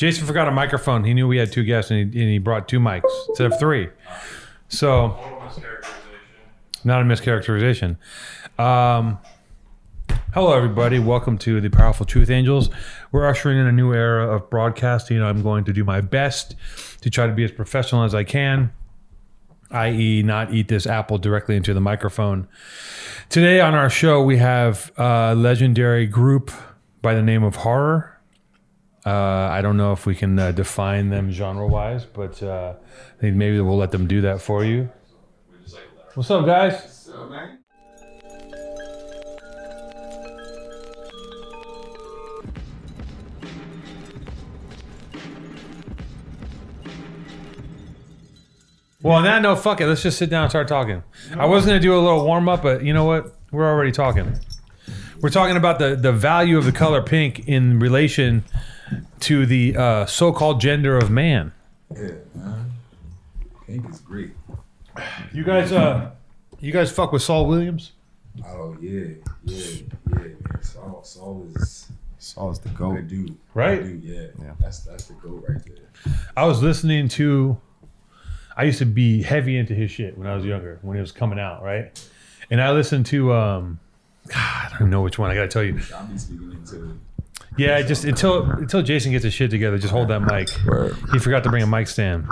[0.00, 1.04] Jason forgot a microphone.
[1.04, 3.58] He knew we had two guests, and he, and he brought two mics instead of
[3.58, 3.90] three.
[4.70, 5.14] So,
[6.84, 7.98] not a mischaracterization.
[8.58, 9.18] Um,
[10.32, 10.98] hello, everybody.
[10.98, 12.70] Welcome to the Powerful Truth Angels.
[13.12, 15.22] We're ushering in a new era of broadcasting.
[15.22, 16.56] I'm going to do my best
[17.02, 18.72] to try to be as professional as I can,
[19.70, 22.48] i.e., not eat this apple directly into the microphone.
[23.28, 26.50] Today on our show, we have a legendary group
[27.02, 28.16] by the name of Horror.
[29.10, 33.20] Uh, I don't know if we can uh, define them genre wise, but uh, I
[33.20, 34.88] think maybe we'll let them do that for you.
[36.14, 37.10] What's up, guys?
[49.02, 49.88] Well, on that note, fuck it.
[49.88, 51.02] Let's just sit down and start talking.
[51.36, 53.36] I was going to do a little warm up, but you know what?
[53.50, 54.38] We're already talking.
[55.20, 58.44] We're talking about the, the value of the color pink in relation
[59.20, 61.52] to the uh, so called gender of man.
[61.94, 62.70] Yeah, man.
[63.66, 64.32] Pink is great.
[65.32, 66.10] You guys, uh,
[66.60, 67.92] you guys fuck with Saul Williams?
[68.46, 70.36] Oh yeah, yeah, yeah, man.
[70.62, 73.08] Saul, Saul is Saul's the good goat.
[73.08, 73.36] dude.
[73.54, 73.82] Right?
[73.82, 74.44] Good dude, yeah.
[74.46, 74.52] Yeah.
[74.60, 76.14] That's that's the goat right there.
[76.36, 77.60] I was listening to.
[78.56, 81.12] I used to be heavy into his shit when I was younger, when he was
[81.12, 81.98] coming out, right?
[82.50, 83.32] And I listened to.
[83.32, 83.80] um
[84.28, 85.30] God, I don't know which one.
[85.30, 85.80] I got to tell you.
[85.96, 87.00] I'll be speaking into
[87.60, 90.48] Yeah, just until until Jason gets his shit together, just hold that mic.
[90.66, 90.96] Word.
[91.12, 92.26] He forgot to bring a mic stand.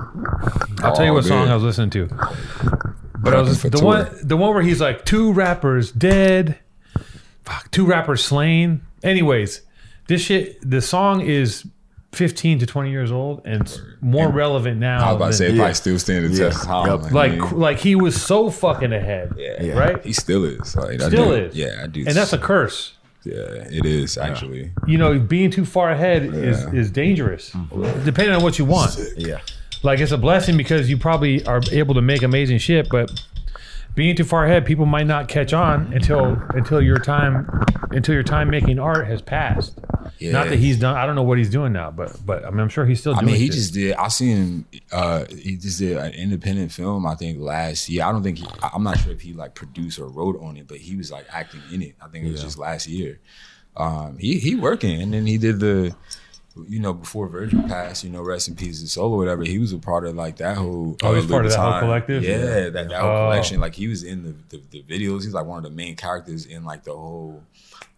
[0.82, 1.48] I'll tell you Oh, what song.
[1.48, 2.06] I was listening to.
[3.20, 3.84] But I was the tour.
[3.84, 6.58] one the one where he's like two rappers dead,
[7.44, 8.82] fuck, two rappers slain.
[9.02, 9.62] Anyways,
[10.06, 11.66] this shit the song is
[12.12, 15.04] 15 to 20 years old and it's more relevant now.
[15.04, 15.56] I was about to say, it Yeah.
[15.58, 16.44] probably still standing the Yeah.
[16.50, 16.86] test of time.
[16.86, 17.04] Yup.
[17.04, 19.34] I like like he was so fucking ahead.
[19.36, 20.02] yeah, Right?
[20.04, 20.74] He still is.
[20.74, 21.54] Like, I Still do- is.
[21.56, 22.04] Yeah, I do.
[22.06, 22.94] And that's a curse.
[23.28, 24.70] Yeah, it is actually.
[24.86, 26.80] You know, being too far ahead is Yeah.
[26.80, 27.50] is dangerous.
[27.50, 28.04] Mm-hmm.
[28.04, 28.98] Depending on what you want.
[29.16, 29.40] Yeah.
[29.82, 33.06] like it's a blessing because you probably are able to make amazing shit but
[33.98, 37.46] being too far ahead people might not catch on until until your time
[37.90, 39.76] until your time making art has passed
[40.20, 40.30] Yeah.
[40.30, 42.60] not that he's done i don't know what he's doing now but but i mean
[42.60, 43.54] i'm sure he's still I mean, he shit.
[43.54, 43.94] just did.
[43.94, 44.66] I seen him.
[44.92, 47.06] Uh, he just did an independent film.
[47.06, 48.04] I think last year.
[48.04, 48.46] I don't think he.
[48.62, 51.26] I'm not sure if he like produced or wrote on it, but he was like
[51.32, 51.94] acting in it.
[52.00, 53.18] I think it was just last year.
[53.76, 55.94] Um, he he working, and then he did the.
[56.66, 59.42] You know, before Virgil passed, you know, rest in peace, his soul or whatever.
[59.44, 60.96] He was a part of like that whole.
[61.02, 62.24] Oh, he's uh, part of that whole collective?
[62.24, 63.26] Yeah, that, that whole Oh.
[63.30, 63.60] collection.
[63.60, 65.24] Like he was in the, the the videos.
[65.24, 67.42] He's like one of the main characters in like the whole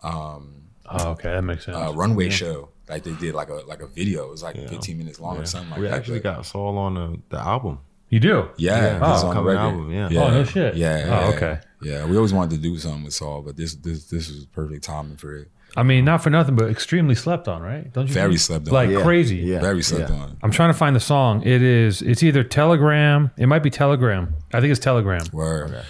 [0.02, 0.54] um
[0.86, 2.68] oh okay that makes sense uh, runway show.
[2.88, 4.24] Like they did like a like a video.
[4.24, 5.94] It was like 15 minutes long or something like we that.
[5.94, 7.78] actually but- got Saul on the, the album.
[8.08, 9.60] you do yeah, Yeah, oh, on coming record.
[9.60, 10.08] album, yeah.
[10.20, 10.74] Oh, no shit.
[10.74, 11.04] Yeah.
[11.06, 11.36] Oh, yeah.
[11.36, 11.58] okay.
[11.82, 14.82] Yeah, we always wanted to do something with Saul, but this this this was perfect
[14.84, 15.48] timing for it.
[15.76, 18.40] I mean not for nothing but extremely slept on right don't you Very think?
[18.40, 18.74] slept on.
[18.74, 19.02] like Yeah.
[19.02, 19.60] crazy Yeah.
[19.60, 20.16] Very slept yeah.
[20.16, 20.36] on.
[20.42, 24.34] i'm trying to find the song it is it's either telegram it might be telegram
[24.52, 25.84] i think it's telegram Word.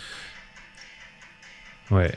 [1.91, 2.15] Wait.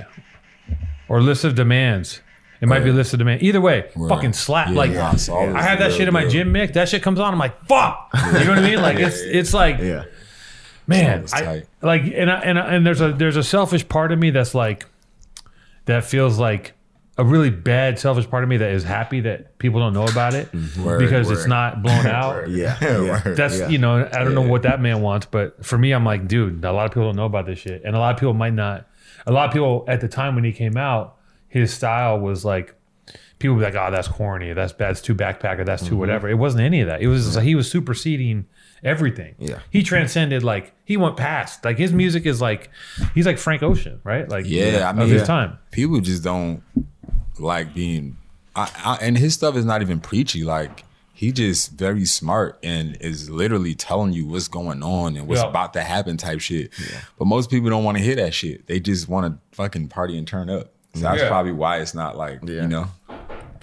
[1.09, 2.21] Or list of demands.
[2.61, 3.43] It might be a list of demands.
[3.43, 4.07] Either way, Word.
[4.09, 4.69] fucking slap.
[4.69, 6.31] Yeah, like yeah, I have that real shit in my good.
[6.31, 6.73] gym mix.
[6.73, 7.33] That shit comes on.
[7.33, 8.09] I'm like, fuck.
[8.13, 8.81] You know what I mean?
[8.81, 10.05] Like it's it's like Yeah.
[10.87, 14.11] man, Saul I, like and I, and I, and there's a there's a selfish part
[14.13, 14.85] of me that's like
[15.85, 16.73] that feels like
[17.17, 20.33] a really bad selfish part of me that is happy that people don't know about
[20.33, 20.49] it
[20.83, 22.49] Word, because it's not blown out.
[22.49, 22.77] Yeah.
[22.81, 23.21] yeah.
[23.23, 23.67] That's Yeah.
[23.69, 26.63] you know I don't know what that man wants, but for me I'm like, dude,
[26.65, 28.53] a lot of people don't know about this shit, and a lot of people might
[28.53, 28.87] not.
[29.27, 32.73] A lot of people at the time when he came out, his style was like
[33.39, 35.89] people would be like, oh, that's corny, that's bad, that's too backpacker, that's Mm-hmm.
[35.91, 36.29] too whatever.
[36.29, 37.01] It wasn't any of that.
[37.01, 38.45] It was just like he was superseding
[38.83, 39.35] everything.
[39.39, 39.59] Yeah.
[39.69, 41.63] he transcended like he went past.
[41.65, 42.69] Like his music is like
[43.15, 44.27] he's like Frank Ocean, right?
[44.27, 45.57] Like Yeah, I of mean, his time.
[45.71, 46.61] people just don't
[47.39, 48.17] like being,
[48.55, 50.43] I, I, and his stuff is not even preachy.
[50.43, 50.83] Like
[51.13, 55.49] he just very smart and is literally telling you what's going on and what's Yeah.
[55.49, 56.71] about to happen type shit.
[56.79, 56.99] Yeah.
[57.17, 58.67] But most people don't want to hear that shit.
[58.67, 60.71] They just want to fucking party and turn up.
[60.95, 61.27] So that's Yeah.
[61.27, 62.63] probably why it's not like Yeah.
[62.63, 62.87] you know.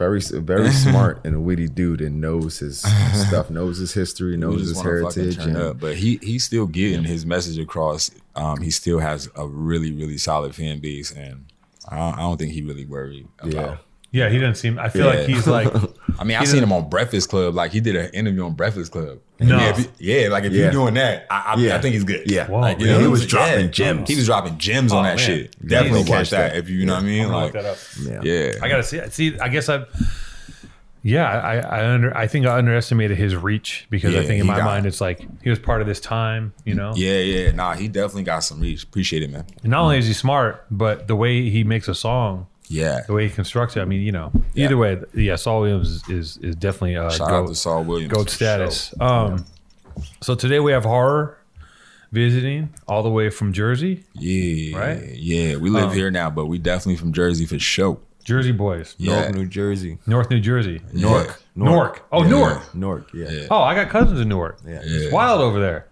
[0.00, 2.80] Very very smart and a witty dude and knows his
[3.28, 5.36] stuff, knows his history, knows his heritage.
[5.36, 5.78] And, up.
[5.78, 8.10] But he he's still getting his message across.
[8.34, 11.52] Um, he still has a really really solid fan base, and
[11.86, 13.52] I don't, I don't think he really worried about.
[13.52, 13.76] Yeah.
[14.12, 14.78] Yeah, he doesn't seem.
[14.78, 15.72] I feel like he's like.
[16.18, 17.54] I mean, I seen him on Breakfast Club.
[17.54, 19.20] Like he did an interview on Breakfast Club.
[19.38, 19.56] No.
[19.56, 19.88] Yeah, if he-
[20.22, 20.64] yeah like if Yeah.
[20.64, 21.76] you're doing that, I, I, Yeah.
[21.76, 22.28] I think he's good.
[22.30, 22.46] Yeah.
[22.48, 23.28] Whoa, like, you know, He was yeah.
[23.28, 24.08] dropping gems.
[24.10, 25.26] He was dropping gems Oh, on that man.
[25.26, 25.56] shit.
[25.66, 26.52] Definitely catch watch that.
[26.52, 26.58] that.
[26.58, 27.24] if you know what I mean.
[27.26, 27.78] I'm Like, look that up.
[28.02, 28.20] Yeah.
[28.22, 28.96] yeah, I gotta see.
[28.98, 29.12] it.
[29.12, 29.84] See, I guess I.
[31.02, 32.14] Yeah, I, I under.
[32.14, 35.26] I think I underestimated his reach because I think in my got- mind it's like
[35.42, 36.92] he was part of this time, you know.
[36.94, 37.52] yeah, yeah.
[37.52, 38.82] Nah, he definitely got some reach.
[38.84, 39.46] Appreciate it, man.
[39.62, 43.00] And not only is he smart, but the way he makes a song, Yeah.
[43.06, 43.80] The way he constructs it.
[43.80, 47.28] I mean, you know, either way, yeah, Saul Williams is is, is definitely uh, Shout
[47.30, 48.12] out goat, to Saul Williams.
[48.12, 48.94] goat status.
[48.96, 49.06] sure.
[49.06, 49.44] Um,
[50.20, 51.36] so today we have horror
[52.12, 54.78] visiting all the way from Jersey, Yeah.
[54.78, 55.02] Right?
[55.14, 55.56] Yeah.
[55.56, 57.98] We live here now, but we definitely from Jersey for sure.
[58.24, 59.20] Jersey boys, Yeah.
[59.22, 59.98] Newark, New Jersey.
[60.06, 61.42] North New Jersey, Newark.
[61.56, 62.06] Newark.
[62.12, 62.28] Oh, Yeah.
[62.30, 62.74] Newark.
[62.74, 63.30] Newark, yeah.
[63.30, 63.46] Yeah.
[63.50, 64.58] Oh, I got cousins in Newark.
[64.66, 64.80] Yeah.
[64.82, 65.86] It's wild over there.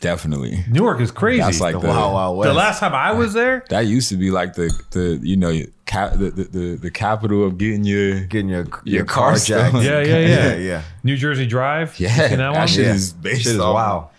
[0.00, 0.64] Definitely.
[0.70, 1.42] Newark is crazy.
[1.42, 2.48] That's like The the, Wild Wild West.
[2.48, 5.50] the last time I was there, that used to be like the the you know
[5.90, 9.38] cap, the, the the the capital of getting your Getting your, your, Your car car
[9.38, 9.68] jacked.
[9.70, 9.84] stolen.
[9.84, 10.26] Yeah, yeah, yeah.
[10.28, 10.82] yeah, yeah.
[11.02, 11.98] New Jersey Drive.
[11.98, 12.66] Yeah that that, one?
[12.68, 12.94] shit Yeah.
[12.94, 14.10] is based Shit is off- wow.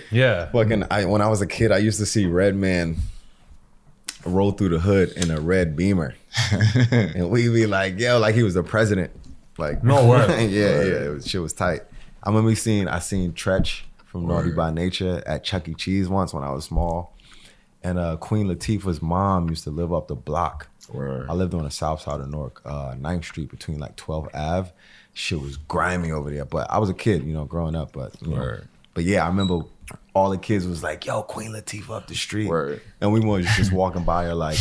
[0.10, 0.50] Yeah.
[0.50, 2.96] Fucking, I, when I was a kid, I used to see Redman
[4.24, 6.14] roll through the hood in a red Beamer,
[6.90, 9.10] and we be like, "Yo," like he was the president.
[9.58, 10.46] Like, No way.
[10.48, 11.80] yeah, yeah, it was, shit was tight.
[12.22, 15.74] I remember seeing, I seen Treach from Naughty by Nature at Chuck E.
[15.74, 17.14] Cheese once when I was small,
[17.82, 20.68] and uh, Queen Latifah's mom used to live up the block.
[20.92, 21.28] Word.
[21.30, 24.70] I lived on the south side of Newark, uh, 9th Street between like 12th Ave.
[25.14, 26.44] Shit was grimy over there.
[26.44, 27.92] But I was a kid, you know, growing up.
[27.92, 28.58] But know,
[28.94, 29.60] but yeah, I remember
[30.14, 32.80] all the kids was like, "Yo, Queen Latifah up the street," Word.
[33.00, 34.58] and we was just walking by her like,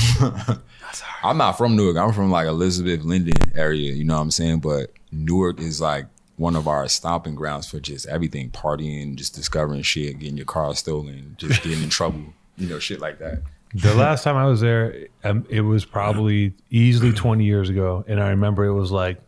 [1.24, 1.98] I'm not from Newark.
[1.98, 3.94] I'm from like Elizabeth Linden area.
[3.94, 4.60] You know what I'm saying?
[4.60, 6.08] But Newark is like
[6.38, 10.74] one of our stomping grounds for just everything, partying, just discovering shit, getting your car
[10.76, 12.34] stolen, just getting in trouble.
[12.62, 13.42] You know, shit like that.
[13.74, 18.20] The last time I was there, um, it was probably easily 20 years ago, and
[18.22, 19.22] I remember it was like,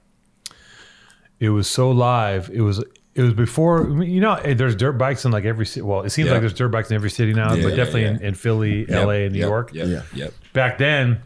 [1.39, 2.49] it was so live.
[2.53, 2.83] It was
[3.15, 4.33] it was before you know.
[4.35, 5.81] eh, There's dirt bikes in like every city.
[5.81, 6.33] Well, it seems Yeah.
[6.33, 8.27] like there's dirt bikes in every city now, Yeah, but yeah, definitely In, yeah.
[8.27, 9.73] in Philly, L.A., and New Yep, York.
[9.73, 10.01] Yep, Yeah.
[10.13, 10.33] yep.
[10.53, 11.21] Back then,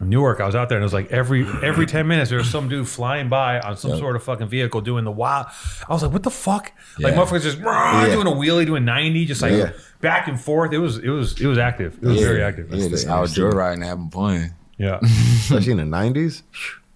[0.00, 2.50] Newark, I was out there and it was like every every 10 minutes there was
[2.50, 4.00] some dude flying by on some Yep.
[4.00, 5.46] sort of fucking vehicle doing the wild.
[5.88, 6.72] I was like, what the fuck?
[6.98, 9.70] Like motherfuckers just rah, doing a wheelie, doing 90, just like Yeah.
[10.00, 10.72] back and forth.
[10.72, 11.96] It was it was it was active.
[12.02, 12.26] It was Yeah.
[12.26, 12.72] very active.
[12.72, 14.54] Yeah, just the out inner joyriding, having fun.
[14.78, 14.98] Yeah.
[15.02, 16.42] especially in the '90s.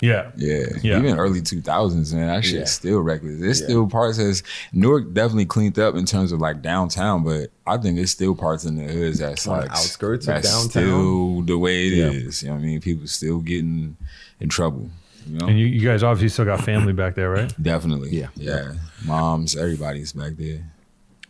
[0.01, 0.31] Yeah.
[0.37, 0.67] Yeah.
[0.83, 0.99] Yeah.
[0.99, 2.29] Even early 2000s, man.
[2.29, 2.65] That shit's Yeah.
[2.67, 3.41] still reckless.
[3.41, 3.67] There's Yeah.
[3.67, 4.43] still parts that's
[4.73, 8.65] Newark definitely cleaned up in terms of like downtown, but I think there's still parts
[8.65, 10.69] in the hoods that's On the like outskirts of downtown?
[10.71, 12.43] still the way it is.
[12.43, 12.47] Yeah.
[12.47, 12.81] You know what I mean?
[12.81, 13.97] People still getting
[14.41, 14.89] in trouble.
[15.29, 15.47] You know?
[15.49, 17.53] And you, you guys obviously still got family back there, right?
[17.63, 18.11] Definitely.
[18.17, 18.29] Yeah.
[18.37, 18.75] Yeah.
[19.05, 20.61] Moms, everybody's back there.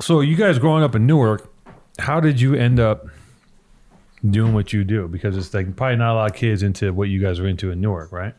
[0.00, 1.50] So you guys growing up in Newark,
[1.99, 3.06] how did you end up
[4.29, 5.09] doing what you do?
[5.09, 7.71] Because it's like probably not a lot of kids into what you guys are into
[7.71, 8.35] in Newark, right?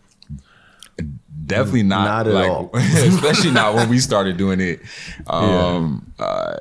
[1.49, 2.69] Definitely not, Not at like, all.
[2.73, 4.79] especially not when we started doing it.
[5.27, 6.57] Um, uh,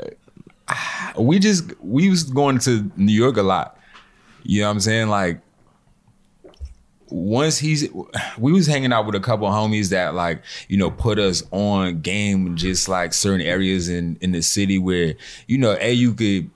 [1.19, 3.79] we just we was going to New York a lot.
[4.43, 5.08] You know what I'm saying?
[5.08, 5.40] Like
[7.11, 7.88] once he's
[8.37, 11.43] we was hanging out with a couple of homies that like you know put us
[11.50, 15.14] on game just like certain areas in in the city where
[15.46, 16.50] you know a you could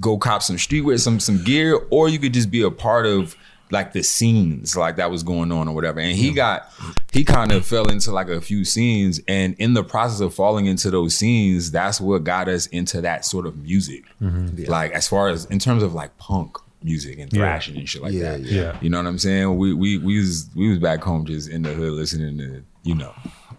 [0.00, 3.36] go cop some streetwear some some gear or you could just be a part of
[3.70, 6.70] like the scenes like that was going on or whatever and he got
[7.12, 10.66] he kind of fell into like a few scenes and in the process of falling
[10.66, 14.70] into those scenes that's what got us into that sort of music mm-hmm.
[14.70, 17.38] like as far as in terms of like punk music and Yeah.
[17.40, 18.60] thrashing and shit like Yeah, that yeah.
[18.62, 18.78] Yeah.
[18.82, 19.56] you know what I'm saying?
[19.56, 22.94] We we we was we was back home just in the hood listening to you
[22.94, 23.14] know.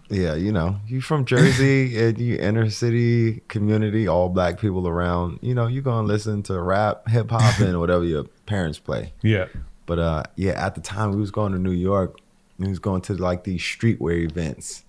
[0.08, 5.40] Yeah, you know, you from Jersey and you inner city community, all black people around.
[5.42, 9.12] You know, you gonna listen to rap, hip hop, and whatever your parents play.
[9.22, 9.46] Yeah.
[9.86, 12.18] But uh, yeah, at the time we was going to New York.
[12.58, 14.84] We was going to like these streetwear events,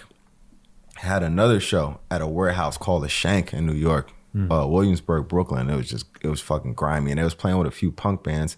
[0.97, 4.11] had another show at a warehouse called the Shank in New York.
[4.35, 5.69] Uh, Williamsburg, Brooklyn.
[5.69, 7.11] It was just, it was fucking grimy.
[7.11, 8.57] And they was playing with a few punk bands.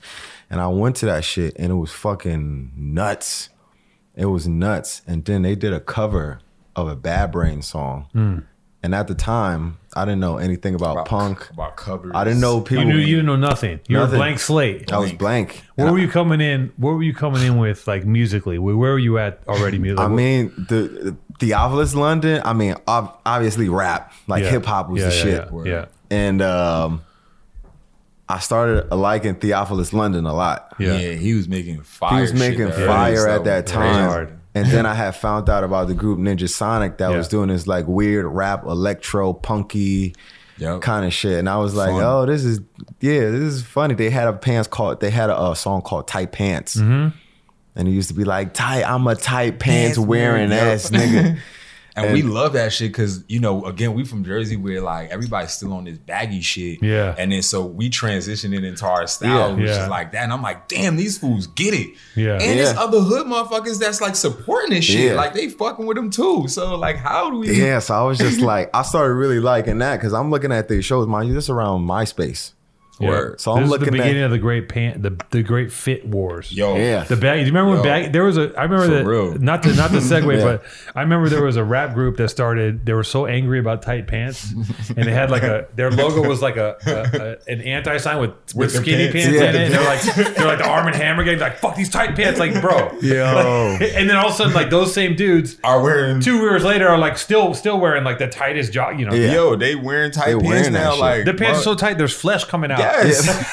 [0.48, 3.50] And I went to that shit and it was fucking nuts.
[4.14, 5.02] It was nuts.
[5.06, 6.40] And then they did a cover
[6.76, 8.08] of a Bad Brain song.
[8.12, 8.38] Hmm.
[8.84, 11.48] And at the time, I didn't know anything about, About punk.
[11.50, 12.12] about covers.
[12.14, 12.84] I didn't know people.
[12.84, 13.80] You knew you didn't know nothing.
[13.88, 14.92] You were a blank slate.
[14.92, 15.62] I was blank.
[15.76, 16.70] Where were you coming in?
[16.76, 18.58] Where were you coming in with like musically?
[18.58, 19.78] Where, where were you at already?
[19.84, 20.04] Musically?
[20.04, 22.42] I mean, the Theophilus London.
[22.44, 24.50] I mean, obviously rap, like Yeah.
[24.50, 25.48] hip hop was Yeah, the yeah, shit.
[25.52, 25.84] Yeah, yeah.
[26.10, 27.02] And um,
[28.28, 30.74] I started liking Theophilus London a lot.
[30.78, 30.98] Yeah.
[30.98, 31.12] Yeah.
[31.14, 32.16] he was making fire.
[32.16, 33.82] He was shit making that fire early at that stuff.
[33.82, 34.40] time.
[34.54, 34.66] Hard.
[34.66, 37.86] And then I had found out about the group Ninjasonik that was doing this like
[37.88, 40.14] weird rap, electro, punky
[40.58, 40.82] Yep.
[40.82, 41.40] kind of shit.
[41.40, 42.02] And I was like, Fun.
[42.04, 42.60] oh, this is
[43.00, 43.94] yeah, this is funny.
[43.94, 46.76] They had a pants called they had a, uh song called Tight Pants.
[46.76, 47.16] Mm-hmm.
[47.76, 50.90] And it used to be like, tight, I'm a tight pants Pants wearing wearing, ass
[50.90, 51.38] nigga.
[51.96, 55.52] And, we love that shit because you know, again, we from Jersey where like everybody's
[55.52, 56.82] still on this baggy shit.
[56.82, 57.14] Yeah.
[57.16, 59.54] And then so we transitioned it into our style, Yeah.
[59.54, 59.82] which Yeah.
[59.84, 60.24] is like that.
[60.24, 61.90] And I'm like, damn, these fools get it.
[62.16, 62.32] Yeah.
[62.32, 65.10] And there's other hood motherfuckers that's like supporting this shit.
[65.12, 65.14] Yeah.
[65.14, 66.48] Like they fucking with them too.
[66.48, 67.52] So like, how do we?
[67.60, 70.68] Yeah, so I was just like, I started really liking that because I'm looking at
[70.68, 72.52] these shows, mind you, this around MySpace.
[73.00, 73.08] Yeah.
[73.08, 73.40] Word.
[73.40, 76.06] So this I'm is the beginning at of the great pan, the the great fit
[76.06, 76.52] wars.
[76.52, 76.76] Yo.
[76.76, 77.38] yeah, The bag.
[77.40, 77.82] Do you remember when Yo.
[77.84, 78.12] bag?
[78.12, 78.52] There was a.
[78.56, 79.04] I remember For that.
[79.04, 79.34] real.
[79.38, 80.44] Not to not to segue, Yeah.
[80.44, 82.86] but I remember there was a rap group that started.
[82.86, 86.40] They were so angry about tight pants, and they had like a their logo was
[86.40, 89.26] like a, a, a an anti sign with with With skinny pants.
[89.26, 89.48] pants, Yeah.
[89.50, 89.62] in it.
[89.64, 90.02] And they're like
[90.36, 91.38] they're like the Arm and Hammer gang.
[91.40, 92.96] Like fuck these tight pants, like bro.
[93.02, 93.24] Yo.
[93.80, 96.88] and then all of a sudden, like those same dudes, Are wearing two years later,
[96.88, 98.98] are like still still wearing like the tightest jock.
[98.98, 99.32] You know, Yeah.
[99.32, 100.96] Yo, they wearing tight They pants wearing now.
[100.96, 101.98] Like the pants are so tight.
[101.98, 102.83] There's flesh coming out.
[103.04, 103.44] Yes.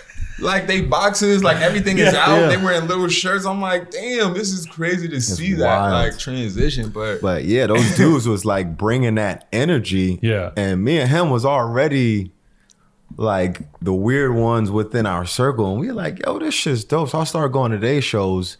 [0.40, 2.20] like they boxes, like everything is Yeah.
[2.24, 2.40] out.
[2.40, 2.48] Yeah.
[2.48, 3.44] They wearing little shirts.
[3.44, 6.90] I'm like, damn, this is crazy to see that like transition.
[6.90, 10.18] But, But yeah, those dudes was like bringing that energy.
[10.22, 10.52] Yeah.
[10.56, 12.30] And me and him was already
[13.16, 15.72] like the weird ones within our circle.
[15.72, 17.08] And we were like, yo, this shit's dope.
[17.08, 18.56] So I started going to their shows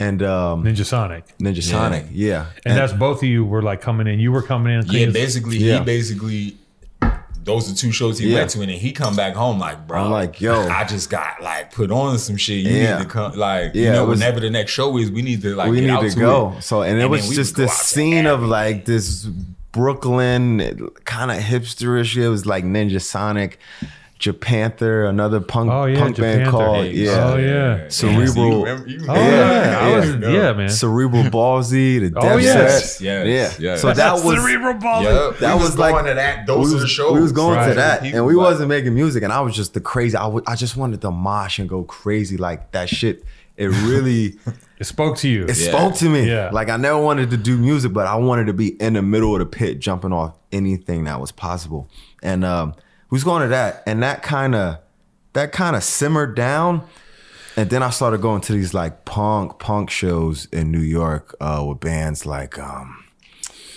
[0.00, 2.06] and um Ninjasonik, Ninja Sonic.
[2.10, 2.46] Yeah.
[2.66, 4.18] and, that's both of you were like coming in.
[4.18, 4.86] You were coming in.
[4.86, 5.78] yeah, basically, Yeah.
[5.78, 6.56] he basically
[7.44, 8.38] those are two shows he Yeah.
[8.38, 10.66] went to, and then he come back home like, bro, I'm like, yo.
[10.68, 12.64] I just got like put on some shit.
[12.64, 12.96] You Yeah.
[12.98, 15.42] need to come, like, you Yeah, know, was- whenever the next show is, we need
[15.42, 16.54] to like we need out to to go.
[16.58, 16.62] it.
[16.62, 19.28] So and it And was just this scene of like this
[19.72, 22.16] Brooklyn kind of hipsterish.
[22.16, 23.54] It was like Ninjasonik,
[24.20, 27.10] Japanther, another punk Oh, yeah, punk band called Hey, yeah.
[27.32, 27.88] oh, yeah.
[27.88, 29.82] Cerebral- So you remember- you Oh remember yeah, that?
[29.82, 30.68] I was yeah, man.
[30.68, 32.96] Cerebral Ballzy, the Oh, Death yes.
[32.98, 33.04] Set.
[33.04, 33.70] Yes, yeah.
[33.72, 33.80] yes.
[33.82, 35.02] So that was cerebral ball.
[35.02, 35.38] Yep.
[35.40, 36.46] That we was was, like- going to that.
[36.46, 37.12] Those we are the shows.
[37.12, 37.68] we was going Right.
[37.68, 40.16] to that, People and we like- wasn't making music, and I was just the crazy.
[40.16, 43.24] I would- I just wanted to mosh and go crazy like that shit.
[43.56, 44.36] It really
[44.78, 45.44] It spoke to you.
[45.44, 45.68] it Yeah.
[45.68, 46.28] spoke to me.
[46.28, 46.50] Yeah.
[46.52, 49.32] Like I never wanted to do music, but I wanted to be in the middle
[49.34, 51.88] of the pit, jumping off anything that was possible.
[52.22, 52.74] And um,
[53.10, 54.78] we was going to that, and that kind of
[55.34, 56.86] that kind of simmered down.
[57.56, 61.64] And then I started going to these like punk punk shows in New York uh,
[61.68, 63.04] with bands like um,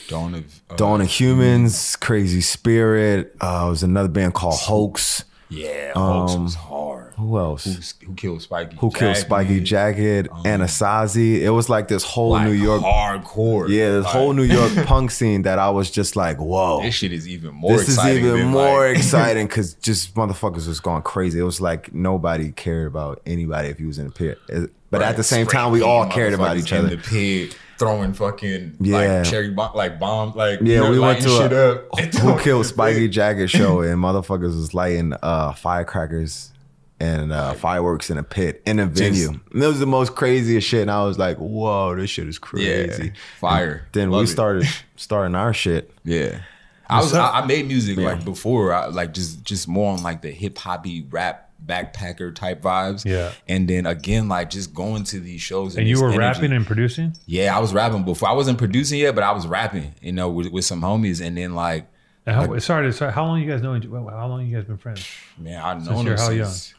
[0.07, 3.35] Dawn of uh, Dawn of Humans, Crazy Spirit.
[3.39, 5.23] Uh, it was another band called Hoax.
[5.49, 6.86] Yeah, Hoax Um, was hard.
[7.17, 7.63] Who else?
[7.65, 8.75] Who's, who killed Spiky?
[8.77, 10.27] Who killed Jagged, Spiky Jagged?
[10.29, 11.41] Anasazi.
[11.41, 12.81] It was like this whole like New York.
[12.83, 13.69] hardcore.
[13.69, 16.81] Yeah, this Like, whole New York punk scene that I was just like, whoa.
[16.83, 17.71] This shit is even more.
[17.75, 21.39] This is even more like- exciting because just motherfuckers was going crazy.
[21.39, 24.37] It was like nobody cared about anybody if he was in the pit.
[24.49, 26.95] It- But at the same time, we all cared about each in other.
[26.95, 28.97] the pit, throwing fucking Yeah.
[29.21, 31.99] like cherry bomb, like bombs, like Yeah, you know, we went to shit a up.
[32.21, 33.07] Who Killed Spiky.
[33.09, 36.51] Jagged show, and motherfuckers was lighting uh, firecrackers
[36.99, 39.29] and uh, fireworks in a pit in a venue.
[39.53, 42.39] And it was the most craziest shit, and I was like, "Whoa, this shit is
[42.39, 43.87] crazy!" Yeah, fire.
[43.93, 44.27] Then Love we it.
[44.27, 45.91] started starting our shit.
[46.03, 46.41] Yeah.
[46.89, 47.13] I was?
[47.13, 50.57] I, I made music like before, I, like just just more on like the hip
[50.57, 53.03] hoppy rap backpacker type vibes.
[53.03, 53.33] Yeah.
[53.47, 56.19] And then again, like just going to these shows and you were energy.
[56.19, 57.13] rapping and producing.
[57.25, 58.29] Yeah, I was rapping before.
[58.29, 61.19] I wasn't producing yet, but I was rapping, you know, with, with some homies.
[61.19, 61.87] And then like,
[62.25, 63.11] And how, sorry, sorry.
[63.11, 63.75] How long you guys know?
[63.75, 65.05] each- How long you guys been friends?
[65.37, 66.73] man, I know Since him you're how since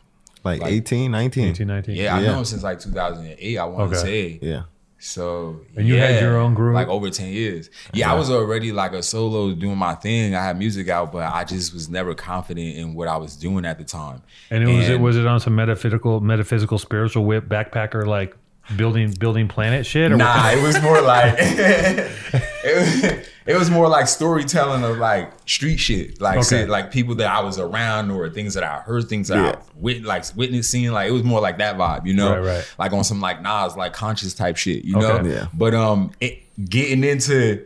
[0.45, 1.49] Like, Like- 18, 19.
[1.49, 1.97] 18, 19.
[1.97, 2.27] yeah, I Yeah.
[2.33, 3.59] know him since like 2008.
[3.59, 4.07] I want to Okay.
[4.07, 4.39] say.
[4.43, 4.63] Yeah.
[5.01, 6.75] So And you had your own group?
[6.75, 7.71] like over ten years.
[7.93, 10.35] Yeah, I was already like a solo doing my thing.
[10.35, 13.65] I had music out, but I just was never confident in what I was doing
[13.65, 14.23] at the time.
[14.51, 18.35] And it was it was it on some metaphysical, metaphysical, spiritual whip backpacker like
[18.77, 20.11] building building planet shit?
[20.11, 21.39] Or what Nah, it was more like
[22.79, 26.43] it, was, it was more like storytelling of like street shit, like Okay.
[26.43, 29.51] say, like people that I was around or things that I heard, things that Yeah.
[29.53, 30.91] I wit- like witnessing.
[30.93, 32.75] Like it was more like that vibe, you know, Right, right.
[32.79, 35.23] like on some like Nas, like conscious type shit, you Okay.
[35.23, 35.31] know.
[35.35, 35.47] Yeah.
[35.55, 37.65] But um, it, getting into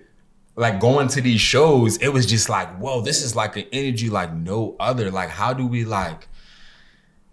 [0.57, 4.11] like going to these shows, it was just like, whoa, this is like an energy
[4.11, 5.11] like no other.
[5.11, 6.28] Like, how do we like?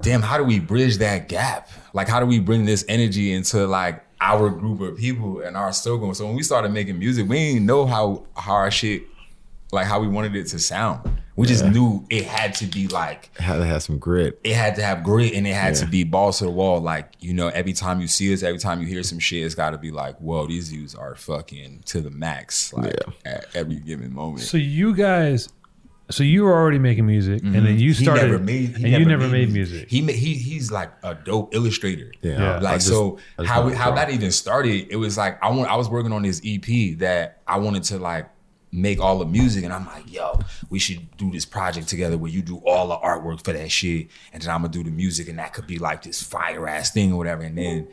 [0.01, 1.67] damn, how do we bridge that gap?
[1.91, 5.71] Like, how do we bring this energy into like our group of people and our
[5.71, 6.13] circle.
[6.13, 9.03] So when we started making music, we didn't know how how our shit,
[9.71, 11.21] like how we wanted it to sound.
[11.35, 14.41] We just knew it had to be like it Had to have some grit.
[14.43, 16.81] it had to have grit and it had to be balls to the wall.
[16.81, 19.55] Like, you know, every time you see us, every time you hear some shit, it's
[19.55, 22.93] got to be like, whoa, these dudes are fucking to the max, like
[23.25, 23.31] Yeah.
[23.31, 24.41] at every given moment.
[24.41, 25.47] So you guys,
[26.11, 27.77] so you were already making music, and then mm-hmm.
[27.77, 29.89] you started, he never made, he and you never made music.
[29.89, 32.11] He he he's like a dope illustrator.
[32.21, 32.39] Yeah.
[32.39, 32.59] Yeah.
[32.59, 34.87] Like just- so, how we, how that even started?
[34.89, 37.99] It was like I want I was working on this EP that I wanted to
[37.99, 38.27] like
[38.71, 40.39] make all the music, and I'm like, yo,
[40.69, 44.07] we should do this project together where you do all the artwork for that shit,
[44.33, 46.91] and then I'm gonna do the music, and that could be like this fire ass
[46.91, 47.87] thing or whatever, and then.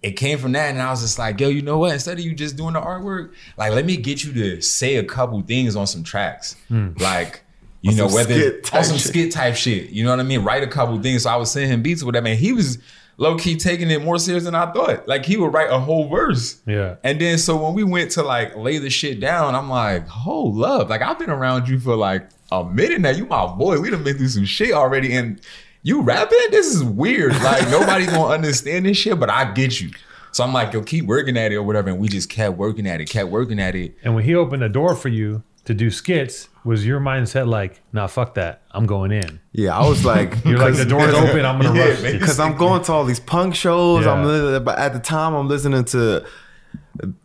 [0.00, 1.92] It came from that, and I was just like, "Yo, you know what?
[1.92, 5.02] Instead of you just doing the artwork, like, let me get you to say a
[5.02, 6.90] couple things on some tracks, hmm.
[7.00, 7.42] like,
[7.80, 9.08] you know, whether skit on some shit.
[9.08, 9.90] skit type shit.
[9.90, 10.42] You know what I mean?
[10.42, 11.22] Write a couple things.
[11.22, 12.36] So I was sending him beats with that man.
[12.36, 12.78] he was
[13.18, 15.06] low key taking it more serious than I thought.
[15.06, 16.60] Like he would write a whole verse.
[16.66, 16.96] Yeah.
[17.04, 20.44] And then so when we went to like lay the shit down, I'm like, oh
[20.44, 23.10] love, like I've been around you for like a minute now.
[23.10, 23.80] You my boy.
[23.80, 25.40] We done been through some shit already, and
[25.82, 26.38] you rapping?
[26.50, 27.32] This is weird.
[27.42, 29.90] Like nobody gonna understand this shit, but I get you.
[30.38, 31.90] So I'm like, yo, keep working at it or whatever.
[31.90, 33.96] And we just kept working at it, kept working at it.
[34.04, 37.82] And when he opened the door for you to do skits, was your mindset like,
[37.92, 39.40] nah, fuck that, I'm going in?
[39.50, 42.04] Yeah, I was like, You're like, the door's open, I'm gonna Yeah, rush.
[42.04, 42.20] it.
[42.20, 44.06] because I'm going to all these punk shows.
[44.06, 44.22] I'm
[44.64, 46.24] but at the time I'm listening to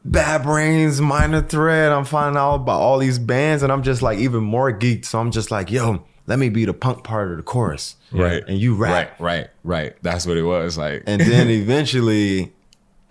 [0.04, 1.92] Bad Brains, Minor Threat.
[1.92, 5.06] I'm finding out about all these bands, and I'm just like even more geeked.
[5.06, 8.44] So I'm just like, yo, let me be the punk part of the chorus, Right.
[8.48, 9.96] And you rap, Right, right, right.
[10.02, 10.80] That's what it was.
[10.80, 12.54] Like and then eventually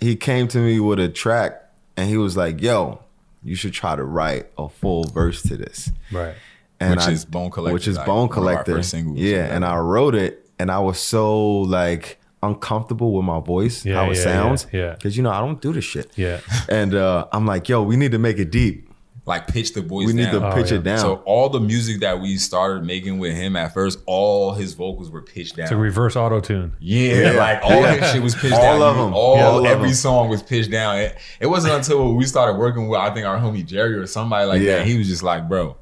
[0.03, 1.63] he came to me with a track,
[1.97, 3.01] and he was like, yo,
[3.45, 5.91] you should try to write a full verse to this.
[6.11, 6.35] Right.
[6.81, 8.83] and Which I- is Bone Collector, which is like, Bone one of our Collector.
[8.83, 9.19] singles.
[9.19, 13.95] yeah, and I wrote it, and I was so like uncomfortable with my voice, Yeah,
[14.05, 14.93] how it yeah, sounds, yeah, yeah.
[14.95, 16.11] because you know I don't do this shit.
[16.17, 16.41] Yeah.
[16.69, 18.89] and uh, I'm like, yo, we need to make it deep.
[19.25, 20.41] Like pitch the voice We need down.
[20.41, 20.79] to Oh, pitch yeah.
[20.79, 20.99] it down.
[20.99, 25.11] So all the music that we started making with him at first, all his vocals
[25.11, 25.69] were pitched down.
[25.69, 26.73] To reverse auto tune.
[26.81, 27.31] yeah, Yeah.
[27.33, 27.94] like all Yeah.
[27.94, 28.83] his shit was pitched All down.
[28.83, 29.14] of them.
[29.14, 29.94] All Yeah, all of every them.
[29.94, 30.97] song was pitched down.
[30.99, 34.47] It, it wasn't until we started working with I think our homie Jerry or somebody
[34.47, 34.79] like Yeah.
[34.79, 34.87] that.
[34.88, 35.77] He was just like, bro,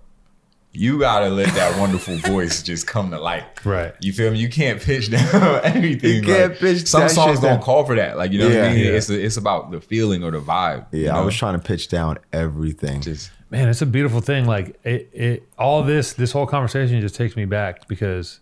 [0.73, 3.45] you gotta let that wonderful voice just come to light.
[3.65, 3.95] Right.
[4.01, 4.39] You feel me?
[4.39, 6.17] You can't pitch down anything.
[6.17, 7.63] You can't like, pitch Some that songs don't down.
[7.63, 8.17] call for that.
[8.17, 8.85] Like you know what I mean?
[8.85, 8.93] Yeah.
[8.93, 10.87] It's it's about the feeling or the vibe.
[10.93, 11.15] yeah, you know?
[11.15, 13.01] I was trying to pitch down everything.
[13.01, 14.47] just Man, it's a beautiful thing.
[14.47, 18.39] Like it, it all this, this whole conversation just takes me back because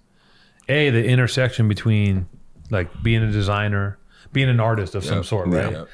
[0.69, 2.27] a the intersection between
[2.71, 3.99] like being a designer,
[4.33, 5.73] being an artist of some sort, right?
[5.73, 5.89] Yep.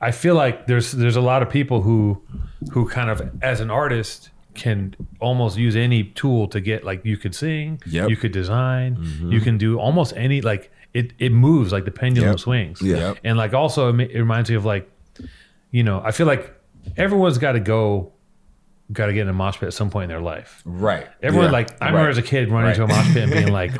[0.00, 2.22] I feel like there's there's a lot of people who
[2.72, 7.16] who kind of as an artist can almost use any tool to get like you
[7.16, 8.10] could sing, Yep.
[8.10, 9.30] you could design, mm-hmm.
[9.32, 12.40] you can do almost any like it it moves like the pendulum Yep.
[12.40, 12.82] swings.
[12.82, 12.96] Yeah.
[12.96, 13.18] Yep.
[13.24, 14.90] And like also it, it reminds me of like
[15.70, 16.52] you know, I feel like
[16.96, 18.12] everyone's got to go
[18.92, 20.62] got to get in a mosh pit at some point in their life.
[20.64, 21.06] Right.
[21.22, 21.52] Everyone Yeah.
[21.52, 22.10] like I remember Right.
[22.10, 22.78] as a kid running Right.
[22.78, 23.72] into a mosh pit and being like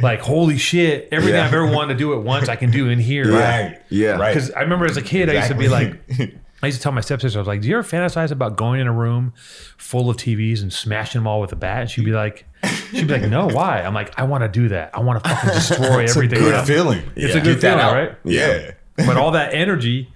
[0.00, 1.46] like holy shit, everything Yeah.
[1.46, 3.32] I've ever wanted to do at once I can do in here.
[3.32, 3.80] Right.
[3.88, 4.12] Yeah.
[4.12, 4.34] Right.
[4.34, 6.38] Because I remember as a kid, I used to be like, Exactly.
[6.62, 8.80] I used to tell my stepsister, I was like, "Do you ever fantasize about going
[8.80, 9.32] in a room
[9.78, 12.44] full of TVs and smashing them all with a bat?" And she'd be like,
[12.92, 14.94] "She'd be like, no, why?" I'm like, "I want to do that.
[14.94, 17.02] I want to fucking destroy It's a everything." good feeling.
[17.16, 18.16] It's a good that feeling, right?
[18.24, 18.72] Yeah.
[18.96, 20.08] But all that energy,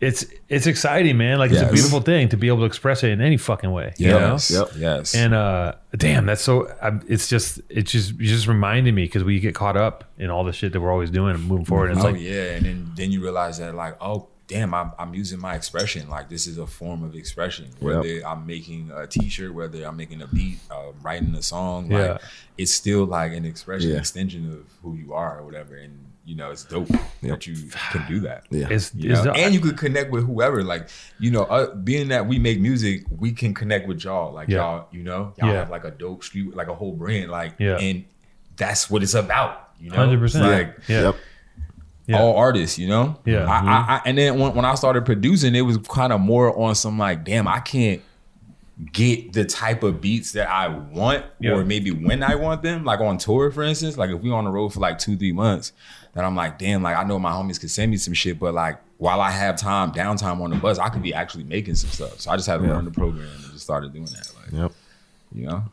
[0.00, 1.38] it's it's exciting, man.
[1.38, 3.92] Like it's a beautiful thing to be able to express it in any fucking way.
[3.98, 4.32] you know?
[4.32, 4.50] Yes.
[4.50, 4.70] Yep.
[4.78, 5.14] Yes.
[5.14, 6.68] And uh, damn, that's so.
[6.82, 10.30] I, it's just, it's just, you just reminding me because we get caught up in
[10.30, 11.90] all the shit that we're always doing and moving forward.
[11.90, 14.90] And it's oh like, yeah, and then then you realize that like oh damn I'm,
[14.98, 19.06] I'm using my expression like this is a form of expression whether I'm making a
[19.06, 22.18] T-shirt whether I'm making a beat uh, writing a song like Yeah.
[22.56, 23.98] it's still like an expression Yeah.
[23.98, 26.88] extension of who you are or whatever and you know it's dope
[27.22, 27.54] that you
[27.92, 28.68] can do that Yeah.
[28.70, 29.32] it's, you it's know?
[29.32, 33.04] and you could connect with whoever like you know uh, being that we make music
[33.16, 34.56] we can connect with y'all like Yeah.
[34.58, 35.54] y'all you know y'all Yeah.
[35.58, 37.76] have like a dope street like a whole brand like Yeah.
[37.76, 38.04] and
[38.56, 40.40] that's what it's about you know 100%.
[40.40, 41.02] like yeah.
[41.02, 41.16] Yep.
[42.08, 42.20] Yeah.
[42.20, 43.16] all artists, you know.
[43.24, 43.44] Yeah.
[43.44, 43.90] I, I, mm-hmm.
[43.92, 46.98] I, and then when, when I started producing, it was kind of more on some
[46.98, 48.00] like, damn, I can't
[48.92, 51.52] get the type of beats that I want, Yeah.
[51.52, 52.84] or maybe when I want them.
[52.84, 53.96] Like on tour, for instance.
[53.98, 55.72] Like if we on the road for like two, three months,
[56.14, 58.54] then I'm like, damn, like I know my homies could send me some shit, but
[58.54, 61.90] like while I have time, downtime on the bus, I could be actually making some
[61.90, 62.20] stuff.
[62.20, 62.74] So I just had to Yeah.
[62.74, 64.32] learn the program and just started doing that.
[64.42, 64.72] Like, Yep.
[65.34, 65.64] you know,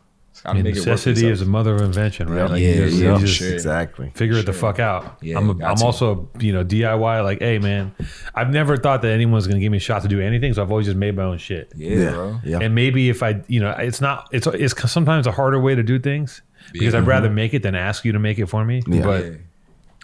[0.43, 2.41] gotta mean, make necessity is a mother of invention, right?
[2.41, 2.50] Yep.
[2.52, 3.54] Like, Yeah, you just, yeah, you just sure.
[3.54, 4.12] Exactly.
[4.15, 5.17] figure it the fuck out.
[5.21, 5.86] Yeah, I'm, a, got I'm to.
[5.86, 7.24] also, you know, DIY.
[7.24, 7.93] Like, hey, man,
[8.34, 10.62] I've never thought that anyone's going to give me a shot to do anything, so
[10.62, 11.71] I've always just made my own shit.
[11.76, 12.12] Yeah, Yeah.
[12.12, 12.39] bro.
[12.43, 12.60] Yeah.
[12.62, 15.84] And maybe if I, you know, it's not, it's it's sometimes a harder way to
[15.84, 16.41] do things
[16.74, 17.00] because Yeah.
[17.02, 18.82] I'd rather make it than ask you to make it for me.
[18.88, 19.02] Yeah.
[19.04, 19.32] But Yeah.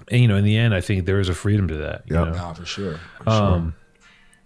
[0.10, 2.04] And, you know, in the end, I think there is a freedom to that.
[2.08, 2.26] You know?
[2.32, 3.00] Nah, for sure.
[3.24, 3.76] For Um,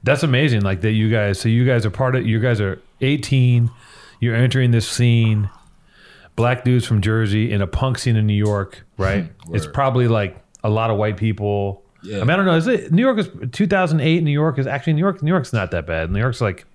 [0.03, 0.61] that's amazing.
[0.61, 1.39] Like that, you guys.
[1.39, 2.25] So you guys are part of.
[2.27, 3.71] You guys are 18.
[4.19, 5.49] You're entering this scene.
[6.35, 9.29] Black dudes from Jersey in a punk scene in New York, right?
[9.51, 11.83] it's probably like a lot of white people.
[12.03, 12.17] Yeah.
[12.17, 12.55] I mean, I don't know.
[12.55, 14.21] Is it New York is 2008?
[14.23, 15.23] New York is actually New York.
[15.23, 16.11] New York's not that bad.
[16.11, 16.65] New York's like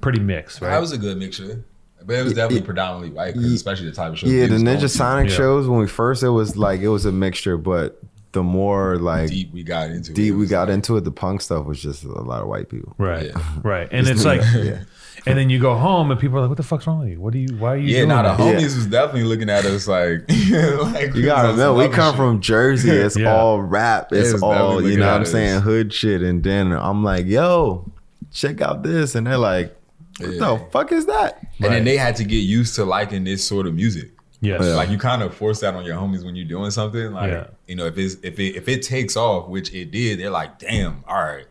[0.00, 0.68] pretty mixed, sure.
[0.68, 0.74] right?
[0.74, 1.64] That was a good mixture.
[2.04, 4.28] But it was definitely predominantly white, 'cause especially the type of show.
[4.28, 4.88] Yeah, the Ninja.
[4.88, 5.36] Sonic Yeah.
[5.36, 8.00] shows when we first it was like it was a mixture, but
[8.32, 10.18] the more like deep, deep we got into it.
[10.18, 10.30] it.
[10.32, 12.94] we got like- into it, the punk stuff was just a lot of white people.
[12.98, 13.42] right, Yeah.
[13.62, 13.88] right.
[13.90, 14.42] And it's like,
[15.26, 17.20] and then you go home and people are like, "What the fuck's wrong with you?
[17.20, 17.56] What do you?
[17.56, 20.20] Why are you?" Yeah, doing now the that?" homies was definitely looking at us like,
[20.28, 22.90] like You gotta remember, we come from Jersey.
[22.90, 23.34] It's Yeah.
[23.34, 24.12] all rap.
[24.12, 25.62] It's it's all you know what I'm at saying, us.
[25.64, 26.22] hood shit.
[26.22, 27.90] And then I'm like, yo,
[28.30, 29.74] check out this, and they're like,
[30.18, 30.38] what Yeah.
[30.38, 31.38] the fuck is that?
[31.40, 31.70] And Right.
[31.70, 34.10] then they had to get used to liking this sort of music.
[34.40, 34.60] Yes.
[34.62, 37.12] Like you kind of force that on your homies when you're doing something.
[37.12, 37.46] Like Yeah.
[37.66, 40.58] you know, if it's if it if it takes off, which it did, they're like,
[40.58, 41.46] damn, all right.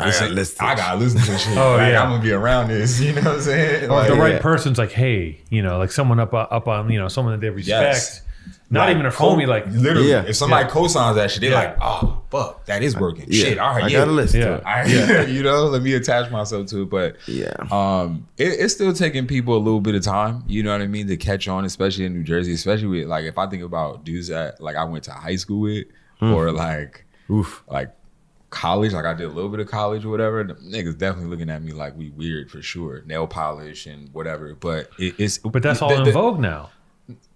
[0.00, 1.56] I gotta ain't- listen to I this gotta listen to this shit.
[1.58, 2.02] Oh, Like, yeah.
[2.02, 3.00] I'm gonna be around this.
[3.08, 3.80] You know what I'm saying?
[3.82, 4.38] Or if Like, the right yeah.
[4.40, 7.50] person's like, hey, you know, like someone up up on, you know, someone that they
[7.50, 8.22] respect, Yes.
[8.70, 10.24] Not like, even a co- homie, like, literally, Yeah.
[10.26, 10.70] if somebody Yeah.
[10.70, 11.56] co-signs that shit, they're Yeah.
[11.58, 13.24] like, oh fuck, that is working.
[13.28, 13.98] Yeah, Shit, all right, I yeah.
[14.00, 14.46] gotta listen Yeah.
[14.46, 14.64] to it.
[14.66, 14.72] All
[15.16, 16.90] right, you know, let me attach myself to it.
[16.90, 17.52] But Yeah.
[17.70, 20.44] um, it, it's still taking people a little bit of time.
[20.46, 23.24] You know what I mean to catch on, especially in New Jersey, especially with like
[23.24, 25.86] if I think about dudes that like I went to high school with,
[26.20, 27.62] or like Oof.
[27.70, 27.90] like
[28.50, 30.42] college, like I did a little bit of college or whatever.
[30.42, 34.54] The niggas definitely looking at me like we weird for sure, nail polish and whatever.
[34.58, 36.70] But it, it's but that's all the- in the- vogue now.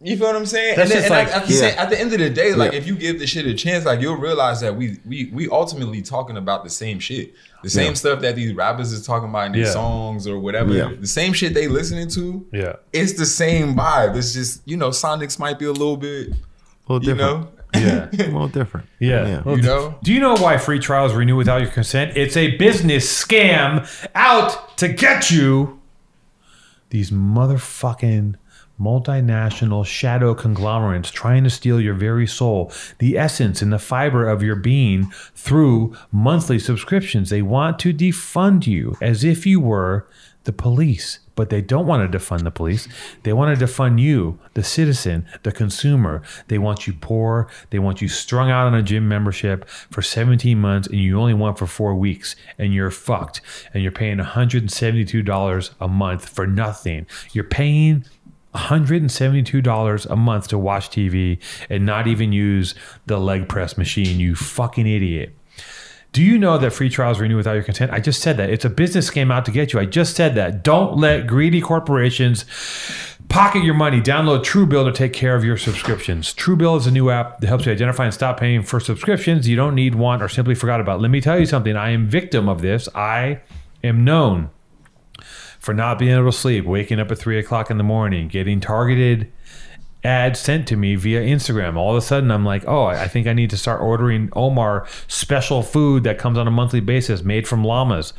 [0.03, 0.77] You feel what I'm saying?
[0.77, 1.61] That's and then, just and like- I, at, the Yeah.
[1.61, 2.79] same- at the end of the day, like Yeah.
[2.79, 6.03] if you give this shit a chance, like you'll realize that we we we ultimately
[6.03, 7.33] talking about the same shit,
[7.63, 7.95] the same Yeah.
[7.95, 9.71] stuff that these rappers is talking about in their Yeah.
[9.73, 10.75] songs or whatever.
[10.75, 10.91] Yeah.
[11.01, 12.45] The same shit they listening to.
[12.53, 12.73] Yeah.
[12.93, 14.17] It's the same vibe.
[14.17, 16.29] It's just you know, Sonics might be a little bit,
[16.89, 17.19] A little you different.
[17.43, 18.09] know, Yeah.
[18.13, 18.87] a little different.
[18.99, 19.41] Yeah.
[19.45, 19.95] Well, you know.
[20.03, 22.15] Do you know why free trials renew without your consent?
[22.17, 25.79] It's a business scam out to get you.
[26.91, 28.35] These motherfucking
[28.83, 34.42] multinational shadow conglomerates trying to steal your very soul, the essence and the fiber of
[34.42, 37.31] your being through monthly subscriptions.
[37.31, 40.09] They want to defund you as if you were
[40.45, 41.21] the police.
[41.35, 42.88] But they don't want to defund the police.
[43.23, 46.23] They want to defund you, the citizen, the consumer.
[46.49, 47.49] They want you poor.
[47.71, 51.33] They want you strung out on a gym membership for 17 months and you only
[51.33, 53.40] want for four weeks and you're fucked.
[53.73, 57.07] And you're paying $172 a month for nothing.
[57.33, 58.05] You're paying
[58.55, 61.38] $172 a month to watch TV
[61.71, 62.75] and not even use
[63.07, 65.37] the leg press machine, you fucking idiot.
[66.12, 67.91] Do you know that free trials renew without your consent?
[67.91, 68.51] I just said that.
[68.51, 69.81] It's a business scam out to get you.
[69.81, 70.62] I just said that.
[70.62, 72.45] Don't let greedy corporations
[73.31, 73.99] pocket your money.
[73.99, 76.35] Download Truebill to take care of your subscriptions.
[76.35, 79.57] Truebill is a new app that helps you identify and stop paying for subscriptions you
[79.57, 81.01] don't need, want, or simply forgot about.
[81.01, 81.77] Let me tell you something.
[81.77, 82.91] I am victim of this.
[82.95, 83.41] I
[83.83, 84.51] am known
[85.62, 88.61] for not being able to sleep, waking up at three o'clock in the morning, getting
[88.61, 89.31] targeted
[90.05, 91.77] ads sent to me via Instagram.
[91.77, 94.87] All of a sudden, I'm like, oh, I think I need to start ordering Omar
[95.07, 98.12] special food that comes on a monthly basis made from llamas.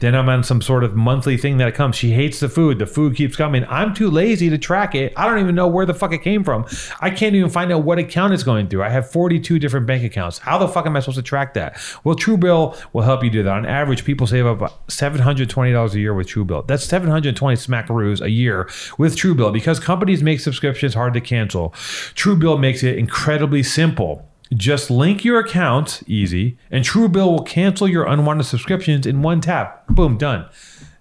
[0.00, 1.96] Then I'm on some sort of monthly thing that comes.
[1.96, 2.78] She hates the food.
[2.78, 3.64] The food keeps coming.
[3.68, 5.12] I'm too lazy to track it.
[5.16, 6.66] I don't even know where the fuck it came from.
[7.00, 8.82] I can't even find out what account it's going through.
[8.82, 10.38] I have 42 different bank accounts.
[10.38, 11.80] How the fuck am I supposed to track that?
[12.04, 13.52] Well, Truebill will help you do that.
[13.52, 16.66] On average, people save up $720 a year with Truebill.
[16.66, 21.70] That's 720 smackaroos a year with Truebill because companies make subscriptions hard to cancel.
[22.14, 24.28] Truebill makes it incredibly simple.
[24.54, 29.86] Just link your account, easy, and Truebill will cancel your unwanted subscriptions in one tap.
[29.88, 30.48] Boom, done.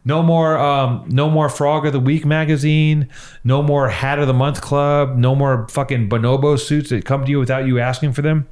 [0.04, 3.10] No more, um, no more Frog of the Week magazine.
[3.44, 5.18] No more Hat of the Month Club.
[5.18, 8.48] No more fucking bonobo suits that come to you without you asking for them.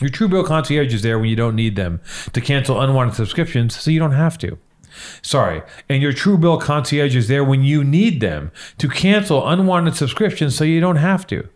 [0.00, 2.00] Your Truebill concierge is there when you don't need them
[2.32, 4.58] to cancel unwanted subscriptions, so you don't have to.
[5.22, 5.62] Sorry.
[5.88, 10.64] And your Truebill concierge is there when you need them to cancel unwanted subscriptions so
[10.64, 11.48] you don't have to.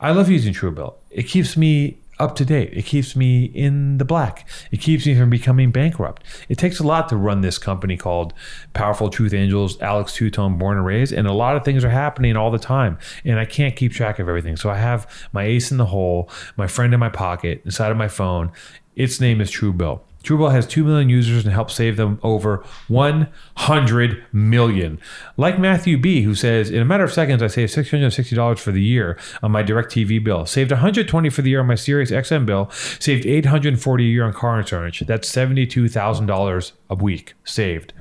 [0.00, 0.94] I love using Truebill.
[1.10, 2.70] It keeps me up to date.
[2.72, 4.48] It keeps me in the black.
[4.70, 6.22] It keeps me from becoming bankrupt.
[6.48, 8.32] It takes a lot to run this company called
[8.74, 11.90] Powerful Truth Angels, Alex Two Tone Born and Raised, and a lot of things are
[11.90, 14.56] happening all the time, and I can't keep track of everything.
[14.56, 17.96] So I have my ace in the hole, my friend in my pocket, inside of
[17.96, 18.52] my phone.
[18.94, 20.00] Its name is Truebill.
[20.22, 25.00] Truebill has 2 million users and helps save them over 100 million.
[25.36, 28.82] Like Matthew B, who says, In a matter of seconds, I saved $660 for the
[28.82, 32.70] year on my DirecTV bill, saved 120 for the year on my Sirius XM bill,
[32.70, 35.00] saved 840 a year on car insurance.
[35.00, 37.92] That's $72,000 a week saved.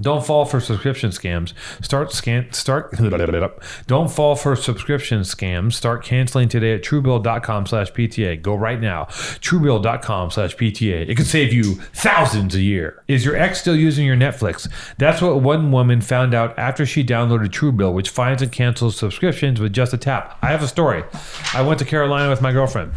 [0.00, 1.52] Don't fall for subscription scams.
[1.84, 2.92] Start scan start
[3.86, 5.74] Don't fall for subscription scams.
[5.74, 8.40] Start canceling today at truebill.com slash PTA.
[8.40, 9.04] Go right now.
[9.04, 11.08] Truebill.com slash PTA.
[11.10, 13.02] It could save you thousands a year.
[13.06, 14.66] Is your ex still using your Netflix?
[14.96, 19.60] That's what one woman found out after she downloaded Truebill, which finds and cancels subscriptions
[19.60, 20.38] with just a tap.
[20.40, 21.04] I have a story.
[21.52, 22.92] I went to Carolina with my girlfriend,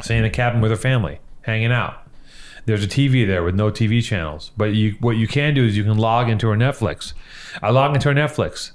[0.00, 2.07] staying in a cabin with her family, hanging out
[2.68, 4.52] there's a TV there with no TV channels.
[4.54, 7.14] But you, what you can do is you can log into our Netflix.
[7.62, 8.72] I log into our Netflix.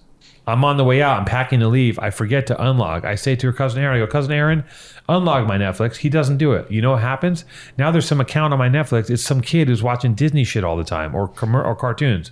[0.47, 1.19] I'm on the way out.
[1.19, 1.99] I'm packing to leave.
[1.99, 3.05] I forget to unlog.
[3.05, 4.63] I say to her cousin Aaron, I go, cousin Aaron,
[5.07, 5.97] unlog my Netflix.
[5.97, 6.69] He doesn't do it.
[6.71, 7.45] You know what happens?
[7.77, 9.11] Now there's some account on my Netflix.
[9.11, 12.31] It's some kid who's watching Disney shit all the time or commer- or cartoons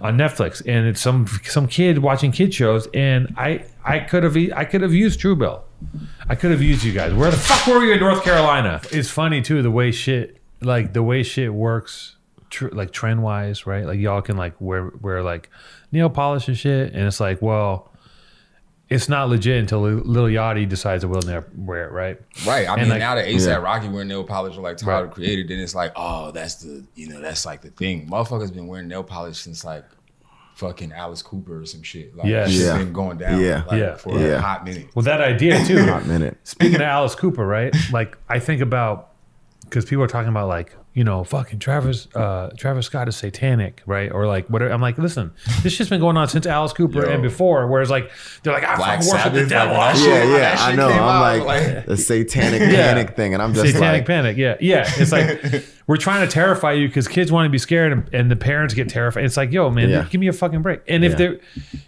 [0.00, 2.88] on Netflix, and it's some some kid watching kid shows.
[2.94, 5.60] And I I could have I could have used Truebill.
[6.28, 7.12] I could have used you guys.
[7.12, 8.80] Where the fuck were you in North Carolina?
[8.90, 12.16] It's funny too the way shit like the way shit works
[12.50, 15.48] tr- like trend wise right like y'all can like wear wear like
[15.90, 17.88] nail polish and shit and it's like well
[18.90, 22.18] it's not legit until Lil Yachty decides to will never wear it, right?
[22.46, 22.68] Right.
[22.68, 23.54] I And, mean, like- now that ASAP Yeah.
[23.54, 25.10] Rocky wearing nail polish or like Tyler Right.
[25.14, 28.06] created, then it's like, oh, that's the you know, that's like the thing.
[28.06, 29.84] Motherfuckers been wearing nail polish since like
[30.56, 32.14] fucking Alice Cooper or some shit.
[32.14, 32.50] Like Yes.
[32.50, 32.76] it's Yeah.
[32.76, 33.62] been going down Yeah.
[33.66, 33.94] like, Yeah.
[33.94, 34.26] for Yeah.
[34.26, 34.88] a hot minute.
[34.94, 35.82] Well, that idea too.
[35.86, 36.36] Hot minute.
[36.44, 37.74] Speaking of Alice Cooper, right?
[37.92, 39.11] Like I think about
[39.72, 43.82] because people are talking about like you know fucking Travis uh, Travis Scott is satanic,
[43.86, 44.12] right?
[44.12, 44.70] Or like whatever.
[44.70, 45.32] I'm like, listen,
[45.62, 47.10] this shit's been going on since Alice Cooper Yo.
[47.10, 47.66] and before.
[47.66, 48.10] Whereas like
[48.42, 49.74] they're like, I Black fucking worship the devil.
[49.74, 50.28] like, I that shit.
[50.28, 50.88] Yeah, yeah, I know.
[50.88, 52.92] I'm out, like, like- the satanic Yeah.
[52.92, 54.36] panic thing, and I'm just satanic like, panic.
[54.36, 54.84] Yeah, yeah.
[54.98, 58.30] It's like we're trying to terrify you because kids want to be scared, and, and
[58.30, 59.24] the parents get terrified.
[59.24, 60.06] It's like, yo, man, Yeah.
[60.10, 60.82] give me a fucking break.
[60.86, 61.16] And if Yeah.
[61.16, 61.40] they,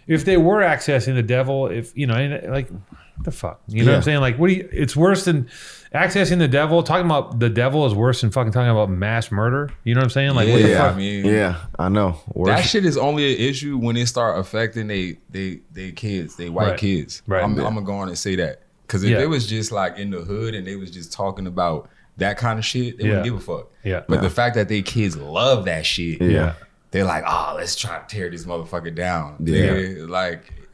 [0.07, 2.79] if they were accessing the devil, if you know, and, like, what
[3.23, 4.19] the fuck, you know what I'm saying?
[4.19, 4.69] Like, what do you?
[4.71, 5.47] It's worse than
[5.93, 6.83] accessing the devil.
[6.83, 9.69] Talking about the devil is worse than fucking talking about mass murder.
[9.83, 10.35] You know what I'm saying?
[10.35, 10.77] Like, what the Yeah.
[10.77, 10.93] fuck?
[10.95, 12.17] I mean- yeah, I know.
[12.45, 16.49] That shit is only an issue when it start affecting they they they kids, they
[16.49, 16.79] white Right.
[16.79, 17.21] kids.
[17.27, 17.43] Right.
[17.43, 17.65] I'm, Yeah.
[17.65, 19.21] I'm gonna go on and say that because if Yeah.
[19.21, 22.59] it was just like in the hood and they was just talking about that kind
[22.59, 23.09] of shit, they Yeah.
[23.21, 23.67] wouldn't give a fuck.
[23.83, 24.01] Yeah.
[24.07, 24.21] But Yeah.
[24.21, 26.53] the fact that they kids love that shit, Yeah.
[26.91, 29.35] they're like, oh, let's try to tear this motherfucker down.
[29.39, 29.71] Yeah.
[29.71, 30.64] They- like it's,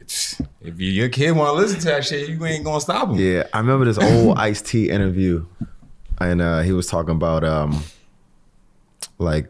[0.60, 3.16] if you, your kid want to listen to that shit, you ain't gonna stop him.
[3.16, 5.46] Yeah, I remember this old Ice T interview,
[6.18, 7.82] and uh, he was talking about um,
[9.18, 9.48] like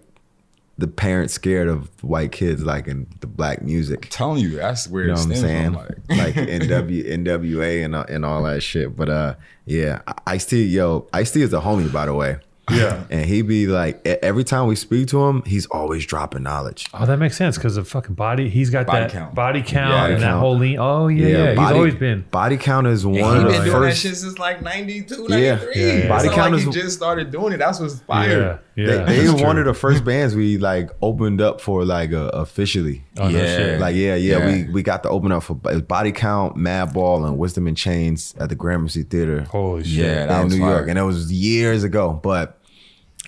[0.78, 4.08] the parents scared of white kids liking the black music.
[4.10, 5.72] telling you, that's where You know what I'm saying?
[5.74, 8.96] Like Like, NW, NWA and uh, and all that shit.
[8.96, 12.38] But uh, yeah, Ice T, yo, Ice T is a homie, by the way.
[12.70, 13.04] Yeah.
[13.10, 16.88] And he be like, every time we speak to him, he's always dropping knowledge.
[16.94, 18.48] Oh, that makes sense because the fucking body.
[18.48, 19.34] He's got Body that count.
[19.34, 20.78] body count Yeah, and that whole lean.
[20.78, 21.46] Oh yeah, yeah.
[21.50, 22.24] He's body- always been.
[22.30, 24.02] Body count is one he of been the doing that first.
[24.02, 25.42] shit since like 92, 93.
[25.42, 26.08] Yeah, yeah.
[26.08, 27.58] Body Body count count like is- he just started doing it.
[27.58, 28.60] That's what's Yeah, fire.
[28.74, 28.86] Yeah.
[28.86, 29.60] they they that's were one true.
[29.60, 33.04] of the first bands we like opened up for like uh, officially.
[33.18, 33.56] Oh, no Yeah.
[33.56, 33.80] shit.
[33.80, 34.46] Like yeah, yeah, Yeah.
[34.66, 38.48] we we got to open up for Body Count, Madball, and Wisdom in Chains at
[38.48, 40.04] the Gramercy Theater Holy shit.
[40.06, 40.70] Yeah, that in was New fire.
[40.76, 42.18] York, and it was years ago.
[42.22, 42.58] But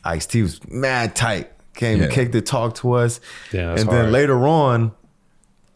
[0.05, 1.51] Ice T was mad tight.
[1.75, 2.05] Came Yeah.
[2.05, 4.13] and kicked the talk to us, Damn, that's and then hard.
[4.13, 4.93] later on,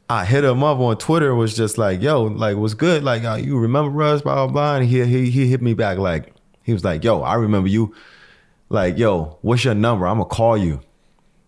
[0.09, 1.35] I hit him up on Twitter.
[1.35, 3.03] Was just like, "Yo, like, what's good?
[3.03, 4.23] Like, uh, you remember us?
[4.23, 7.21] Blah blah blah." And he he he hit me back like he was like, "Yo,
[7.23, 7.95] I remember you."
[8.71, 10.07] Like, yo, what's your number?
[10.07, 10.81] I'm gonna call you.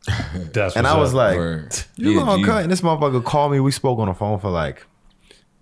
[0.52, 1.16] That's And I was up.
[1.16, 1.76] like, Word.
[1.96, 2.62] you Yeah, gonna cut?
[2.62, 3.60] And this motherfucker called me.
[3.60, 4.86] We spoke on the phone for like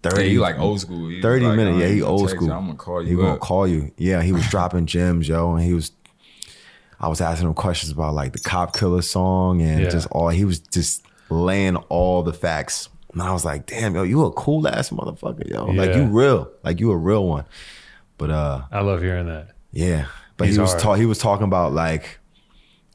[0.05, 0.29] Yeah, thirty.
[0.31, 1.09] he like old school.
[1.09, 1.77] He 30 like, minutes.
[1.77, 2.49] uh, Yeah, he he old text school.
[2.49, 3.07] you, I'm gonna call you.
[3.09, 3.91] He you gonna call you.
[3.97, 5.91] Yeah, he was dropping gems, yo, and he was.
[7.01, 9.89] I was asking him questions about like the Cop Killer song and Yeah.
[9.89, 10.29] just all.
[10.31, 14.33] He was just laying all the facts, and I was like, "Damn, yo, you a
[14.33, 15.67] cool ass motherfucker, yo.
[15.67, 17.45] Like you real, like you a real one."
[18.17, 19.51] But uh, I love hearing that.
[19.71, 20.07] yeah,
[20.39, 22.19] but He's he was ta- he was talking about like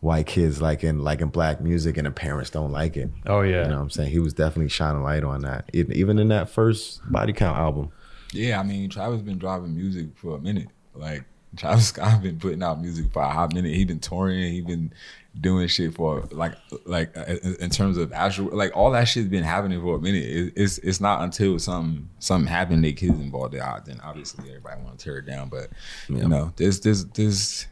[0.02, 3.10] white kids like in like in black music, and the parents don't like it.
[3.28, 3.64] Oh yeah.
[3.64, 4.10] You know what I'm saying?
[4.10, 7.92] He was definitely shining light on that, e- even in that first Body Count album.
[8.34, 10.68] Yeah, I mean, Travis been driving music for a minute.
[10.96, 11.24] Like
[11.58, 13.74] Travis Scott been putting out music for a hot minute.
[13.74, 14.52] He been touring.
[14.52, 14.94] He been
[15.40, 16.54] doing shit for like
[16.86, 17.24] like uh,
[17.60, 20.24] in terms of actual like all that shit's been happening for a minute.
[20.24, 23.54] It, it's it's not until something something happened, they kids involved.
[23.54, 25.50] There, then obviously everybody want to tear it down.
[25.50, 25.70] But
[26.08, 27.68] you know, there's there's there's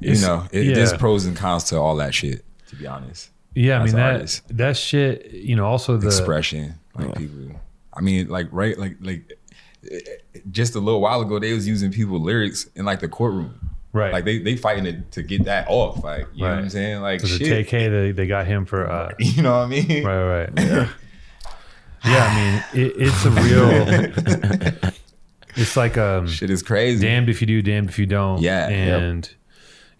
[0.00, 2.44] you It's- know it, there's pros and cons to all that shit.
[2.68, 4.42] To be honest, Yeah, I mean an that artist.
[4.56, 5.30] that shit.
[5.32, 7.60] You know, also the expression like people.
[7.92, 9.38] I mean, like right, like like
[10.50, 13.58] just a little while ago, they was using people lyrics in like the courtroom.
[13.92, 14.12] right.
[14.12, 16.02] Like they they fighting to, to get that off.
[16.02, 17.00] Like you know what I'm saying?
[17.00, 17.66] Like the shit.
[17.68, 20.04] TK, they, they got him for uh, You know what I mean?
[20.04, 20.50] right, right.
[20.56, 20.88] Yeah,
[22.04, 22.62] yeah.
[22.74, 24.92] I mean, it, it's a real.
[25.56, 27.06] it's like um, Shit is crazy.
[27.06, 28.40] damned if you do, damned if you don't.
[28.40, 29.02] Yeah, yep.
[29.02, 29.34] and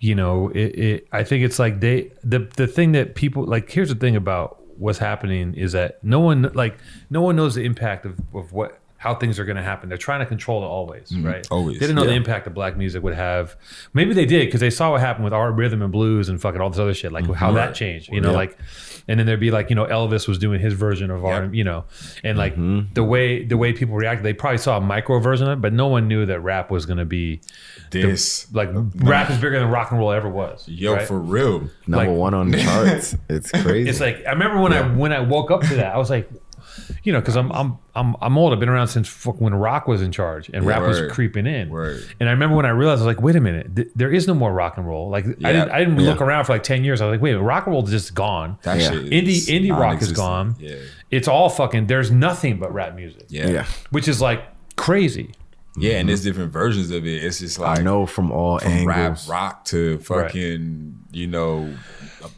[0.01, 3.71] you know, it, it I think it's like they the the thing that people like.
[3.71, 6.77] Here's the thing about what's happening is that no one like
[7.09, 9.91] no one knows the impact of, of what how things are going to happen.
[9.91, 11.27] They're trying to control it always, mm-hmm.
[11.27, 11.47] right?
[11.51, 13.55] always, They didn't know the impact that black music would have.
[13.93, 16.59] Maybe they did because they saw what happened with our rhythm and blues and fucking
[16.59, 17.57] all this other shit, like how mm-hmm.
[17.57, 18.11] that changed.
[18.11, 18.37] You know, Yeah.
[18.37, 18.59] like,
[19.07, 21.65] and then there'd be like you know Elvis was doing his version of our, you
[21.65, 21.85] know,
[22.23, 22.95] and like mm-hmm.
[22.95, 25.75] the way the way people reacted, they probably saw a micro version of it, but
[25.75, 27.43] no one knew that rap was going to be
[27.91, 30.67] This like rap is bigger than rock and roll ever was.
[30.67, 31.07] yo right?
[31.07, 31.69] for real.
[31.87, 33.15] Number Like- one on the charts.
[33.29, 33.91] It's crazy.
[33.91, 36.31] It's like I remember when I when I woke up to that, I was like,
[37.03, 38.53] you know, because I'm I'm I'm I'm old.
[38.53, 41.69] I've been around since fuck when rock was in charge and rap was creeping in.
[41.71, 42.03] Word.
[42.21, 44.27] And I remember when I realized I was like, wait a minute, th- there is
[44.27, 45.09] no more rock and roll.
[45.11, 45.53] Like I Yeah.
[45.53, 46.11] didn't I didn't Yeah.
[46.11, 47.01] look around for like ten years.
[47.01, 48.59] I was like, wait, rock and roll is just gone.
[48.63, 48.91] That Yeah.
[48.91, 50.17] shit Indie is indie rock is non-existent.
[50.17, 50.57] gone.
[50.59, 50.75] Yeah.
[51.11, 51.87] It's all fucking.
[51.87, 53.49] There's nothing but rap music, Yeah.
[53.49, 53.67] yeah.
[53.91, 54.43] which is like
[54.77, 55.33] crazy.
[55.77, 57.25] Yeah, and there's different versions of it.
[57.25, 59.29] It's just like I know from all from rap, angles.
[59.29, 61.69] rock to fucking, you know,
[62.23, 62.29] uh,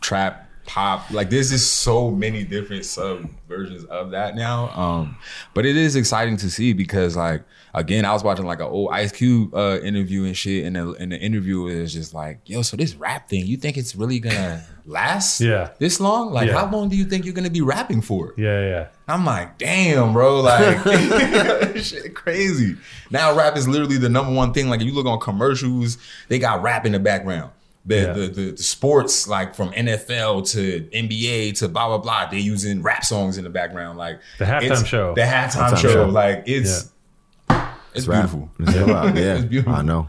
[0.00, 1.10] trap, pop.
[1.10, 4.70] Like there's just so many different sub versions of that now.
[4.70, 5.16] Um,
[5.54, 7.42] but it is exciting to see because like
[7.74, 10.90] again, I was watching like an old Ice Cube uh, interview and shit, and the,
[10.92, 14.18] and the interview is just like, yo, so this rap thing, you think it's really
[14.20, 15.40] gonna last?
[15.40, 15.70] Yeah.
[15.78, 16.32] this long?
[16.32, 16.58] Like, Yeah.
[16.58, 18.34] how long do you think you're gonna be rapping for?
[18.36, 18.88] Yeah, yeah.
[19.08, 20.86] I'm like, damn, bro, like
[21.82, 22.76] shit crazy.
[23.10, 24.68] Now rap is literally the number one thing.
[24.68, 27.50] Like if you look on commercials, they got rap in the background.
[27.84, 28.12] The, Yeah.
[28.12, 32.80] the, the the sports like from NFL to NBA to blah blah blah, They're using
[32.82, 33.98] rap songs in the background.
[33.98, 35.14] Like The halftime show.
[35.14, 35.88] The halftime, Halftime show.
[35.92, 36.04] show.
[36.06, 36.92] Like it's
[37.94, 38.30] it's, rap.
[38.30, 38.50] beautiful.
[38.60, 39.74] It's rap, yeah, It's beautiful.
[39.74, 40.08] I know.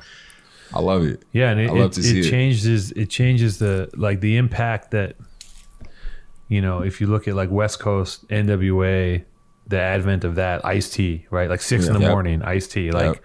[0.73, 1.23] I love it.
[1.33, 2.29] Yeah, and it, I love it, to see it it.
[2.29, 5.15] changes it changes the like the impact that
[6.47, 9.23] you know if you look at like West Coast NWA,
[9.67, 11.49] the advent of that Ice T, right?
[11.49, 12.11] Like six in the Yep.
[12.11, 13.15] morning, Ice T, like.
[13.15, 13.23] Yep.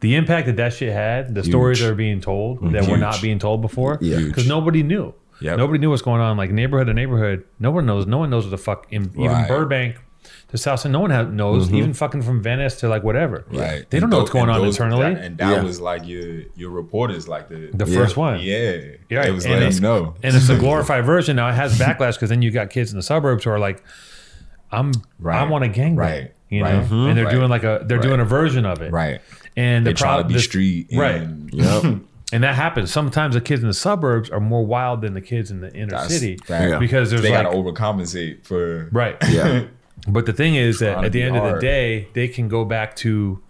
[0.00, 3.20] The impact that that shit had, the stories that are being told that were not
[3.22, 4.18] being told before, Yeah.
[4.20, 5.14] Because nobody knew.
[5.40, 5.58] Yep.
[5.58, 6.36] Nobody knew what's going on.
[6.36, 8.06] Like neighborhood to neighborhood, no one knows.
[8.06, 8.86] No one knows what the fuck.
[8.90, 9.96] In, Even Burbank
[10.48, 11.66] to South End, no one has, knows.
[11.66, 11.76] Mm-hmm.
[11.76, 13.44] Even fucking from Venice to like whatever.
[13.50, 13.88] Right.
[13.90, 15.14] They don't And know tho- what's going on those- internally.
[15.14, 15.62] that- and that Yeah.
[15.62, 17.98] was like your your reporters, like the the Yeah.
[17.98, 18.40] first one.
[18.40, 18.76] yeah,
[19.10, 20.14] Yeah, it was and letting it's- you know.
[20.22, 21.36] and it's a glorified version.
[21.36, 23.82] Now it has backlash because then you got kids in the suburbs who are like,
[24.72, 24.92] "I'm,
[25.24, 26.32] I want a gangbang," Right.
[26.48, 26.90] you Right.
[26.90, 27.30] know, and they're Right.
[27.34, 29.20] doing like a they're doing a version of it, right.
[29.56, 31.20] And They the try to be the- street, right?
[31.22, 31.84] and Yep.
[32.32, 32.90] And that happens.
[32.92, 35.90] Sometimes the kids in the suburbs are more wild than the kids in the inner
[35.90, 36.38] That's city.
[36.48, 36.78] Yeah.
[36.80, 39.16] because there's they like gotta overcompensate for right.
[39.28, 39.66] Yeah.
[40.08, 42.94] But the thing is that at the end of the day, they can go back
[42.96, 43.42] to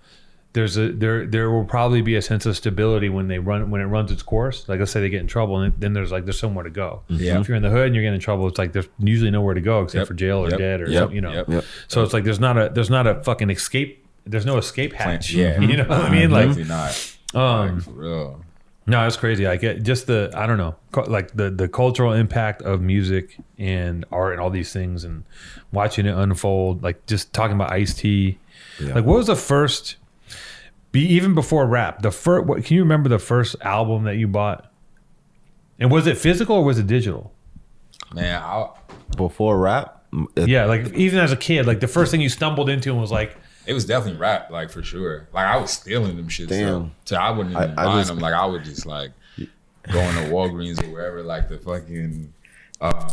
[0.55, 3.81] there's a there there will probably be a sense of stability when they run when
[3.83, 4.67] it runs its course.
[4.69, 7.03] Like let's say they get in trouble and then there's like there's somewhere to go.
[7.09, 7.41] Yeah.
[7.41, 9.53] If you're in the hood and you're getting in trouble, it's like there's usually nowhere
[9.55, 10.07] to go except Yep.
[10.09, 10.59] for jail or Yep.
[10.59, 11.13] dead or Yep.
[11.13, 11.63] you know.
[11.89, 14.06] So it's like there's not a there's not a fucking escape.
[14.27, 15.33] There's no escape hatch.
[15.33, 15.61] Yeah.
[15.71, 16.31] you know what I mean?
[16.31, 17.17] Like Definitely not.
[17.35, 18.45] um, Like, for real.
[18.87, 19.47] no, it's crazy.
[19.47, 20.75] Like it, just the I don't know,
[21.07, 25.25] like the the cultural impact of music and art and all these things, and
[25.73, 26.83] watching it unfold.
[26.83, 28.39] Like just talking about Ice T.
[28.81, 28.95] Yeah.
[28.95, 29.97] Like what was the first?
[30.93, 32.03] Be even before rap.
[32.03, 32.47] The first.
[32.47, 34.71] What, can you remember the first album that you bought?
[35.79, 37.33] And was it physical or was it digital?
[38.15, 38.69] Man, I,
[39.17, 40.05] Before rap,
[40.37, 43.01] it- Yeah, like even as a kid, like the first thing you stumbled into and
[43.01, 43.37] was like,
[43.67, 45.29] it was definitely rap, like for sure.
[45.33, 46.49] Like I was stealing them shit.
[46.49, 46.67] Damn.
[46.67, 48.19] So, so I wouldn't I- even I buy just- them.
[48.19, 51.23] Like I would just like going to Walgreens or wherever.
[51.23, 52.33] Like the fucking.
[52.81, 53.09] Um,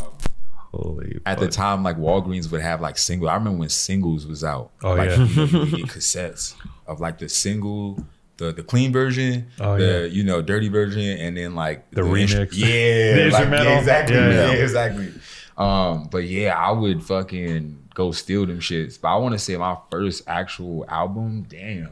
[0.72, 1.20] holy.
[1.26, 3.28] at the time, like Walgreens would have like single.
[3.28, 4.70] I remember when singles was out.
[4.82, 5.24] Oh, like, yeah.
[5.24, 6.54] you, know, you get cassettes
[6.86, 8.04] of like the single,
[8.36, 10.04] the the clean version, Oh, the yeah.
[10.06, 12.50] you know dirty version, and then like The instru- remix.
[12.52, 13.66] yeah, The like, instrumental.
[13.66, 14.62] yeah, exactly, Yeah, yeah, yeah.
[14.62, 15.12] exactly.
[15.56, 19.00] Um, but yeah, I would fucking go steal them shits.
[19.00, 21.90] But I want to say my first actual album, damn,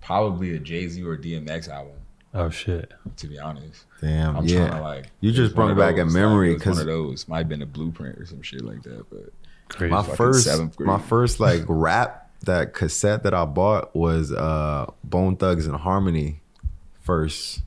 [0.00, 1.94] probably a Jay Z or DMX album.
[2.34, 2.92] oh shit.
[3.16, 4.36] To be honest, Damn.
[4.36, 4.68] I'm yeah.
[4.68, 5.06] trying to like.
[5.20, 7.28] You just brought of back a those, memory, Like, it was 'cause- one of those
[7.28, 9.32] might have been a blueprint or some shit like that, but.
[9.68, 9.90] Crazy.
[9.92, 10.86] my first seventh grade.
[10.86, 16.40] my first like rap that cassette that I bought was uh Bone Thugs-n-Harmony
[17.02, 17.60] first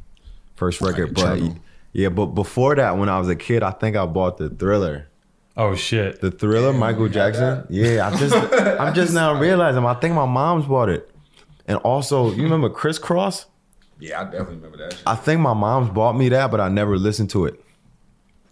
[0.56, 1.58] first record but Eternal.
[1.94, 5.10] yeah but before that when I was a kid I think I bought the Thriller
[5.58, 6.22] oh shit.
[6.22, 10.26] the Thriller Michael you Jackson yeah I'm just I'm just now realizing I think my
[10.26, 11.10] mom's bought it
[11.68, 13.46] and also you remember Kris Kross
[14.00, 14.94] Yeah, I definitely remember that.
[14.94, 15.04] Shit.
[15.06, 17.64] I think my mom's bought me that but I never listened to it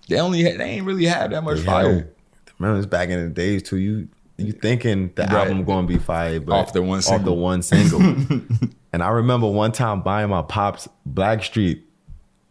[0.07, 1.65] They only had, they ain't really had that much Yeah.
[1.65, 2.13] fire.
[2.57, 3.77] Remember, it's back in the days too.
[3.77, 5.31] You you thinking the Right.
[5.33, 8.01] album going to be fire, but Off the one off the one single.
[8.93, 11.81] and I remember one time buying my pops Blackstreet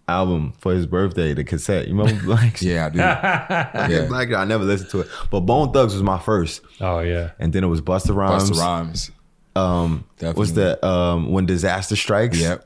[0.09, 1.89] album for his birthday, the cassette.
[1.89, 2.63] You remember Blackstreet?
[2.63, 2.99] Yeah, I do.
[2.99, 3.89] yeah.
[3.89, 3.99] yeah.
[4.07, 4.39] Blackstreet.
[4.39, 7.31] I never listened to it, but Bone Thugs was my first, Oh yeah.
[7.39, 8.51] and then it was Busta Rhymes.
[8.51, 9.11] Busta Rhymes.
[9.57, 10.39] Um, Definitely.
[10.41, 10.85] what's that?
[10.87, 12.41] Um, when disaster strikes.
[12.41, 12.65] Yep.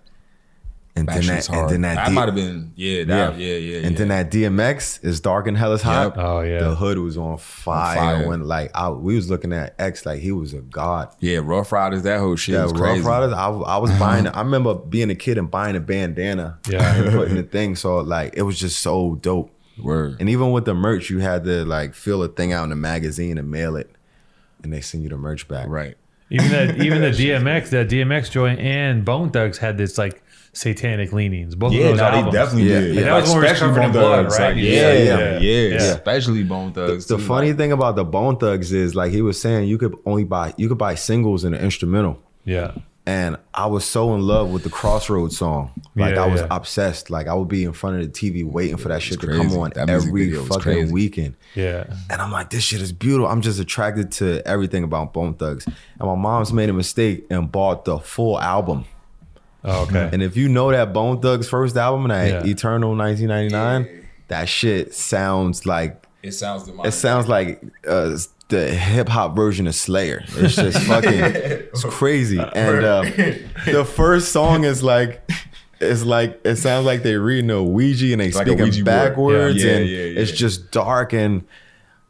[0.94, 3.78] And then that, and then that, that D- might have been yeah, that, yeah, yeah,
[3.80, 3.86] yeah.
[3.86, 6.18] and then that DMX is dark and hell is hot.
[6.18, 6.58] Oh, yeah.
[6.58, 8.28] the hood was on fire, fire.
[8.28, 11.14] when like I, we was looking at X like he was a god.
[11.18, 13.06] yeah, Ruff Ryders, that whole shit Yeah, was Ruff crazy.
[13.06, 13.32] Ryders.
[13.32, 14.26] I, I was buying.
[14.26, 16.58] I remember being a kid and buying a bandana.
[16.68, 16.94] Yeah.
[16.96, 17.74] and putting the thing.
[17.74, 19.50] So like it was just so dope.
[19.82, 20.18] Word.
[20.20, 22.76] And even with the merch, you had to like fill a thing out in the
[22.76, 23.90] magazine and mail it,
[24.62, 25.68] and they send you the merch back.
[25.68, 25.96] Right.
[26.28, 30.21] Even that, even the DMX, that DMX joint and Bone Thugs had this like
[30.52, 31.54] satanic leanings.
[31.54, 32.34] Both of Yeah, those no, they albums.
[32.34, 32.80] definitely Yeah.
[32.80, 32.96] did.
[32.96, 34.54] Like, that was was especially covered in Bone blood, Thugs, right?
[34.54, 35.74] like, Yeah, yeah, yeah, yeah, yeah, yeah.
[35.76, 37.06] Especially Bone Thugs.
[37.06, 39.78] The too, funny like- thing about the Bone Thugs is like he was saying you
[39.78, 42.18] could only buy you could buy singles and an instrumental.
[42.44, 42.72] Yeah.
[43.04, 45.72] And I was so in love with the Crossroads song.
[45.96, 46.46] Like Yeah, I was yeah.
[46.52, 47.10] obsessed.
[47.10, 49.50] Like I would be in front of the TV waiting for that shit to come
[49.58, 50.92] on That every fucking crazy.
[50.92, 51.34] weekend.
[51.56, 51.84] Yeah.
[52.10, 53.26] And I'm like, this shit is beautiful.
[53.26, 55.66] I'm just attracted to everything about Bone Thugs.
[55.66, 58.84] And my mom's made a mistake and bought the full album.
[59.64, 60.08] Oh, okay.
[60.12, 62.50] And if you know that Bone Thugs first album, that Yeah.
[62.50, 68.16] Eternal 1999, that shit sounds like It sounds the it sounds like uh,
[68.48, 70.24] the hip hop version of Slayer.
[70.36, 72.38] It's just fucking, it's crazy.
[72.38, 73.02] And uh,
[73.66, 75.22] the first song is like,
[75.80, 78.84] it's like it sounds like they reading a Ouija and they Like a speaking Ouija
[78.84, 79.70] backwards, Yeah.
[79.70, 80.20] Yeah, and yeah, yeah.
[80.20, 81.44] it's just dark and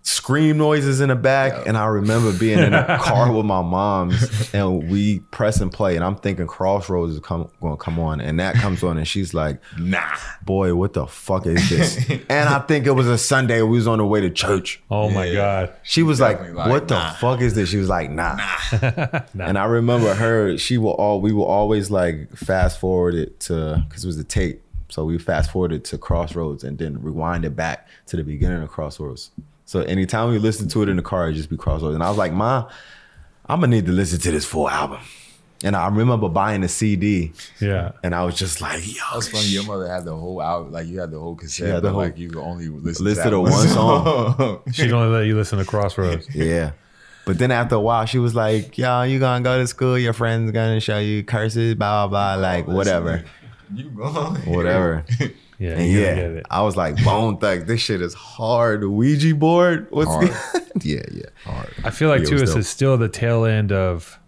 [0.03, 1.67] scream noises in the back.
[1.67, 5.95] And I remember being in a car with my mom's, and we press and play,
[5.97, 9.07] and I'm thinking Crossroads is come, going to come on, and that comes on, and
[9.07, 10.03] she's like, nah.
[10.45, 12.11] boy, what the fuck is this?
[12.29, 13.63] and I think it was a Sunday.
[13.63, 14.83] We was on the way to church.
[14.91, 15.35] oh my Yeah.
[15.67, 15.75] God.
[15.83, 18.39] She was like, like, "What the fuck is this?" She was like, "Nah."
[19.39, 20.57] And I remember her.
[20.59, 21.21] She will all.
[21.21, 24.63] We will always like fast forward it to because it was a tape.
[24.89, 28.69] So we fast forwarded to Crossroads and then rewind it back to the beginning of
[28.71, 29.31] Crossroads.
[29.73, 31.95] So anytime we listen to it in the car, it just be Crossroads.
[31.95, 32.69] And I was like, "Ma,
[33.47, 34.99] I'm gonna need to listen to this full album."
[35.65, 37.93] And I remember buying a CD, Yeah.
[38.03, 39.47] and I was just like, "Yo, That's funny.
[39.47, 41.89] Your mother had the whole album, like you had the whole cassette, had the but
[41.93, 44.61] whole- like you could only listen, Listen to, to one song.
[44.73, 46.29] She'd only let you listen to Crossroads.
[46.35, 46.73] Yeah.
[47.25, 49.97] But then after a while, she was like, "Yo, you gonna go to school?
[49.99, 53.25] Your friends gonna show you curses, blah blah blah, like whatever,
[53.75, 54.35] you gone.
[54.45, 55.07] whatever."
[55.63, 55.71] Yeah.
[55.79, 56.47] And yeah, gotta get it.
[56.51, 60.29] I was like, "Bone Thugs, this shit is hard." Ouija board, what's Hard.
[60.29, 61.73] the- yeah, yeah, Hard.
[61.85, 64.19] I feel like Yeah, it too, was it's still the tail end of,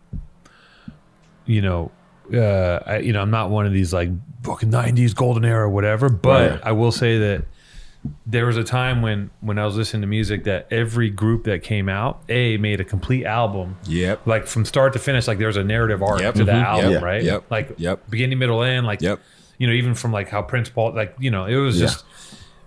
[1.46, 1.90] you know,
[2.32, 4.10] uh, I, you know, I'm not one of these like
[4.42, 6.60] fucking '90s golden era or whatever, but Right.
[6.64, 7.44] I will say that
[8.26, 11.62] there was a time when when I was listening to music that every group that
[11.62, 14.26] came out, a made a complete album, Yep.
[14.26, 16.34] like from start to finish, like there was a narrative arc Yep.
[16.36, 16.64] to that Mhm.
[16.64, 17.02] album, Yep.
[17.02, 17.22] right?
[17.22, 17.44] Yep.
[17.50, 18.10] Like Yep.
[18.10, 19.20] beginning, middle, end, like Yep.
[19.58, 21.86] You know, even from like how Prince Paul, like you know, it was Yeah.
[21.86, 22.04] just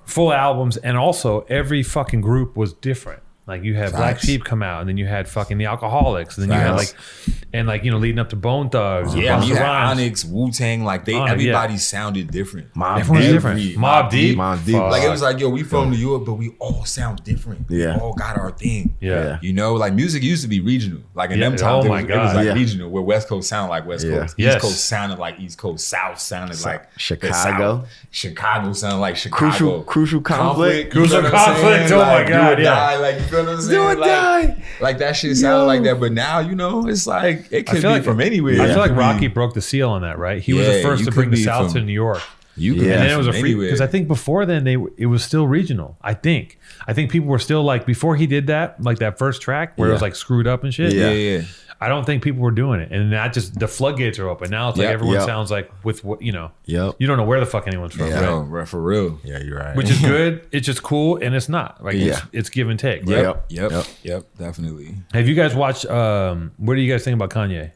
[0.05, 3.21] full albums, and also every fucking group was different.
[3.45, 6.49] Like you had Black Sheep come out, and then you had fucking the Alkaholiks, and
[6.49, 7.36] then you had like, Facts.
[7.53, 9.99] And like you know, leading up to Bone Thugs, Yeah, I you Busta had Rhymes.
[9.99, 11.79] Onyx, Wu Tang, like they, Onyx, everybody yeah.
[11.79, 12.75] sounded different.
[12.75, 13.33] Mob Everyone's Deep.
[13.35, 13.59] different.
[13.59, 14.37] Deep, Mob Mobb Deep, Deep.
[14.37, 14.75] Mobb Deep.
[14.75, 17.65] Like it was like, yo, we from New York, but we all sound different.
[17.69, 17.95] Yeah.
[17.95, 18.95] We all got our thing.
[18.99, 19.39] yeah.
[19.41, 21.01] You know, like music used to be regional.
[21.15, 21.45] Like in Yeah.
[21.49, 22.53] them oh times, Oh it my was, it was like Yeah.
[22.53, 24.19] regional, where West Coast sounded like West Yeah.
[24.19, 24.35] Coast.
[24.37, 24.55] Yes.
[24.55, 25.87] East Coast sounded like East Coast.
[25.87, 27.31] South sounded like the Chicago.
[27.79, 27.87] South.
[28.11, 29.39] Chicago sounded like Chicago.
[29.49, 30.93] Crucial, crucial conflict.
[30.93, 31.93] you Crucial what I'm conflict, saying?
[31.93, 32.69] oh my Like, do God, or yeah.
[32.75, 33.71] die, Like you feel what I'm saying?
[33.71, 34.63] Do or like, die.
[34.81, 35.65] Like that shit sounded Yo.
[35.65, 38.19] like that, but now you know it's like it I could be feel like from
[38.21, 38.59] anywhere.
[38.61, 40.41] I It feel like Rocky broke the seal on that, right?
[40.41, 41.93] He was the Yeah, first you to could bring the be South from- to New
[41.93, 42.21] York.
[42.59, 42.88] You could Yeah.
[42.88, 43.67] be and then it was a from free anywhere.
[43.67, 45.95] because I think before then they it was still regional.
[46.01, 46.57] I think
[46.88, 49.89] I think people were still like before he did that like that first track where
[49.89, 50.05] it was Yeah.
[50.05, 50.93] like screwed up and shit.
[50.93, 51.11] Yeah.
[51.11, 51.41] yeah, yeah.
[51.80, 54.69] I don't think people were doing it, and that just the floodgates are open now.
[54.69, 54.93] It's like Yep.
[54.95, 55.25] everyone Yep.
[55.25, 56.51] sounds like with what you know.
[56.65, 56.95] Yep.
[56.99, 58.15] You don't know where the fuck anyone's from, Yeah.
[58.15, 58.23] right?
[58.23, 59.19] Yo, bro, for real.
[59.23, 59.75] Yeah, you're right.
[59.75, 60.41] Which is good.
[60.51, 62.21] It's just cool, and it's not like it's, Yeah.
[62.32, 63.01] it's give and take.
[63.01, 63.19] Right?
[63.21, 63.45] Yep.
[63.49, 63.86] Yep, Yep.
[64.03, 64.95] yep, definitely.
[65.13, 65.86] Have you guys watched?
[65.86, 67.71] Um, what do you guys think about Kanye?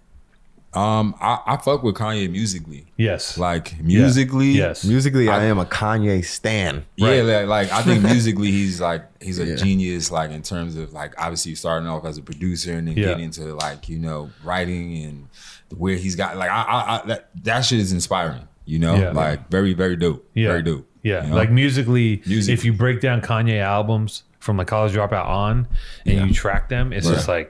[0.73, 2.85] Um, I, I fuck with Kanye musically.
[2.95, 3.37] Yes.
[3.37, 4.85] Like musically, yes.
[4.85, 6.85] Musically, I, am a Kanye stan.
[6.95, 9.55] Yeah, like, like I think musically he's like he's a Yeah.
[9.55, 10.11] genius.
[10.11, 13.07] Like in terms of like obviously starting off as a producer and then Yeah.
[13.07, 15.27] getting into like you know writing and
[15.77, 18.47] where he's got like I, I, I that that shit is inspiring.
[18.65, 19.11] You know, Yeah.
[19.11, 20.25] like very very dope.
[20.33, 20.47] Yeah.
[20.49, 20.87] Very dope.
[21.03, 21.35] Yeah, you know?
[21.35, 22.53] like musically, Music.
[22.53, 25.67] if you break down Kanye albums from like College Dropout on,
[26.05, 26.25] and Yeah.
[26.25, 27.49] you track them, it's just like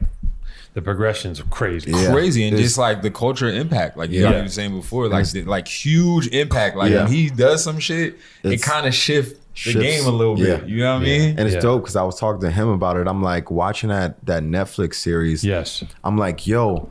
[0.73, 1.91] the progressions are crazy.
[1.91, 2.11] Yeah.
[2.11, 4.37] crazy and It's- just like the culture impact like you Yeah.
[4.37, 7.03] you were saying before like the, like huge impact like Yeah.
[7.03, 9.79] when he does some shit it kind of shift the shifts.
[9.81, 10.65] game a little bit Yeah.
[10.65, 11.59] you know what I mean And it's Yeah.
[11.61, 13.07] dope because I was talking to him about it.
[13.07, 15.43] I'm like watching that that Netflix series.
[15.43, 15.83] Yes.
[16.05, 16.89] I'm like, yo,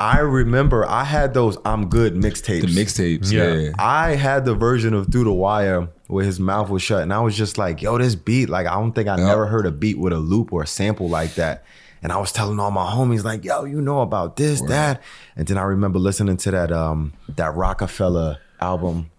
[0.00, 2.62] I remember I had those I'm good mixtapes.
[2.62, 3.54] the mixtapes Yeah.
[3.54, 7.12] yeah, I had the version of Through the Wire where his mouth was shut, and
[7.12, 8.50] I was just like, "Yo, this beat!
[8.50, 9.26] Like, I don't think I Yeah.
[9.28, 11.62] never heard a beat with a loop or a sample like that."
[12.02, 15.00] And I was telling all my homies, like, "Yo, you know about this, that,"
[15.36, 19.10] and then I remember listening to that um that Rockefeller album.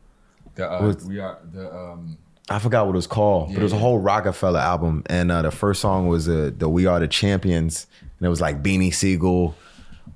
[0.56, 2.18] The, uh, Was- we are the um.
[2.50, 5.44] I forgot what it was called, but it was a whole Rockefeller album, and uh,
[5.44, 7.88] the first song was uh, the "We Are the Champions,"
[8.20, 9.56] and it was like Beanie Sigel,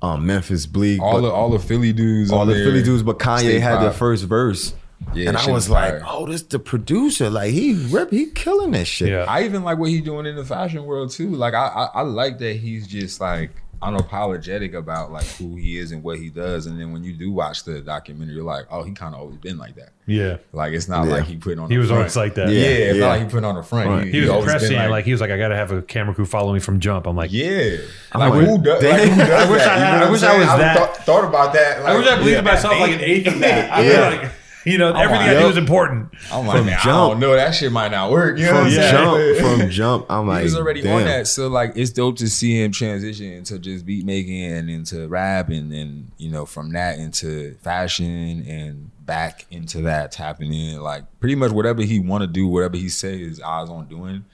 [0.01, 2.31] um, Memphis Bleek, All but- the all the Philly dudes.
[2.33, 2.53] all the.
[2.53, 4.73] Philly dudes, but Kanye had the first verse,
[5.13, 6.03] Yeah, and I was was like, fire.
[6.07, 9.25] "Oh, this the producer, like he rip, he killing this shit." Yeah.
[9.27, 11.29] I even like what he's doing in the fashion world too.
[11.29, 15.91] Like I, I, I like that he's just like unapologetic about like who he is
[15.91, 16.65] and what he does.
[16.65, 19.37] And then when you do watch the documentary, you're like, oh, he kind of always
[19.37, 19.89] been like that.
[20.07, 20.37] Yeah.
[20.51, 21.13] Like it's not Yeah.
[21.13, 21.69] like he put on.
[21.69, 21.99] He the was front.
[21.99, 22.49] always like that.
[22.49, 23.01] Yeah, Yeah, it's yeah.
[23.01, 23.89] not like he put on the front.
[23.89, 24.07] Right.
[24.07, 24.89] He was always been impressing.
[24.89, 27.05] Like, he was like, I gotta have a camera crew follow me from jump.
[27.05, 27.77] I'm like, yeah,
[28.13, 28.83] I'm like, like, who does?
[28.83, 29.69] Like, who does I wish that?
[29.71, 31.83] I You had- know I wish I'm I was that- thought, thought about that.
[31.83, 33.71] Like, I wish I believed yeah, myself like an eighth of that.
[33.77, 34.31] I Yeah.
[34.67, 35.41] Feel like, you know, Oh, everything I yep.
[35.43, 36.09] do is important.
[36.31, 37.33] Oh I'm like, From man, I don't know.
[37.35, 38.37] That shit might not work.
[38.37, 38.91] You know From what I'm Yeah.
[38.91, 39.35] saying?
[39.43, 40.95] jump, from jump, I'm like, he was already damn.
[40.97, 41.27] on that.
[41.27, 45.49] So like it's dope to see him transition into just beat making and into rap
[45.49, 50.81] and then, you know, from that into fashion and back into that tapping in.
[50.81, 54.25] Like pretty much whatever he wanna do, whatever he say his eyes on doing,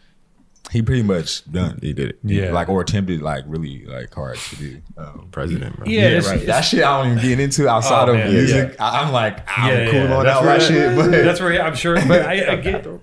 [0.71, 1.77] he pretty much done.
[1.81, 2.19] He did it.
[2.23, 2.51] Yeah.
[2.51, 4.81] Like or attempted like really like hard to do.
[4.97, 5.85] Um, President, bro.
[5.87, 6.17] Yeah, yeah, right.
[6.41, 8.75] it's- That shit I don't even get into outside Oh, of man, music.
[8.79, 11.61] I, I'm like, I'm Yeah, cool yeah, on that's that where- shit, but That's where
[11.61, 11.95] I'm sure.
[12.07, 12.87] But I, I get.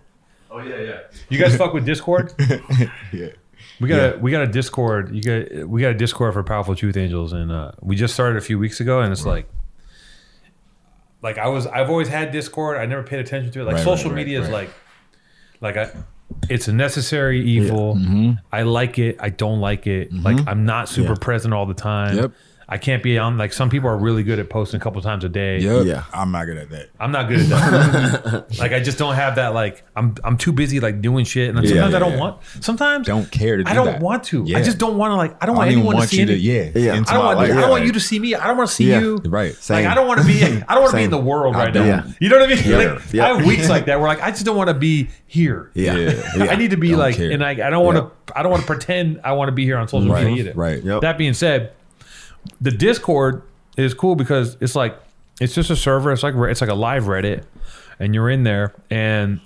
[0.53, 0.99] Oh yeah, yeah.
[1.29, 2.35] You guys fuck with Discord?
[3.13, 3.29] yeah.
[3.81, 5.15] We got a we got a Discord.
[5.15, 8.37] You got we got a Discord for Powerful Truth Angels, and uh, we just started
[8.37, 9.49] a few weeks ago, and it's like.
[11.23, 12.79] Like I was, I've always had Discord.
[12.79, 13.65] I never paid attention to it.
[13.65, 14.71] Like Right, social right, right, media is right.
[15.61, 15.93] like, like I,
[16.49, 17.95] it's a necessary evil.
[17.97, 18.33] Mm-hmm.
[18.53, 19.17] I like it.
[19.21, 20.13] I don't like it.
[20.13, 21.19] Like I'm not super Yeah.
[21.21, 22.17] present all the time.
[22.17, 22.33] Yep.
[22.73, 23.37] I can't be on.
[23.37, 25.59] Like some people are really good at posting a couple times a day.
[25.59, 25.87] Yep.
[25.87, 26.05] Yeah.
[26.13, 26.91] I'm not good at that.
[27.01, 28.47] I'm not good at that.
[28.61, 29.49] like I just don't have that.
[29.55, 32.21] Like I'm I'm too busy like doing shit, and sometimes Yeah, I don't yeah.
[32.21, 32.43] want.
[32.61, 34.01] Sometimes Don't care to do I don't that.
[34.01, 34.45] want to.
[34.55, 35.17] I just don't want to.
[35.17, 36.71] Like I don't I want don't even anyone to see you to, yeah.
[36.75, 36.93] Yeah.
[36.93, 37.39] I don't want.
[37.39, 37.51] life.
[37.51, 37.71] I don't yeah.
[37.71, 38.35] want you to see me.
[38.37, 39.01] I don't want to see Yeah.
[39.01, 39.17] you.
[39.27, 39.57] Right.
[39.69, 40.45] Like I don't want to be.
[40.45, 41.85] I don't want to be in the world right now.
[41.85, 42.07] Yeah.
[42.21, 42.65] You know what I mean?
[42.65, 42.77] Yeah.
[42.77, 43.25] Like Yeah.
[43.25, 45.73] I have weeks like that where like I just don't want to be here.
[45.75, 45.97] Yeah.
[45.97, 46.23] Yeah.
[46.37, 46.45] Yeah.
[46.53, 48.11] I need to be like, and I, I don't want to.
[48.39, 50.53] I don't want to pretend I want to be here on social media either.
[50.53, 50.85] Right.
[51.01, 51.73] That being said,
[52.61, 53.43] the Discord
[53.77, 54.99] is cool because it's like
[55.41, 56.13] it's just a server.
[56.13, 57.45] It's like it's like a live Reddit,
[57.99, 59.41] and you're in there, and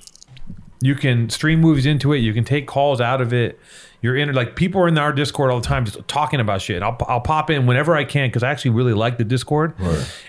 [0.80, 2.18] you can stream movies into it.
[2.18, 3.58] You can take calls out of it.
[4.04, 6.82] You're in like people are in our Discord all the time, just talking about shit.
[6.82, 9.72] I'll I'll pop in whenever I can because I actually really like the Discord,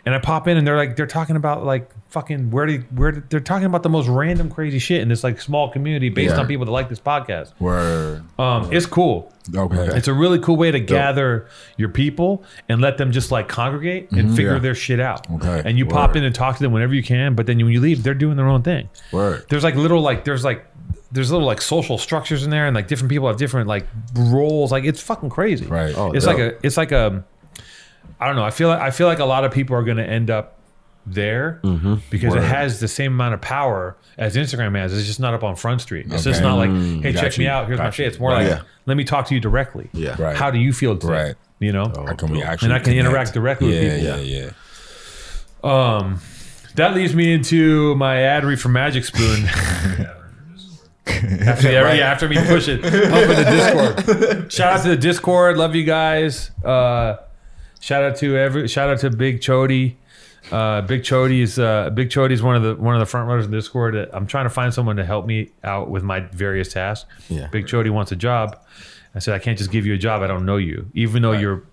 [0.05, 3.11] and I pop in and they're like they're talking about like fucking where do where
[3.11, 6.35] do- they're talking about the most random crazy shit in this like small community based
[6.35, 6.39] Yeah.
[6.39, 7.51] on people that like this podcast.
[7.59, 8.23] Word.
[8.39, 9.33] Um, it's cool.
[9.53, 9.89] Okay.
[9.97, 14.09] It's a really cool way to gather your people and let them just like congregate
[14.11, 14.59] and figure Yeah.
[14.59, 15.29] their shit out.
[15.29, 15.61] Okay.
[15.65, 17.81] And you pop in and talk to them whenever you can, but then when you
[17.81, 18.87] leave, they're doing their own thing.
[19.11, 19.43] Word.
[19.49, 20.65] There's like little like there's like
[21.11, 24.71] there's little like social structures in there and like different people have different like roles.
[24.71, 25.65] Like it's fucking crazy.
[25.65, 25.93] Right.
[25.97, 26.37] Oh, it's dope.
[26.37, 27.23] like a it's like a
[28.19, 28.43] I don't know.
[28.43, 30.59] I feel like I feel like a lot of people are gonna end up
[31.05, 31.95] there Mm-hmm.
[32.09, 34.91] because it has the same amount of power as Instagram has.
[34.97, 36.07] It's just not up on Front Street.
[36.09, 37.67] It's just not like, Mm, hey, got check me out.
[37.67, 38.07] Here's my Got shit.
[38.07, 38.47] It's more Right.
[38.49, 38.63] like, Yeah.
[38.87, 39.89] let me talk to you directly.
[39.93, 40.15] Yeah.
[40.19, 40.35] Right.
[40.35, 41.13] How do you feel today?
[41.13, 41.35] Right.
[41.59, 41.85] You know?
[41.95, 43.05] How can we actually and I can connect?
[43.07, 44.19] interact directly yeah, with people.
[44.25, 44.51] Yeah,
[45.63, 45.95] yeah.
[45.97, 46.21] Um,
[46.75, 49.47] that leads me into my ad read for Magic Spoon.
[51.07, 54.51] after, every, yeah, after me push it up in the Discord.
[54.51, 55.57] Shout out to the Discord.
[55.57, 56.51] Love you guys.
[56.63, 57.17] Uh,
[57.79, 58.67] shout out to every.
[58.67, 59.95] Shout out to Big Chody.
[60.51, 63.27] Uh, Big Chody is uh, Big Chody is one of the one of the front
[63.27, 63.95] runners in Discord.
[64.13, 67.09] I'm trying to find someone to help me out with my various tasks.
[67.29, 67.47] Yeah.
[67.47, 68.59] Big Chody wants a job.
[69.13, 70.21] I said I can't just give you a job.
[70.21, 71.63] I don't know you, even though you're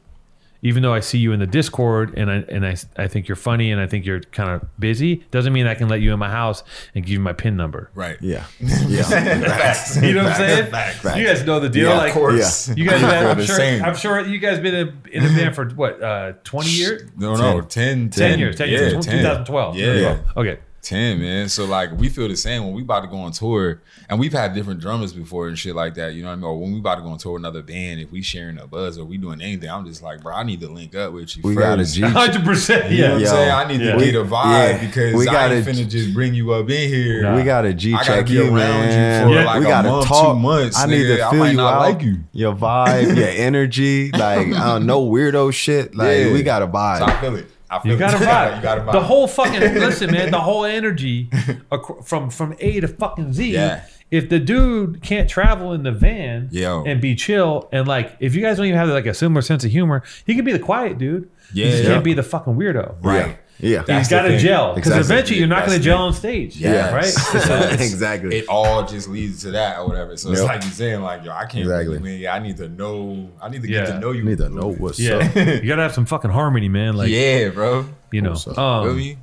[0.63, 3.37] even though I see you in the Discord and I and I, I think you're
[3.37, 6.19] funny and I think you're kind of busy, doesn't mean I can let you in
[6.19, 6.63] my house
[6.95, 7.91] and give you my pin number.
[7.95, 8.17] Right.
[8.21, 8.45] Yeah.
[8.89, 9.03] Yeah.
[10.03, 10.71] You know what I'm saying?
[10.71, 11.05] Facts.
[11.17, 11.89] You guys know the deal.
[11.89, 12.69] Yeah, of like, course.
[12.69, 12.75] Yeah.
[12.77, 13.57] You guys, I been, feel I'm the sure.
[13.57, 13.85] same.
[13.85, 17.03] I'm sure you guys been in, in a band for what, uh, 20 years?
[17.17, 18.57] No, no, 10, 10, 10 years.
[18.57, 18.81] 10 years.
[18.81, 19.19] Yeah, Since 10.
[19.19, 19.77] 2012.
[19.77, 19.95] Yeah.
[19.95, 20.19] Yeah.
[20.37, 20.59] Okay.
[20.83, 21.49] 10, man.
[21.49, 24.33] So like we feel the same when we about to go on tour, and we've
[24.33, 26.15] had different drummers before and shit like that.
[26.15, 26.45] You know what I mean?
[26.45, 28.67] Or when we about to go on tour with another band, if we sharing a
[28.67, 31.37] buzz or we doing anything, I'm just like, bro, I need to link up with
[31.37, 31.43] you.
[31.45, 31.65] We first.
[31.65, 32.01] got a G.
[32.03, 32.91] 100%.
[32.91, 33.27] You know what I'm Yo.
[33.27, 33.51] saying?
[33.53, 33.93] I need Yeah.
[33.95, 34.87] to get a vibe Yeah.
[34.87, 37.23] because We I gotta- ain't finna just bring you up in here.
[37.23, 37.37] Nah.
[37.37, 39.23] We got a G I gotta check you, around man.
[39.29, 39.45] you for Yeah.
[39.47, 40.35] like we gotta month, talk.
[40.35, 40.79] two months.
[40.79, 41.17] I need nigga.
[41.19, 41.81] to I feel might you not out.
[41.81, 42.17] like you.
[42.33, 44.11] Your vibe, your energy.
[44.11, 45.95] Like I don't know, weirdo shit.
[45.95, 46.33] Like Yeah.
[46.33, 47.47] we got a So I feel it.
[47.85, 48.57] You got to vibe.
[48.57, 48.93] you got to vibe.
[48.93, 50.31] The whole fucking listen, man.
[50.31, 51.29] The whole energy
[52.05, 53.53] from from A to fucking Z.
[53.53, 53.85] Yeah.
[54.11, 56.85] If the dude can't travel in the van Yo.
[56.85, 59.65] and be chill, and like if you guys don't even have like a similar sense
[59.65, 61.31] of humor, he could be the quiet dude.
[61.55, 61.89] Yeah, he just Yeah.
[61.95, 62.97] can't be the fucking weirdo.
[63.03, 63.39] right.
[63.63, 63.83] Yeah.
[63.87, 65.15] That's He's got to gel because Exactly.
[65.15, 66.07] eventually you're not going to gel thing.
[66.07, 66.57] on stage.
[66.57, 66.93] Yeah.
[66.95, 67.05] right.
[67.43, 68.39] So- exactly.
[68.39, 70.17] It all just leads to that or whatever.
[70.17, 71.97] So it's like you're saying, like, yo, I can't Exactly.
[71.99, 73.87] really, man, I need to know, I need to Yeah.
[73.87, 74.19] get to know you.
[74.19, 75.35] You need to know what's yeah, up.
[75.37, 76.97] you got to have some fucking harmony, man.
[76.97, 77.87] Like yeah, bro.
[78.11, 78.57] you know, What's up?
[78.57, 79.17] Feel um, me?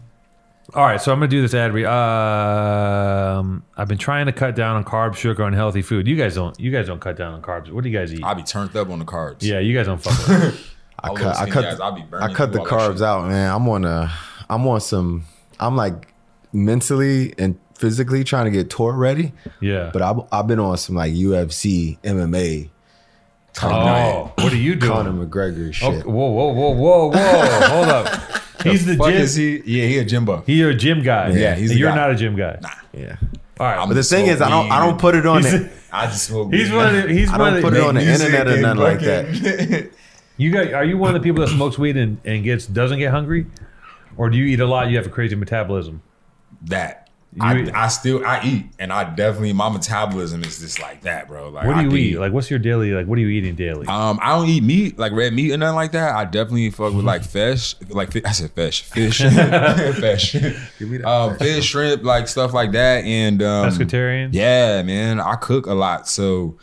[0.75, 1.85] All right, so I'm gonna do this ad read.
[1.87, 6.07] Um, I've been trying to cut down on carbs, sugar, and healthy food.
[6.07, 6.59] You guys don't.
[6.59, 7.71] You guys don't cut down on carbs.
[7.71, 8.23] What do you guys eat?
[8.23, 9.37] I be turned up on the carbs.
[9.41, 10.75] yeah, you guys don't fuck with.
[11.01, 13.51] I cut, I cut, I'll I cut the through all that carbs out, man.
[13.53, 14.11] I'm on a,
[14.49, 15.25] I'm on some,
[15.59, 16.13] I'm like
[16.53, 19.31] mentally and physically trying to get tour ready,
[19.61, 19.89] Yeah.
[19.93, 22.69] but I've, I've been on some like UFC, MMA,
[23.63, 24.91] oh, what are you doing?
[24.91, 26.05] Conor McGregor Oh, shit.
[26.05, 27.67] whoa, whoa, whoa, whoa, whoa!
[27.67, 28.21] Hold up.
[28.63, 29.21] He's the, Fuck gym.
[29.21, 29.61] is he?
[29.65, 30.45] Yeah, he a gym buff.
[30.45, 31.29] He's a gym guy.
[31.29, 31.95] Yeah, he's And you're guy.
[31.95, 32.57] not a gym guy.
[32.61, 32.69] Nah.
[32.91, 33.15] Yeah.
[33.57, 33.77] All right.
[33.77, 35.71] I'm But the thing is, I don't, I don't put it on He's- it.
[35.93, 36.53] I just smoke.
[36.53, 36.75] he's weed.
[36.75, 38.57] one of the, he's I one don't of put the, it on the internet or
[38.61, 39.89] nothing like that.
[40.37, 42.99] You got are you one of the people that smokes weed and, and gets doesn't
[42.99, 43.45] get hungry?
[44.19, 46.03] Or do you eat a lot, you have a crazy metabolism?
[46.63, 47.09] that.
[47.39, 51.49] I, I still I eat and I definitely my metabolism is just like that, bro.
[51.49, 52.17] Like What do you can eat?
[52.17, 53.85] Like what's your daily like what are you eating daily?
[53.85, 56.15] Um, I don't eat meat, like red meat or nothing like that.
[56.15, 59.17] I definitely fuck with like fish, like I said fish, fish,
[59.99, 60.31] fish,
[60.79, 63.03] Give me that um, fish, shrimp, like stuff like that.
[63.05, 64.29] And um, Pescatarian?
[64.33, 66.57] Yeah, man, I cook a lot, so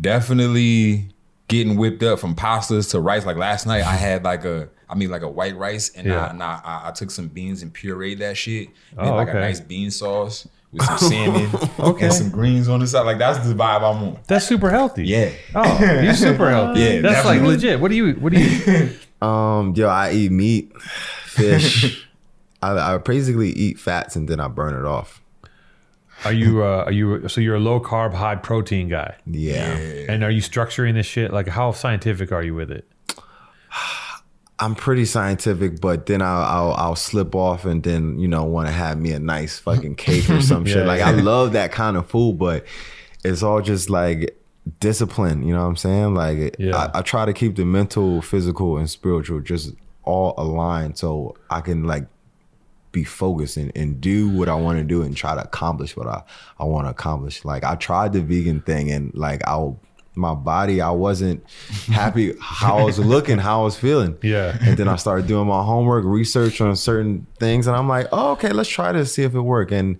[0.00, 1.08] definitely
[1.48, 3.26] getting whipped up from pastas to rice.
[3.26, 6.26] Like last night, I had like a, I mean, like a white rice, and, Yeah.
[6.26, 9.28] I, and I, I, I took some beans and pureed that shit, made Oh, like
[9.28, 9.38] okay.
[9.38, 11.50] a nice bean sauce with some salmon
[12.02, 13.02] and some greens on the side.
[13.06, 14.18] Like that's the vibe I'm on.
[14.26, 15.06] That's super healthy.
[15.06, 15.30] Yeah.
[15.54, 16.80] Oh, you're super healthy.
[16.80, 17.80] Yeah, That's like legit.
[17.80, 18.90] What do you what do you
[19.26, 20.72] Um, yo, I eat meat,
[21.24, 22.06] fish.
[22.60, 25.22] I, I basically eat fats and then I burn it off.
[26.24, 29.14] are you uh, are you so you're a low carb, high protein guy?
[29.26, 29.76] Yeah.
[30.08, 31.32] And are you structuring this shit?
[31.32, 32.86] Like how scientific are you with it?
[34.58, 38.68] I'm pretty scientific, but then I'll I'll, I'll slip off and then you know want
[38.68, 40.86] to have me a nice fucking cake or some shit.
[40.86, 41.08] Like yeah.
[41.08, 42.64] I love that kind of food, but
[43.24, 44.38] it's all just like
[44.80, 45.46] discipline.
[45.46, 46.14] You know what I'm saying?
[46.14, 46.90] Like Yeah.
[46.94, 49.72] I, I try to keep the mental, physical, and spiritual just
[50.04, 52.06] all aligned so I can like
[52.92, 56.06] be focused and, and do what I want to do and try to accomplish what
[56.06, 56.22] I,
[56.60, 57.44] I want to accomplish.
[57.44, 59.72] Like I tried the vegan thing and like I
[60.16, 61.44] my body I wasn't
[61.86, 64.16] happy how I was looking, how I was feeling.
[64.22, 64.56] Yeah.
[64.60, 68.32] And then I started doing my homework, research on certain things, and I'm like, oh,
[68.32, 69.72] okay, let's try this, see if it work.
[69.72, 69.98] And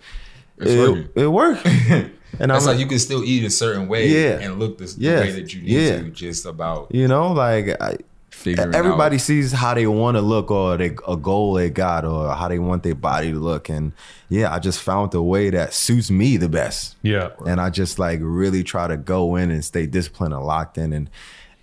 [0.59, 1.09] It's it, working.
[1.17, 1.67] it worked.
[2.41, 4.41] And I'm like, like you can still eat a certain way Yeah.
[4.41, 5.21] and look the, the Yeah.
[5.21, 5.99] way that you need Yeah.
[5.99, 6.11] to.
[6.11, 7.97] Just about you know, like I,
[8.45, 9.21] figuring everybody out.
[9.23, 12.59] sees how they want to look or they, a goal they got or how they
[12.59, 13.69] want their body to look.
[13.69, 13.93] And
[14.29, 16.97] yeah, I just found the way that suits me the best.
[17.03, 17.31] Yeah.
[17.47, 20.93] and I just like really try to go in and stay disciplined and locked in
[20.93, 21.11] and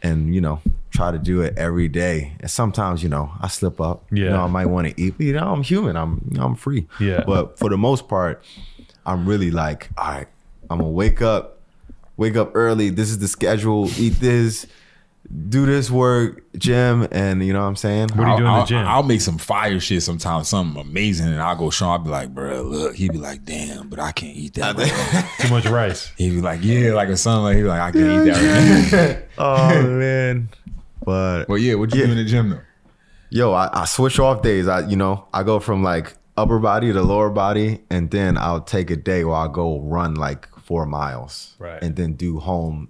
[0.03, 0.59] and you know
[0.89, 2.33] try to do it every day.
[2.39, 4.03] And sometimes you know I slip up.
[4.11, 4.31] you Yeah.
[4.31, 5.13] know I might want to eat.
[5.17, 5.95] But, you know I'm human.
[5.95, 6.87] I'm you know, I'm free.
[6.99, 7.23] Yeah.
[7.25, 8.43] But for the most part,
[9.05, 10.27] I'm really like all right.
[10.69, 11.59] I'm gonna wake up,
[12.17, 12.89] wake up early.
[12.89, 13.89] This is the schedule.
[13.99, 14.65] Eat this.
[15.49, 18.09] Do this work, gym, and you know what I'm saying.
[18.15, 18.85] What are you do in the I'll, gym?
[18.87, 21.89] I'll make some fire shit sometimes, something amazing, and I'll go show.
[21.89, 22.95] I'll be like, bro, look.
[22.95, 24.75] He'd be like, damn, but I can't eat that.
[25.39, 26.11] Too much rice.
[26.17, 27.43] He'd be like, yeah, like a son.
[27.43, 29.13] Like he be like, I can't eat that.
[29.13, 30.49] Right oh man,
[31.05, 32.07] but well, yeah, what you Yeah.
[32.07, 32.61] do in the gym though?
[33.29, 34.67] Yo, I, I switch off days.
[34.67, 38.59] I you know I go from like upper body to lower body, and then I'll
[38.61, 41.81] take a day where I go run like four miles, Right.
[41.81, 42.89] and then do home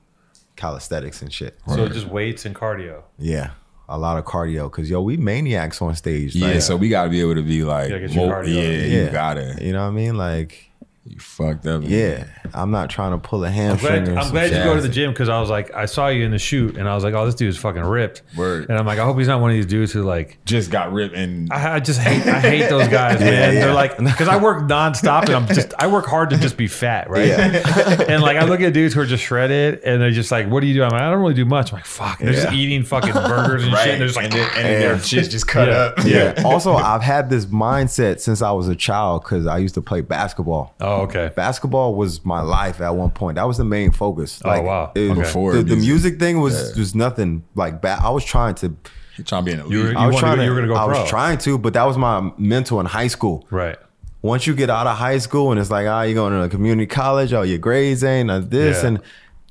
[0.61, 1.57] calisthenics and shit.
[1.67, 3.01] So just weights and cardio.
[3.17, 3.51] Yeah,
[3.89, 6.35] a lot of cardio because yo, we maniacs on stage.
[6.35, 8.53] Yeah, like, so we gotta be able to be like, Yeah, get your mo- cardio
[8.53, 9.05] yeah, up.
[9.07, 9.57] you gotta.
[9.61, 10.17] you know what I mean?
[10.17, 10.70] Like,
[11.03, 11.81] You fucked up.
[11.83, 14.03] yeah, I'm not trying to pull a I'm hamstring.
[14.05, 16.09] glad, or I'm glad you go to the gym because I was like, I saw
[16.09, 18.21] you in the shoot and I was like, oh, this dude is fucking ripped.
[18.37, 18.69] Word.
[18.69, 20.93] And I'm like, I hope he's not one of these dudes who like, Just got
[20.93, 23.55] ripped and I, I just hate, I hate those guys, man.
[23.55, 23.61] yeah.
[23.65, 26.67] They're like, because I work nonstop and I'm just, I work hard to just be
[26.67, 27.29] fat, right?
[27.29, 28.05] Yeah.
[28.07, 30.59] and like, I look at dudes who are just shredded and they're just like, what
[30.59, 30.83] do you do?
[30.83, 31.71] I'm like, I don't really do much.
[31.73, 32.19] I'm like, fuck.
[32.19, 33.87] And they're just eating fucking burgers and shit.
[33.93, 35.73] And they're just like, and then, and then their shit's just cut Yeah.
[35.73, 36.05] up.
[36.37, 36.43] Yeah.
[36.45, 40.01] also, I've had this mindset since I was a child because I used to play
[40.01, 40.75] basketball.
[40.79, 41.31] oh, okay.
[41.35, 43.35] basketball was my life at one point.
[43.35, 44.41] That was the main focus.
[44.45, 44.91] Oh, wow.
[44.95, 45.21] it- Okay.
[45.21, 45.87] Before the, the music.
[45.89, 47.99] music thing was just nothing like bad.
[48.01, 48.75] I was trying to.
[49.17, 49.95] You're trying to be in the You were- league.
[49.97, 50.43] I was wanted to trying to.
[50.45, 50.99] you were gonna go I pro.
[51.01, 53.45] was trying to, but that was my mental in high school.
[53.51, 53.77] Right.
[54.21, 56.49] Once you get out of high school and it's like, ah, you're going to a
[56.49, 57.33] community college.
[57.33, 58.89] Oh, your grades ain't uh, this, Yeah.
[58.89, 59.01] and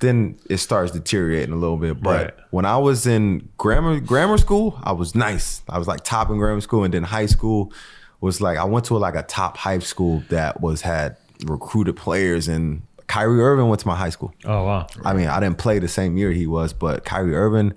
[0.01, 2.01] then it starts deteriorating a little bit.
[2.01, 2.34] But Right.
[2.51, 5.62] when I was in grammar grammar school, I was nice.
[5.68, 7.72] I was like top in grammar school, and then high school
[8.20, 12.49] was like I went to like a top high school that was had recruited players,
[12.49, 14.32] and Kyrie Irving went to my high school.
[14.45, 14.86] Oh, wow.
[15.05, 17.74] I mean, I didn't play the same year he was, but Kyrie Irving,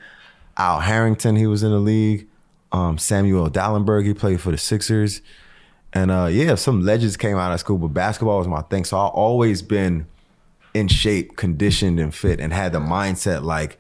[0.57, 2.27] Al Harrington, he was in the league.
[2.71, 5.21] Um, Samuel Dalembert, he played for the Sixers.
[5.93, 8.83] And uh, yeah, some legends came out of school, but basketball was my thing.
[8.83, 10.07] So I've always been
[10.73, 13.77] in shape, conditioned, and fit, and had the mindset like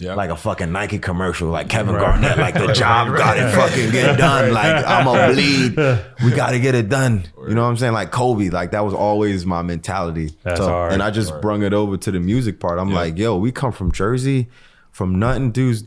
[0.00, 0.14] Yeah.
[0.14, 2.00] Like a fucking Nike commercial, like Kevin Right.
[2.00, 4.52] Garnett, like the job got it fucking get done.
[4.52, 5.76] Like I'm gonna bleed.
[6.24, 7.24] We gotta get it done.
[7.46, 7.92] You know what I'm saying?
[7.92, 10.32] Like Kobe, like that was always my mentality.
[10.42, 10.92] That's hard.
[10.92, 12.78] And I just brung it over to the music part.
[12.80, 14.48] I'm like, yo, we come from Jersey,
[14.90, 15.84] from nothing, dude's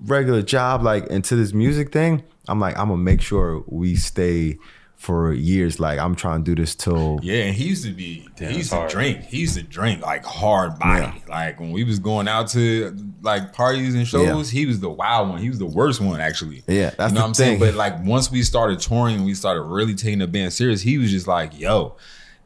[0.00, 2.24] regular job, like into this music thing.
[2.48, 4.58] I'm like, I'm gonna make sure we stay
[4.96, 5.78] for years.
[5.78, 8.28] Like I'm trying to do this till Yeah, and he used to be.
[8.36, 8.90] Damn, he used to hard.
[8.90, 9.24] drink.
[9.24, 11.22] He used to drink like hard body.
[11.28, 15.28] Like when we was going out to like parties and shows, he was the wild
[15.28, 15.38] one.
[15.38, 16.64] He was the worst one actually.
[16.66, 17.58] Yeah, that's you know the what I'm saying.
[17.60, 20.80] But like once we started touring, and we started really taking the band serious.
[20.80, 21.96] He was just like, "Yo,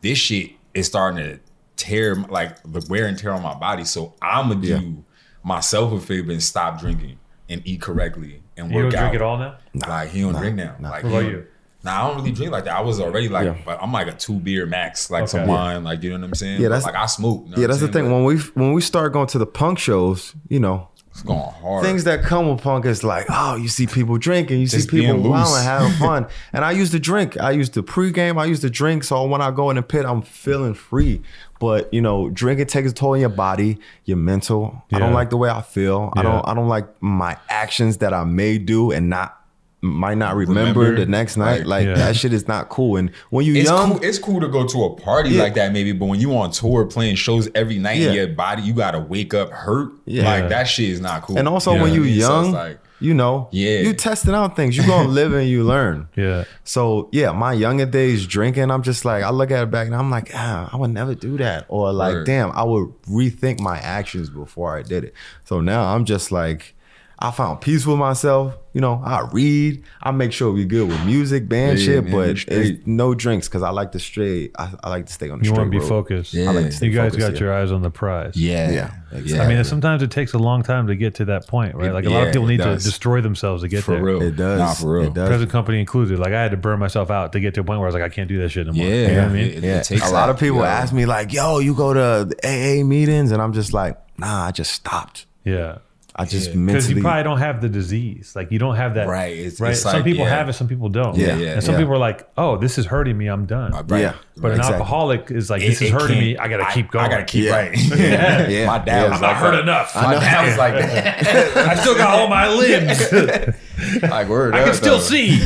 [0.01, 1.39] this shit is starting to
[1.77, 3.85] tear like the wear and tear on my body.
[3.85, 4.79] So I'm gonna Yeah.
[4.79, 5.05] do
[5.43, 9.03] myself a favor and stop drinking and eat correctly and You work don't out.
[9.05, 9.57] drink at all now?
[9.89, 10.77] Like he don't drink now.
[10.79, 11.47] Like What about you?
[11.83, 12.77] Nah, I don't really drink like that.
[12.77, 13.55] I was already like, Yeah.
[13.65, 15.49] but I'm like a two beer max, like some Okay.
[15.51, 16.61] wine, like you know what I'm saying.
[16.61, 17.45] Yeah, But, that's- like I smoke.
[17.47, 17.63] you know yeah.
[17.63, 18.05] what That's the thing.
[18.05, 18.13] saying?
[18.13, 21.83] When we when we start going to the punk shows, you know, it's going hard.
[21.85, 25.01] things that come with punk is like, oh, you see people drinking, you Just see
[25.01, 26.27] people being wild and having fun.
[26.53, 27.41] and I used to drink.
[27.41, 28.39] I used to pregame.
[28.39, 29.03] I used to drink.
[29.05, 31.23] So when I go in the pit, I'm feeling free.
[31.59, 34.83] But you know, drinking takes a toll on your body, your mental.
[34.93, 36.13] I don't like the way I feel.
[36.15, 36.47] I don't.
[36.47, 39.37] I don't like my actions that I may do and not
[39.83, 41.01] might not remember, Remember?
[41.01, 41.67] the next night.
[41.67, 41.95] Like, Like Yeah.
[41.95, 42.97] that shit is not cool.
[42.97, 44.01] And when you it's young, cool.
[44.05, 45.43] It's cool to go to a party Yeah.
[45.45, 45.93] like that, maybe.
[45.93, 48.13] But when you on tour playing shows every night, Yeah.
[48.13, 49.93] your body, you gotta wake up hurt.
[50.05, 50.25] Yeah.
[50.25, 51.39] Like that shit is not cool.
[51.39, 52.21] and also You when you I mean?
[52.21, 53.79] So young, like, you know, Yeah.
[53.81, 54.77] you testing out things.
[54.77, 56.09] You gonna live and you learn.
[56.17, 56.45] Yeah.
[56.65, 59.97] So yeah, my younger days drinking, I'm just like I look at it back and
[59.97, 61.65] I'm like, ah, I would never do that.
[61.69, 62.27] Or like, Word.
[62.27, 65.15] damn, I would rethink my actions before I did it.
[65.45, 66.75] So now I'm just like,
[67.23, 68.57] I found peace with myself.
[68.73, 69.83] You know, I read.
[70.01, 73.47] I make sure we good with music, band Yeah, shit, man, but it's no drinks
[73.49, 74.51] because I like to stray.
[74.57, 75.89] I, I like to stay on the You want to be road.
[75.89, 76.33] focused.
[76.33, 76.49] Yeah.
[76.49, 77.41] I like to stay You guys focused, got yeah.
[77.41, 78.37] your eyes on the prize.
[78.37, 79.41] yeah, Yeah, exactly.
[79.41, 81.93] I mean, sometimes it takes a long time to get to that point, right?
[81.93, 84.03] Like a lot of people it need to destroy themselves to get for there.
[84.05, 84.23] real.
[84.23, 84.59] It does.
[84.61, 85.09] Nah, for real.
[85.09, 85.29] It does.
[85.29, 86.19] Present company included.
[86.21, 87.95] Like I had to burn myself out to get to a point where I was
[87.95, 88.87] like, I can't do that shit anymore.
[88.89, 89.45] Yeah, You know what I mean?
[89.47, 90.65] It- it Yeah, takes a lot that, of people yo.
[90.65, 94.53] ask me like, "Yo, you go to AA meetings?" And I'm just like, "Nah, I
[94.53, 95.27] just stopped.
[95.45, 95.79] Yeah.
[96.17, 96.67] I just Yeah.
[96.67, 98.33] Because you probably don't have the disease.
[98.35, 99.07] Like you don't have that.
[99.09, 99.73] Right, it's- right.
[99.73, 100.31] it's some like, people yeah.
[100.37, 101.17] have it, some people don't.
[101.17, 101.81] Yeah, yeah, And some yeah.
[101.81, 103.29] people are like, oh, this is hurting me.
[103.29, 103.73] I'm done.
[103.87, 104.01] Right.
[104.01, 104.15] Yeah.
[104.37, 104.75] But an Exactly.
[104.81, 106.37] alcoholic is like, this is it hurting me.
[106.37, 107.05] I got to keep going.
[107.07, 107.57] I gotta keep Yeah.
[107.57, 107.79] right.
[107.97, 108.67] Yeah, yeah.
[108.67, 109.09] My dad Yeah.
[109.11, 109.63] was I'm like not hurt that.
[109.63, 109.95] enough.
[109.95, 111.57] My dad was like that.
[111.57, 113.13] I still got all my limbs.
[114.03, 114.55] like word.
[114.55, 115.05] I up, can still though.
[115.05, 115.41] see.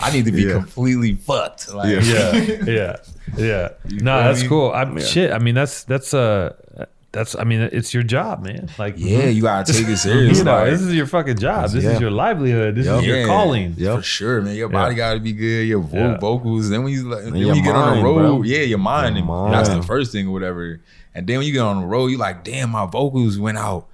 [0.00, 1.72] I need to be completely fucked.
[1.72, 2.32] Like, Yeah.
[2.32, 2.96] yeah, yeah,
[3.36, 3.68] yeah.
[3.88, 4.72] No, that's cool.
[4.72, 5.32] I'm shit.
[5.32, 6.52] I mean, that's that's uh
[7.14, 7.34] that's.
[7.34, 8.68] I mean, it's your job, man.
[8.78, 10.38] Like, Yeah, you gotta take it serious.
[10.38, 11.70] you know, like, this is your fucking job.
[11.70, 11.92] This Yeah.
[11.92, 12.74] is your livelihood.
[12.74, 13.00] This Yep.
[13.00, 13.74] is your yeah, calling.
[13.78, 13.96] Yep.
[13.96, 14.54] for sure, man.
[14.56, 15.66] Your body gotta be good.
[15.66, 16.18] Your vo- Yeah.
[16.18, 16.68] vocals.
[16.68, 18.42] Then when you like, then when you get on the road, bro.
[18.42, 19.16] yeah, your mind.
[19.16, 20.80] Your and That's the first thing or whatever.
[21.14, 23.86] And then when you get on the road, you like, damn, my vocals went out.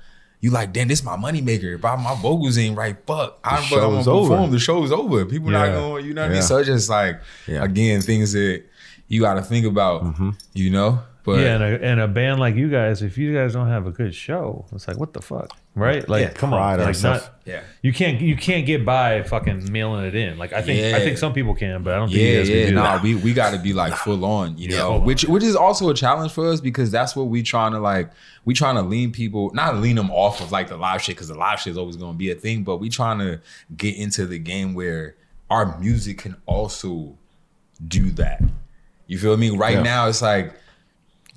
[0.42, 1.74] You like, damn, this my moneymaker.
[1.74, 3.38] If I, my vocals ain't right, fuck.
[3.44, 4.28] I'm, but I'm show's gonna over.
[4.30, 4.50] perform.
[4.52, 5.26] The show's over.
[5.26, 6.06] People not going.
[6.06, 6.42] You know what I mean?
[6.42, 7.62] So it's just like, Yeah.
[7.62, 8.62] again, things that
[9.06, 10.02] you got to think about.
[10.02, 10.30] Mm-hmm.
[10.54, 13.52] You know, but yeah, and a, and a band like you guys, if you guys
[13.52, 16.08] don't have a good show, it's like what the fuck, right?
[16.08, 17.40] Like, Yeah, come on, pride like not.
[17.44, 17.62] yeah.
[17.82, 20.38] You can't you can't get by fucking mailing it in.
[20.38, 22.64] Like I think I think some people can, but I don't think you Yeah, yeah,
[22.66, 25.04] can do nah, we we got to be like full on, you know, full on.
[25.04, 28.10] which which is also a challenge for us because that's what we trying to like.
[28.46, 31.28] We trying to lean people, not lean them off of like the live shit because
[31.28, 33.40] the live shit is always going to be a thing, but we trying to
[33.76, 35.14] get into the game where
[35.50, 37.18] our music can also
[37.86, 38.42] do that.
[39.06, 39.50] You feel me?
[39.50, 39.82] Right Yeah.
[39.82, 40.54] now, it's like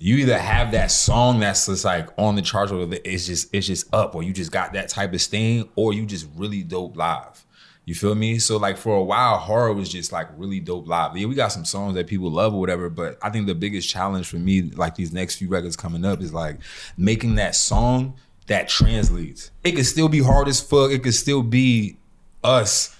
[0.03, 3.65] you either have that song that's just like on the charts or it's just it's
[3.65, 6.97] just up or you just got that type of stain or you just really dope
[6.97, 7.45] live.
[7.85, 8.37] You feel me?
[8.39, 11.15] So like for a while Ho99o9 was just like really dope live.
[11.15, 13.87] Yeah we got some songs that people love or whatever but i think the biggest
[13.87, 16.57] challenge for me like these next few records coming up is like
[16.97, 18.13] making that song
[18.47, 19.51] that translates.
[19.63, 20.91] It could still be hard as fuck.
[20.91, 21.95] It could still be
[22.43, 22.93] us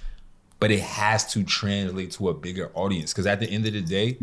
[0.62, 3.12] but it has to translate to a bigger audience.
[3.12, 4.18] Because at the end of the day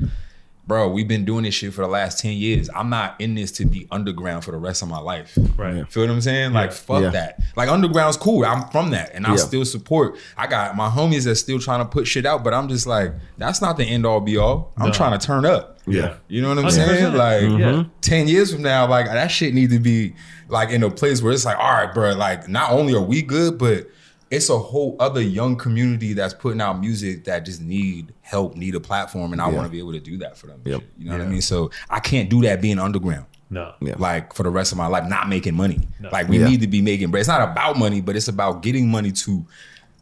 [0.66, 2.70] bro, we've been doing this shit for the last 10 years.
[2.74, 5.36] I'm not in this to be underground for the rest of my life.
[5.56, 5.90] Right.
[5.90, 6.52] Feel what I'm saying?
[6.52, 7.10] Like, fuck Yeah.
[7.10, 7.40] that.
[7.56, 8.44] Like, underground's cool.
[8.44, 9.10] I'm from that.
[9.14, 9.36] And I Yeah.
[9.36, 10.16] still support.
[10.36, 13.12] I got my homies that still trying to put shit out, but I'm just like,
[13.38, 14.72] that's not the end all be all.
[14.76, 14.92] I'm No.
[14.92, 15.78] trying to turn up.
[15.86, 16.14] Yeah.
[16.28, 16.88] You know what I'm 100%.
[16.98, 17.14] saying?
[17.14, 17.48] Like, Yeah.
[17.48, 17.88] Mm-hmm.
[18.00, 20.14] 10 years from now, like, that shit need to be
[20.48, 23.22] like in a place where it's like, all right, bro, like, not only are we
[23.22, 23.86] good, but
[24.30, 28.74] it's a whole other young community that's putting out music that just need help, need
[28.76, 29.56] a platform, and I Yeah.
[29.56, 30.60] want to be able to do that for them.
[30.64, 30.82] Yep.
[30.98, 31.42] You know what I mean?
[31.42, 33.26] So I can't do that being underground.
[33.50, 33.72] No.
[33.80, 33.94] Yeah.
[33.98, 35.80] Like for the rest of my life, not making money.
[35.98, 36.08] No.
[36.12, 36.48] Like we Yeah.
[36.48, 39.44] need to be making, but it's not about money, but it's about getting money to,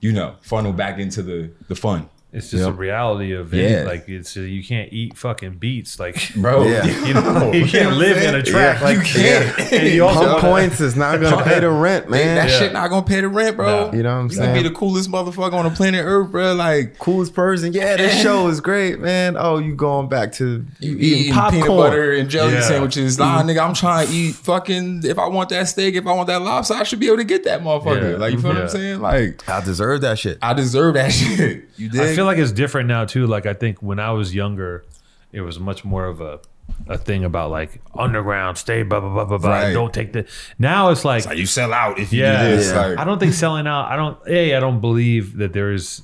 [0.00, 2.08] you know, funnel back into the the fun.
[2.30, 3.62] It's just a reality of Yeah.
[3.82, 3.86] it.
[3.86, 5.98] Like it's you can't eat fucking beets.
[5.98, 6.64] Like bro.
[6.64, 6.84] Yeah.
[7.06, 8.80] you know you can't live in a track.
[8.80, 8.84] Yeah.
[8.84, 9.72] Like You can't.
[9.78, 12.36] And you also Pump points is not gonna pay the rent, man.
[12.36, 12.58] that Yeah.
[12.58, 13.90] shit not gonna pay the rent, bro.
[13.90, 13.96] No.
[13.96, 14.40] You know what I'm saying?
[14.40, 14.62] You gonna saying?
[14.64, 16.54] be the coolest motherfucker on the planet Earth, bro.
[16.54, 17.72] Like coolest person.
[17.72, 19.36] Yeah, this show is great, man.
[19.38, 21.62] Oh, you going back to you you eating eating popcorn?
[21.62, 22.60] peanut butter and jelly Yeah.
[22.60, 23.18] sandwiches.
[23.18, 25.02] Nah, nigga, I'm trying to eat fucking.
[25.04, 27.24] If I want that steak, if I want that lobster, I should be able to
[27.24, 28.12] get that motherfucker.
[28.12, 28.16] Yeah.
[28.18, 29.00] Like you feel what I'm saying?
[29.00, 30.36] Like I deserve that shit.
[30.42, 31.64] I deserve that shit.
[31.78, 32.17] You did.
[32.18, 33.26] I feel like it's different now too.
[33.26, 34.84] Like I think when I was younger,
[35.30, 36.40] it was much more of a
[36.88, 39.50] a thing about like underground, stay blah blah blah blah blah.
[39.50, 39.72] Right.
[39.72, 40.26] Don't take the.
[40.58, 42.70] Now it's like, like you sell out if you yeah, do this.
[42.70, 42.86] Yeah.
[42.86, 43.86] Like, I don't think selling out.
[43.86, 44.18] I don't.
[44.26, 46.02] A, I don't believe that there is.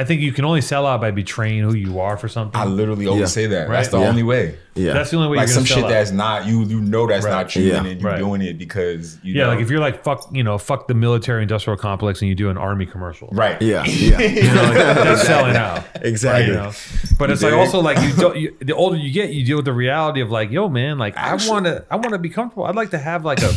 [0.00, 2.58] I think you can only sell out by betraying who you are for something.
[2.58, 3.26] I literally always Yeah.
[3.26, 3.68] say that.
[3.68, 3.76] Right?
[3.76, 4.08] That's the Yeah.
[4.08, 4.54] only way.
[4.74, 5.90] Yeah, That's the only way Like you're some gonna shit out.
[5.90, 6.64] that's not you.
[6.64, 7.32] You know that's Right.
[7.32, 7.78] not true, Yeah.
[7.84, 8.18] and you're Right.
[8.18, 9.48] doing it because you yeah, know.
[9.50, 12.48] like if you're like fuck, you know, fuck the military industrial complex, and you do
[12.48, 13.60] an army commercial, right.
[13.60, 15.84] yeah, yeah, You know, like, that's selling out.
[16.00, 16.46] exactly.
[16.46, 16.70] you know
[17.18, 17.58] but it's like dig?
[17.60, 20.30] also like you don't you, the older you get you deal with the reality of
[20.30, 22.90] like yo man like Actually- i want to i want to be comfortable i'd like
[22.90, 23.52] to have like a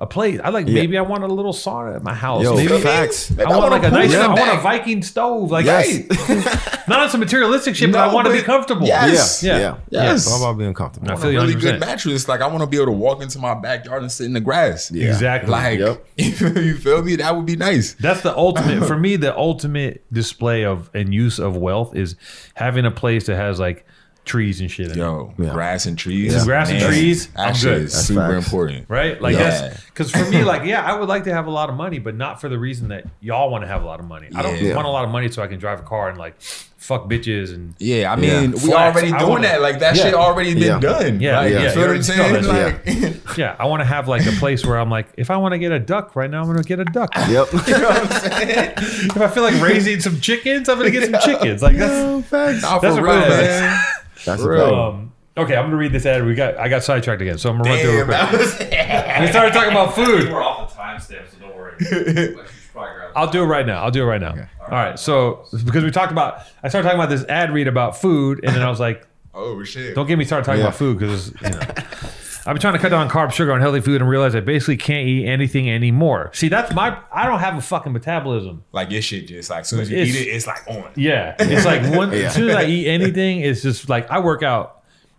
[0.00, 2.78] a place i like maybe i want a little sauna at my house Yo, maybe
[2.80, 3.30] facts.
[3.38, 4.10] I want like a nice.
[4.10, 4.26] Yeah.
[4.26, 6.08] I want a Viking stove, like Yes.
[6.88, 8.86] not on some materialistic shit, but I want to be comfortable.
[8.86, 9.42] Yes.
[9.42, 9.76] Yeah, Yeah.
[9.90, 10.24] yeah, Yes.
[10.26, 11.10] It's all about being comfortable.
[11.10, 11.60] I I feel feel you really 100%.
[11.60, 12.28] good mattress.
[12.28, 14.40] Like I want to be able to walk into my backyard and sit in the
[14.40, 14.90] grass.
[14.90, 15.08] Yeah.
[15.08, 15.50] Exactly.
[15.50, 16.06] Like Yep.
[16.16, 17.16] you feel me?
[17.16, 17.92] That would be nice.
[17.94, 19.16] That's the ultimate for me.
[19.16, 22.16] The ultimate display of and use of wealth is
[22.54, 23.84] having a place that has like
[24.24, 24.98] trees and shit in.
[24.98, 25.50] Yo, Yeah.
[25.52, 26.34] grass and trees.
[26.36, 27.82] Some grass and Man, trees, I'm good.
[27.82, 28.46] is That's super facts.
[28.46, 28.86] important.
[28.88, 29.20] Right?
[29.20, 29.50] Like Yeah.
[29.50, 31.98] that's because for me, like, yeah, I would like to have a lot of money,
[31.98, 34.28] but not for the reason that y'all want to have a lot of money.
[34.34, 34.74] I don't Yeah.
[34.76, 37.52] want a lot of money so I can drive a car and like fuck bitches
[37.54, 38.40] and Yeah, I Yeah.
[38.40, 39.60] mean, we already doing wanna- that.
[39.62, 40.02] Like that Yeah.
[40.04, 40.78] shit already been Yeah.
[40.80, 41.20] done.
[41.20, 41.62] Yeah, Like, yeah.
[41.64, 42.44] You feel what I'm saying?
[42.46, 45.52] Like, yeah, I want to have like a place where I'm like, if I want
[45.52, 47.10] to get a duck right now, I'm gonna get a duck.
[47.28, 47.28] Yep.
[47.28, 47.38] you
[47.78, 48.72] know what I'm saying?
[48.76, 51.62] if I feel like raising some chickens, I'm gonna get some chickens.
[51.62, 52.62] Like that's Yo, facts.
[52.62, 53.30] That's for a real, fact.
[53.30, 53.84] man.
[54.24, 54.74] That's a Real.
[54.74, 55.12] um.
[55.36, 56.24] Okay, I'm gonna read this ad.
[56.26, 59.20] We got I got sidetracked again, so I'm gonna run through it real quick.
[59.20, 60.30] We started talking about food.
[60.30, 61.74] We're off the timestamp, so don't worry.
[61.78, 63.82] But you should probably grab I'll do it right now.
[63.82, 64.34] I'll do it right now.
[64.60, 64.98] All right.
[64.98, 68.54] So because we talked about, I started talking about this ad read about food, and
[68.54, 69.94] then I was like, Oh shit.
[69.94, 70.66] don't get me started talking Yeah.
[70.68, 71.60] about food because you know.
[72.50, 74.76] I've been trying to cut down carb, sugar, and healthy food, and realize I basically
[74.76, 76.30] can't eat anything anymore.
[76.34, 76.98] See, that's my.
[77.12, 78.64] I don't have a fucking metabolism.
[78.72, 80.90] Like your shit just like as soon as you It's- eat it, it's like on.
[80.96, 82.12] Yeah, it's like one.
[82.12, 84.78] As soon as I eat anything, it's just like I work out.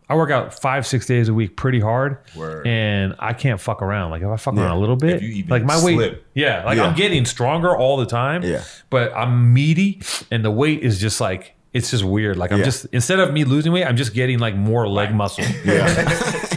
[0.10, 2.68] I work out five, six days a week, pretty hard, Word.
[2.68, 4.12] and I can't fuck around.
[4.12, 6.26] Like if I fuck around a little bit, If you even like my weight, slip.
[6.34, 6.84] yeah, like Yeah.
[6.88, 8.44] I'm getting stronger all the time.
[8.44, 8.66] Yeah.
[8.90, 12.36] but I'm meaty, and the weight is just like it's just weird.
[12.36, 12.66] Like I'm Yeah.
[12.66, 15.46] just instead of me losing weight, I'm just getting like more leg muscle.
[15.64, 15.88] Yeah.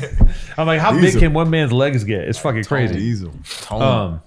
[0.56, 2.22] I'm like, how big can one man's legs get?
[2.28, 2.94] It's fucking crazy.
[2.94, 3.32] Diesel.
[3.62, 3.82] Tone.
[3.82, 4.20] Um,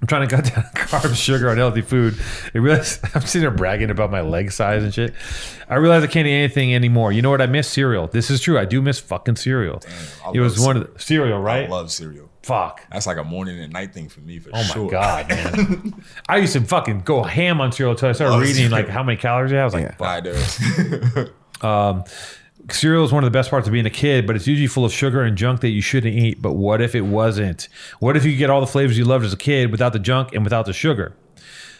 [0.00, 2.16] I'm trying to cut down carbs, sugar, on healthy food.
[2.54, 5.14] I realize I'm sitting there bragging about my leg size and shit.
[5.68, 7.12] I realize I can't eat anything anymore.
[7.12, 7.40] You know what?
[7.40, 8.06] I miss cereal.
[8.06, 8.58] This is true.
[8.58, 9.80] I do miss fucking cereal.
[10.24, 11.70] I it was one of the cereal, I right?
[11.70, 12.28] love cereal.
[12.42, 12.82] Fuck.
[12.92, 16.04] That's like a morning and night thing for me for Oh my god, man!
[16.28, 18.72] I used to fucking go ham on cereal until I started Love reading cereal.
[18.72, 19.52] like how many calories.
[19.52, 20.20] I was like, Yeah.
[20.20, 20.24] fuck.
[20.24, 21.30] Does.
[22.70, 24.84] Cereal is one of the best parts of being a kid, but it's usually full
[24.84, 26.40] of sugar and junk that you shouldn't eat.
[26.40, 27.68] But what if it wasn't?
[28.00, 29.98] What if you could get all the flavors you loved as a kid without the
[29.98, 31.14] junk and without the sugar?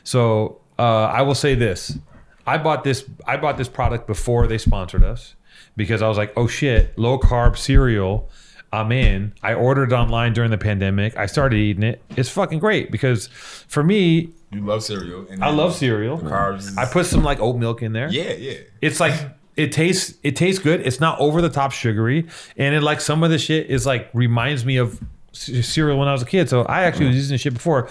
[0.05, 1.99] So uh, I will say this:
[2.47, 3.05] I bought this.
[3.27, 5.35] I bought this product before they sponsored us
[5.77, 8.31] because I was like, "Oh shit, low carb cereal."
[8.73, 9.33] I'm in.
[9.43, 11.17] I ordered it online during the pandemic.
[11.17, 12.03] I started eating it.
[12.17, 15.27] It's fucking great because for me, you love cereal.
[15.41, 16.19] I love cereal.
[16.19, 16.77] Carbs.
[16.77, 18.59] I put some like oat milk in there yeah, yeah.
[18.83, 19.15] it's like
[19.57, 20.81] it tastes it tastes good.
[20.87, 22.27] It's not over the top sugary,
[22.57, 25.01] and it like some of the shit is like reminds me of
[25.33, 26.49] c- cereal when I was a kid.
[26.49, 27.89] So I actually was using this shit before.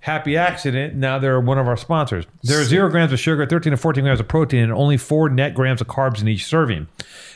[0.00, 0.94] Happy accident.
[0.94, 2.26] Now they're one of our sponsors.
[2.44, 5.28] There are zero grams of sugar, 13 to 14 grams of protein, and only four
[5.28, 6.86] net grams of carbs in each serving.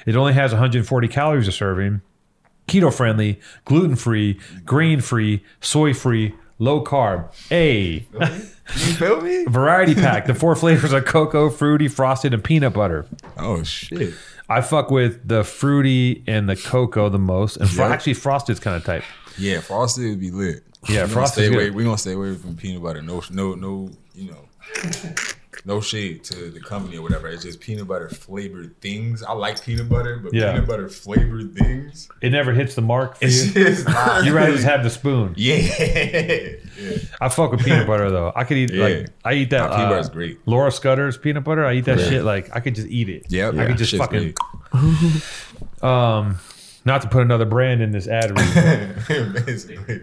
[0.06, 2.00] It only has 140 calories a serving.
[2.68, 7.28] Keto friendly, gluten free, grain free, soy free, low carb.
[7.50, 8.06] A
[8.76, 9.44] You feel me?
[9.48, 10.26] variety pack.
[10.26, 13.06] The four flavors are cocoa, fruity, frosted, and peanut butter.
[13.36, 14.14] Oh shit.
[14.48, 17.92] I fuck with the fruity and the cocoa the most, and fro- Yep.
[17.94, 19.02] actually frosted's kind of type.
[19.38, 20.62] Yeah, frosted would be lit.
[20.88, 21.08] Yeah, frosted.
[21.08, 21.64] we gonna Frosted's stay away.
[21.66, 21.74] good.
[21.74, 23.02] We gonna stay away from peanut butter.
[23.02, 23.90] No, no, no.
[24.14, 24.48] You know,
[25.64, 27.28] no shade to the company or whatever.
[27.28, 29.22] It's just peanut butter flavored things.
[29.22, 30.52] I like peanut butter, but Yeah.
[30.52, 32.08] peanut butter flavored things.
[32.22, 33.64] It never hits the mark for It's you.
[33.64, 34.24] just not.
[34.24, 35.34] You rather just have the spoon.
[35.36, 35.56] Yeah.
[36.78, 36.98] yeah.
[37.20, 38.32] I fuck with peanut butter though.
[38.34, 38.84] I could eat Yeah.
[38.84, 39.70] like I eat that.
[39.70, 40.38] Nah, peanut uh, butter's great.
[40.46, 41.64] Laura Scudder's peanut butter.
[41.64, 42.08] I eat that Yeah.
[42.08, 43.26] shit like I could just eat it.
[43.28, 43.54] Yep.
[43.54, 44.34] I could just shit's fucking.
[44.72, 45.22] great.
[45.82, 46.38] Um,
[46.84, 49.44] not to put another brand in this ad read.
[49.46, 50.00] Basically.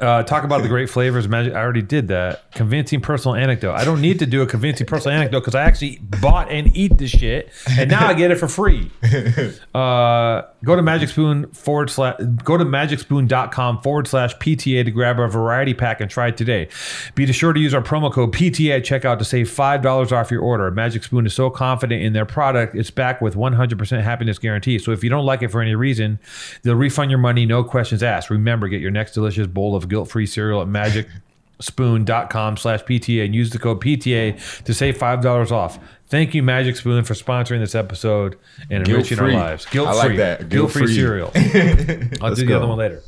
[0.00, 1.28] Uh, talk about the great flavors.
[1.28, 1.54] Magic.
[1.54, 2.50] I already did that.
[2.52, 3.74] Convincing personal anecdote.
[3.74, 6.98] I don't need to do a convincing personal anecdote because I actually bought and eat
[6.98, 8.90] this shit, and now I get it for free.
[9.74, 12.18] Uh, go to Magic Spoon forward slash.
[12.44, 16.68] Go to magicspoon.com forward slash PTA to grab a variety pack and try it today.
[17.14, 20.30] Be sure to use our promo code PTA at checkout to save five dollars off
[20.30, 20.70] your order.
[20.70, 24.78] Magic Spoon is so confident in their product, it's back with 100% happiness guarantee.
[24.78, 26.18] So if you don't like it for any reason,
[26.62, 28.30] they'll refund your money, no questions asked.
[28.30, 33.50] Remember, get your next delicious bowl of guilt-free cereal at magicspoon.com slash PTA and use
[33.50, 35.78] the code PTA to save $5 off.
[36.08, 38.36] Thank you, Magic Spoon, for sponsoring this episode
[38.70, 39.66] and enriching our lives.
[39.66, 39.92] Guilt-free.
[39.94, 40.08] I Guilt-free.
[40.08, 40.48] like that.
[40.48, 40.94] Guilt-free Guilt-free.
[40.94, 41.30] cereal.
[42.22, 42.56] I'll do the go.
[42.56, 43.02] other one later.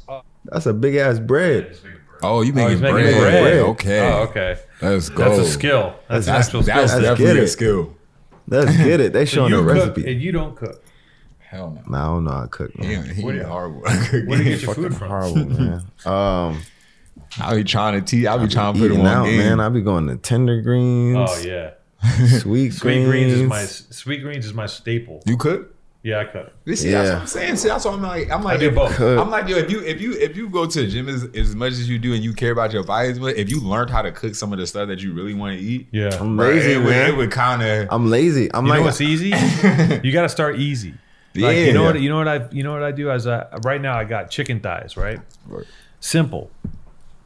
[0.45, 1.77] That's a big ass bread.
[2.23, 3.21] Oh, you Oh, making, he's making bread.
[3.21, 3.59] bread.
[3.61, 4.01] Okay.
[4.01, 4.59] Oh, okay.
[4.83, 5.25] Let's go.
[5.37, 5.95] That's a skill.
[6.09, 6.75] That's, That's, actual skill.
[6.77, 7.97] that's definitely a skill.
[8.47, 9.13] Let's get it.
[9.15, 10.11] They showing you the recipe.
[10.13, 10.85] and you don't cook.
[11.39, 11.83] Hell no.
[11.91, 12.79] Nah, I don't know how to cook.
[12.79, 13.03] Man.
[13.07, 13.81] Damn, he Where you- horrible.
[13.81, 15.09] Where do you get your food from?
[15.09, 15.83] horrible, man.
[16.07, 16.61] Um,
[17.41, 18.27] I be trying to teach.
[18.27, 19.39] I be trying to put him eating on out, game.
[19.39, 19.61] man.
[19.61, 21.17] I'll be going to tender greens.
[21.31, 21.71] Oh yeah,
[22.41, 25.23] sweet, sweet greens is my sweet greens is my staple.
[25.27, 25.75] you cook?
[26.03, 26.51] Yeah, I cook.
[26.75, 27.57] See, that's what I'm saying.
[27.57, 28.31] See, that's what I'm like.
[28.31, 28.99] I'm I like, do if- both.
[28.99, 31.55] I'm like, yo, if you if you if you go to the gym as, as
[31.55, 33.91] much as you do and you care about your body as much, if you learned
[33.91, 36.09] how to cook some of the stuff that you really want to eat, Yeah.
[36.19, 37.11] I'm lazy, it, would, man.
[37.11, 38.49] it would kind of I'm lazy.
[38.55, 39.27] I'm You know like, what's easy?
[40.03, 40.95] you got to start easy.
[41.35, 41.65] Like, Yeah.
[41.65, 42.01] you know what?
[42.01, 42.49] You know what I?
[42.51, 43.11] You know what I do?
[43.11, 44.97] As I, right now, I got chicken thighs.
[44.97, 45.19] Right.
[46.01, 46.51] Simple.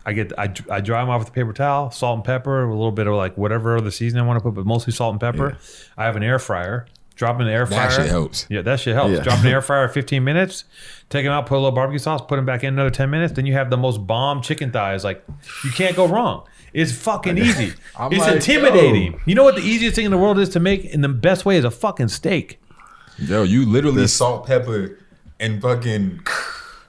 [0.06, 2.70] I get I, I dry them off with a paper towel, salt and pepper, a
[2.70, 5.20] little bit of like whatever other season I want to put, but mostly salt and
[5.20, 5.56] pepper.
[5.96, 6.86] I have an air fryer.
[7.16, 7.88] Drop in the air fryer.
[7.88, 8.46] that shit helps.
[8.50, 9.12] Yeah, that shit helps.
[9.12, 9.22] Yeah.
[9.22, 10.64] Drop in the air fryer 15 minutes,
[11.10, 13.34] take them out, put a little barbecue sauce, put them back in another 10 minutes.
[13.34, 15.04] Then you have the most bomb chicken thighs.
[15.04, 15.24] Like,
[15.62, 16.44] you can't go wrong.
[16.72, 17.72] It's fucking easy.
[17.96, 19.12] I'm it's like, intimidating.
[19.12, 19.18] yo.
[19.26, 21.44] You know what the easiest thing in the world is to make, and the best
[21.44, 22.60] way is a fucking steak.
[23.16, 24.98] Yo, you literally salt, pepper,
[25.38, 26.20] and fucking.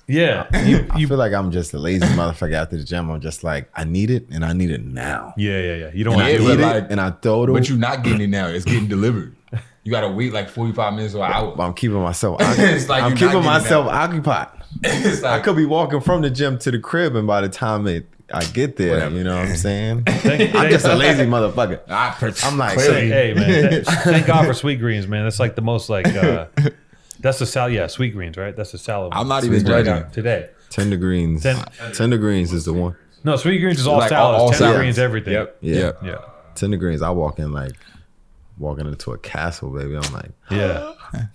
[0.07, 0.45] Yeah.
[0.65, 3.09] You, I you, feel like I'm just a lazy motherfucker after the gym.
[3.09, 5.33] I'm just like, I need it and I need it now.
[5.37, 5.91] yeah, yeah, yeah.
[5.93, 6.59] You don't want to eat it.
[6.59, 8.47] like- and I throw it But you're not getting it now.
[8.47, 9.35] It's getting delivered.
[9.83, 11.61] You gotta wait like 45 minutes or an hour.
[11.61, 12.39] I'm keeping myself.
[12.57, 13.93] It's like I'm you're not keeping myself that.
[14.09, 14.47] occupied.
[14.83, 17.85] it's I could be walking from the gym to the crib, and by the time
[17.87, 19.15] it, I get there, Whatever.
[19.15, 20.03] you know what I'm saying?
[20.05, 21.81] Thank- I'm just a thank- lazy motherfucker.
[21.87, 22.15] I,
[22.47, 23.69] I'm like, Hey, hey, man.
[23.69, 25.23] th- thank God for sweet greens, man.
[25.23, 26.07] That's like the most like.
[26.07, 26.47] Uh,
[27.25, 27.73] that's the salad.
[27.73, 28.55] Yeah, sweet greens, right?
[28.55, 29.11] That's the salad.
[29.13, 30.11] I'm not even greens judging.
[30.11, 30.49] today.
[30.69, 31.43] Tender greens.
[31.43, 31.63] Ten-
[31.93, 32.95] Tender greens is the one.
[33.23, 34.35] No, sweet greens is all Like, salads.
[34.35, 34.77] all- all Tender salads.
[34.79, 35.33] greens, everything.
[35.33, 35.57] Yep.
[35.61, 35.75] Yeah.
[35.75, 35.99] Yep.
[36.03, 36.17] Yeah.
[36.55, 37.01] Tender greens.
[37.01, 37.73] I walk in like
[38.57, 39.95] walking into a castle, baby.
[39.97, 40.93] I'm like, Yeah.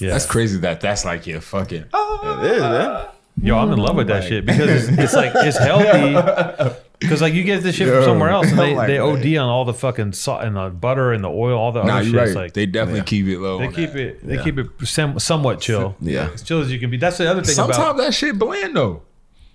[0.00, 0.10] Yeah.
[0.10, 1.84] That's crazy that that's like your fucking.
[1.92, 3.06] it is, man.
[3.42, 6.74] Yo, I'm in love with that shit because it's, it's like it's healthy.
[6.98, 9.16] Because like you get this shit from somewhere else, and they, like, they man.
[9.18, 11.98] OD on all the fucking salt and the butter and the oil, all the Nah,
[11.98, 12.34] other you're shit.
[12.36, 12.42] right.
[12.44, 13.04] Like they they, definitely Yeah.
[13.04, 13.60] keep it low.
[13.62, 13.98] on keep that.
[14.00, 14.42] it they Yeah.
[14.42, 15.94] keep it sem- somewhat chill.
[16.00, 16.30] Yeah.
[16.34, 16.96] as chill as you can be.
[16.96, 19.02] That's the other thing Sometimes about that shit bland though.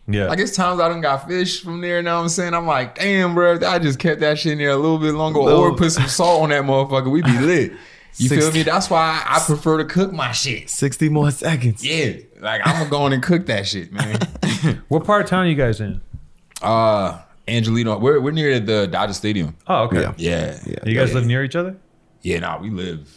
[0.07, 0.27] yeah.
[0.27, 2.01] Like it's times I done got fish from there.
[2.01, 4.69] Now I'm saying I'm like, damn, bro, if I just kept that shit in there
[4.69, 7.11] a little bit longer, or put some salt on that motherfucker.
[7.11, 7.73] We be lit.
[8.17, 8.63] You feel me?
[8.63, 10.69] That's why I prefer to cook my shit.
[10.69, 11.83] 60 more seconds.
[11.85, 14.19] Yeah, like I'm gonna go in and cook that shit, man.
[14.87, 16.01] what part of town are you guys in?
[16.61, 19.55] uh, Angelino, we're we're near the Dodger Stadium.
[19.67, 20.01] Oh, okay.
[20.01, 20.13] Yeah.
[20.17, 20.75] Yeah, Yeah.
[20.85, 21.15] You guys Yeah.
[21.15, 21.75] live near each other,
[22.21, 23.09] Yeah, nah, we live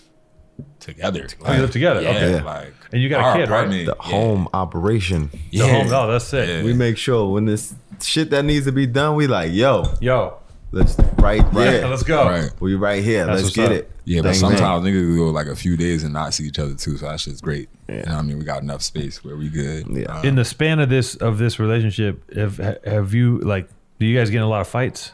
[0.80, 1.26] together.
[1.44, 2.00] Oh, you live together?
[2.00, 2.42] Yeah, Okay.
[2.42, 3.68] Like And you got a kid, right?
[3.68, 3.92] The yeah.
[3.98, 5.30] home operation.
[5.32, 5.66] The Yeah.
[5.68, 5.92] home.
[5.92, 6.48] Oh, that's sick.
[6.48, 6.62] Yeah.
[6.64, 10.38] We make sure when this shit that needs to be done, we like, yo, Yo,
[10.76, 11.86] let's right, right, yeah.
[11.86, 12.24] let's go.
[12.24, 12.50] Right.
[12.60, 13.26] We right here.
[13.26, 13.72] That's let's get up.
[13.72, 13.90] it.
[14.04, 16.74] Yeah, but Bang, sometimes niggas go like a few days and not see each other
[16.74, 16.96] too.
[16.96, 17.68] So that shit's great.
[17.88, 17.96] Yeah.
[17.96, 18.38] You know I mean?
[18.38, 19.86] We got enough space where we good.
[19.88, 20.18] Yeah.
[20.18, 23.68] Uh, In the span of this of this relationship, have have you like?
[23.98, 25.12] Do you guys get in a lot of fights?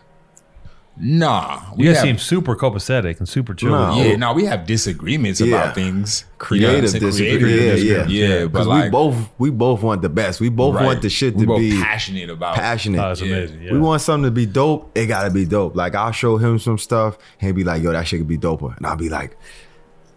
[0.99, 1.61] Nah.
[1.77, 3.71] You guys have- seem super copacetic and super chill.
[3.71, 3.95] No.
[4.03, 5.57] Yeah, now we have disagreements Yeah.
[5.57, 6.25] about things.
[6.39, 7.33] Creative You know what I'm saying?
[7.33, 8.39] Yeah, Creative yeah.
[8.41, 10.41] Yeah, but like we both we both want the best.
[10.41, 10.85] We both right.
[10.85, 12.55] want the shit we to both be passionate about.
[12.57, 12.99] passionate.
[13.01, 13.37] Oh, that's Yeah.
[13.37, 13.63] amazing.
[13.63, 13.73] Yeah.
[13.73, 14.91] We want something to be dope.
[14.97, 15.77] It gotta be dope.
[15.77, 17.17] Like I'll show him some stuff.
[17.41, 19.37] and He'll be like, "Yo, that shit could be doper," and I'll be like,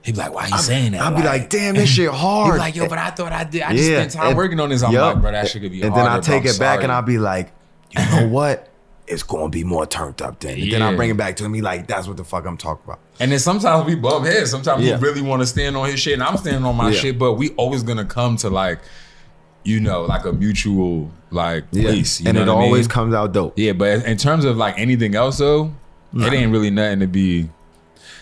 [0.03, 2.11] He'd be like, "Why are you saying that?" "I'll be like, damn, this shit He
[2.11, 3.63] be hard." like, "Yo, but I thought I did.
[3.63, 5.13] I just Yeah, spent time and- working on this." I'm Yup.
[5.15, 5.93] like, "Bro, that shit could be." Hard.
[5.93, 6.51] And then I harder, take bro.
[6.51, 7.51] it back and I'll be like,
[7.91, 8.67] "You know what?
[9.07, 11.53] It's gonna be more turned up then." And then I bring it back to him.
[11.53, 14.49] He like, "That's what the fuck I'm talking about." And then sometimes we bump heads.
[14.51, 14.97] Sometimes Yeah.
[14.97, 16.99] he really want to stand on his shit, and I'm standing on my Yeah.
[16.99, 17.19] shit.
[17.19, 18.79] But we always gonna come to like,
[19.63, 22.21] you know, like a mutual like place.
[22.21, 22.65] You and know it what I mean?
[22.67, 23.53] always comes out dope.
[23.57, 25.71] Yeah, but in terms of like anything else though,
[26.15, 27.49] it ain't really nothing to be.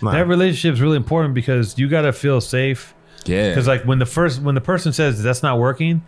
[0.01, 0.11] Nah.
[0.11, 2.93] that relationship is really important because you got to feel safe.
[3.25, 6.01] Yeah, Because like when the first when the person says that's not working,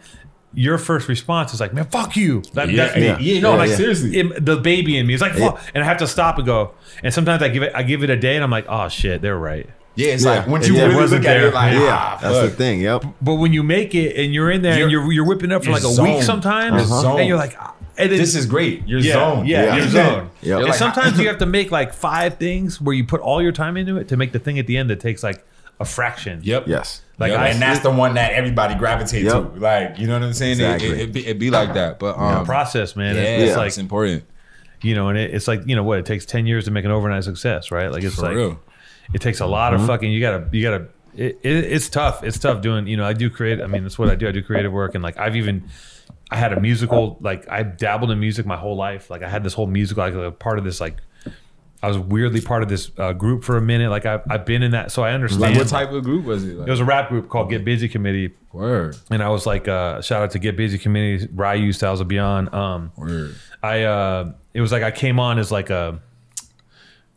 [0.56, 3.06] your first response is like, "Man, fuck you." That, yeah, that's me.
[3.06, 3.76] yeah, yeah, no, Yeah, like yeah.
[3.76, 4.18] seriously.
[4.18, 6.72] It- the baby in me is like, fuck, and I have to stop and go.
[7.04, 9.22] And sometimes I give it I give it a day, and I'm like, "Oh shit,
[9.22, 10.32] they're right." yeah, it's Yeah.
[10.32, 12.82] like once you it really wasn't look at it, like, Yeah, ah, that's the thing.
[12.82, 13.06] Yep.
[13.22, 15.64] But when you make it and you're in there and You're- you're you're whipping up
[15.64, 16.16] for like a zoned.
[16.16, 17.20] week sometimes, You're zoned.
[17.20, 18.84] and you're like, "Ah, And it- this is great.
[18.86, 19.48] You're yeah, zoned.
[19.48, 19.76] Yeah, Yeah.
[19.78, 20.30] you're zoned.
[20.42, 20.58] Yep.
[20.60, 23.54] And Like, sometimes you have to make like five things where you put all your
[23.54, 25.46] time into it to make the thing at the end that takes like
[25.80, 26.42] a fraction.
[26.44, 26.68] Yep.
[26.68, 27.02] Yes.
[27.18, 29.54] Like Yep, I- and that's the one that everybody gravitates Yep.
[29.56, 29.60] to.
[29.60, 30.54] Like, you know what I'm saying?
[30.54, 30.90] Exactly.
[30.90, 31.98] It, it, be, it be like that.
[32.00, 33.16] But um, process, man.
[33.16, 33.58] yeah, It's, it's Yeah.
[33.58, 34.24] like it's important.
[34.82, 36.84] you know, and it, it's like you know what it takes ten years to make
[36.86, 37.92] an overnight success, right?
[37.92, 38.60] Like it's For like real.
[39.14, 39.82] it takes a lot Mm-hmm.
[39.84, 40.12] of fucking.
[40.12, 40.88] You gotta, you gotta.
[41.16, 42.24] It, it, it's tough.
[42.24, 42.86] It's tough doing.
[42.88, 43.62] You know, I do create.
[43.62, 44.28] I mean, that's what I do.
[44.28, 45.70] I do creative work, and like I've even.
[46.30, 47.18] I had a musical.
[47.22, 49.10] Like I dabbled in music my whole life.
[49.10, 50.04] Like I had this whole musical.
[50.04, 50.82] Like a part of this.
[50.82, 50.98] Like
[51.86, 53.90] I was weirdly part of this uh, group for a minute.
[53.90, 55.42] Like I've, I've been in that, so I understand.
[55.44, 56.56] Like, what type of group was it?
[56.58, 58.96] Like, It was a rap group called Get Busy Committee, word.
[59.12, 62.54] and I was like, uh, shout out to Get Busy Committee, Ryu Styles of Beyond.
[62.54, 63.36] Um, Word.
[63.64, 66.00] I uh it was like I came on as like a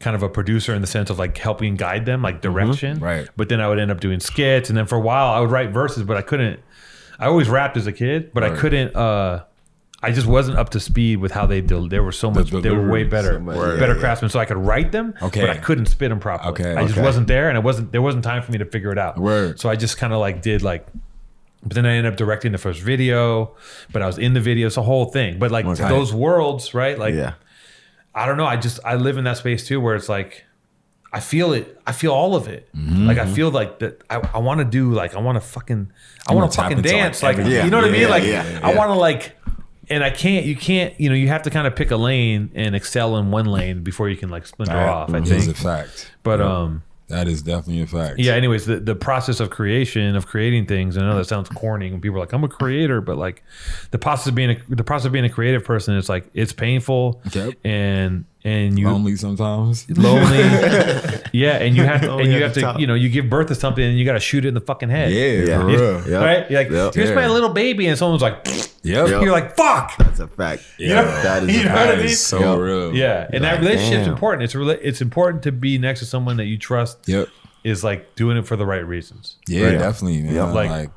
[0.00, 3.28] kind of a producer in the sense of like helping guide them like direction Right.
[3.36, 5.50] but then I would end up doing skits and then for a while I would
[5.50, 6.60] write verses but I couldn't
[7.18, 9.44] I always rapped as a kid but I couldn't uh
[10.03, 12.70] I just wasn't up to speed with how they del- they were so much they
[12.70, 15.40] were way better so much- better yeah, craftsmen so I could write them Okay.
[15.40, 17.03] but I couldn't spit them properly Okay, I just okay.
[17.03, 19.59] wasn't there and it wasn't there wasn't time for me to figure it out Word.
[19.59, 20.86] so I just kind of like did like
[21.64, 23.57] but then I ended up directing the first video,
[23.92, 25.40] but I was in the video, it's a whole thing.
[25.40, 25.88] But like Okay.
[25.88, 26.96] those worlds, right?
[26.96, 27.32] Like Yeah.
[28.14, 28.46] I don't know.
[28.46, 30.44] I just I live in that space too, where it's like
[31.12, 31.80] I feel it.
[31.86, 32.68] I feel all of it.
[32.76, 33.07] Mm-hmm.
[33.09, 34.03] Like I feel like that.
[34.11, 35.90] I, I want to do like I want to fucking
[36.28, 37.22] I want wanna fucking into, like, dance.
[37.24, 37.64] Like, everything.
[37.64, 38.11] you know what I Yeah, mean?
[38.11, 38.76] Like yeah, I yeah.
[38.76, 39.36] want to like,
[39.91, 40.45] and I can't.
[40.47, 40.99] You can't.
[41.01, 43.82] You know, you have to kind of pick a lane and excel in one lane
[43.82, 45.09] before you can like splinter That off.
[45.11, 46.11] I think is a fact.
[46.22, 48.18] But um, That is definitely a fact.
[48.18, 48.32] yeah.
[48.34, 50.97] Anyways, the the process of creation of creating things.
[50.99, 53.43] I know that sounds corny when people are like, "I'm a creator," but like
[53.93, 56.53] the process of being a the process of being a creative person is like it's
[56.53, 57.55] painful Yep.
[57.64, 59.89] and and you Lonely sometimes.
[59.99, 60.39] lonely.
[61.32, 63.55] yeah, and you have to, and you have to, you know, you give birth to
[63.55, 65.12] something and you got to shoot it in the fucking head.
[65.12, 65.59] Yeah, Yeah.
[65.61, 66.09] for real.
[66.09, 66.22] Yep.
[66.22, 66.51] Right?
[66.51, 66.95] You're like, Yep.
[66.95, 68.47] here's my little baby, and someone's like,
[68.82, 69.08] Yep.
[69.08, 69.22] Yep.
[69.22, 69.96] you're like, fuck.
[69.98, 70.62] That's a fact.
[70.78, 71.02] Yeah.
[71.22, 71.78] That is You know fact.
[71.78, 72.14] what I That mean?
[72.14, 72.58] so Yep.
[72.58, 72.94] real.
[72.94, 74.12] Yeah, and that Like, relationship's damn.
[74.14, 74.42] important.
[74.44, 76.98] It's rela- it's important to be next to someone that you trust.
[77.08, 77.28] Yep.
[77.64, 79.36] Is like doing it for the right reasons.
[79.48, 79.78] Yeah, Right.
[79.78, 80.34] definitely, man.
[80.34, 80.44] Yeah.
[80.44, 80.90] Like- Like,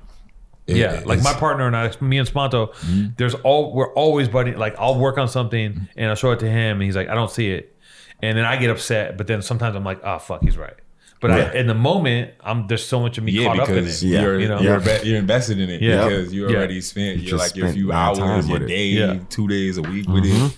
[0.68, 3.08] it- yeah, like my partner and I, me and Sponto, mm-hmm.
[3.18, 4.54] there's all we're always buddy.
[4.54, 5.84] Like I'll work on something mm-hmm.
[5.98, 7.76] and I'll show it to him, and he's like, I don't see it,
[8.22, 9.18] and then I get upset.
[9.18, 10.76] But then sometimes I'm like, oh fuck, he's right.
[11.22, 13.76] But I, in the moment, I'm there's so much of me Yeah, caught up in
[13.76, 13.82] it.
[13.82, 14.22] because Yeah.
[14.22, 14.60] you're You know?
[14.60, 16.04] you're, be- you're invested in it Yeah.
[16.10, 16.58] because you Yeah.
[16.58, 19.20] already spent You your just like your few hours, your day, Yeah.
[19.30, 20.54] two days a week with it.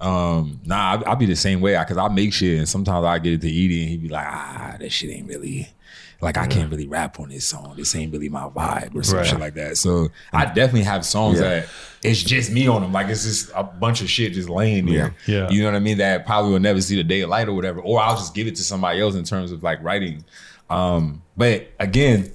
[0.00, 3.34] Um, nah, I'll, be the same way because I make shit and sometimes I get
[3.34, 5.68] it to eat and he be like, ah, that shit ain't really
[6.22, 7.74] like I can't really rap on this song.
[7.76, 9.26] This ain't really my vibe or some Right.
[9.26, 9.76] shit like that.
[9.76, 11.48] So I definitely have songs Yeah.
[11.48, 11.66] that
[12.02, 12.92] it's just me on them.
[12.92, 15.14] Like it's just a bunch of shit just laying there.
[15.26, 15.34] Yeah.
[15.34, 15.50] Yeah.
[15.50, 15.98] You know what I mean?
[15.98, 17.80] That probably will never see the day of light or whatever.
[17.80, 20.24] Or I'll just give it to somebody else in terms of like writing.
[20.70, 22.32] Um, but again,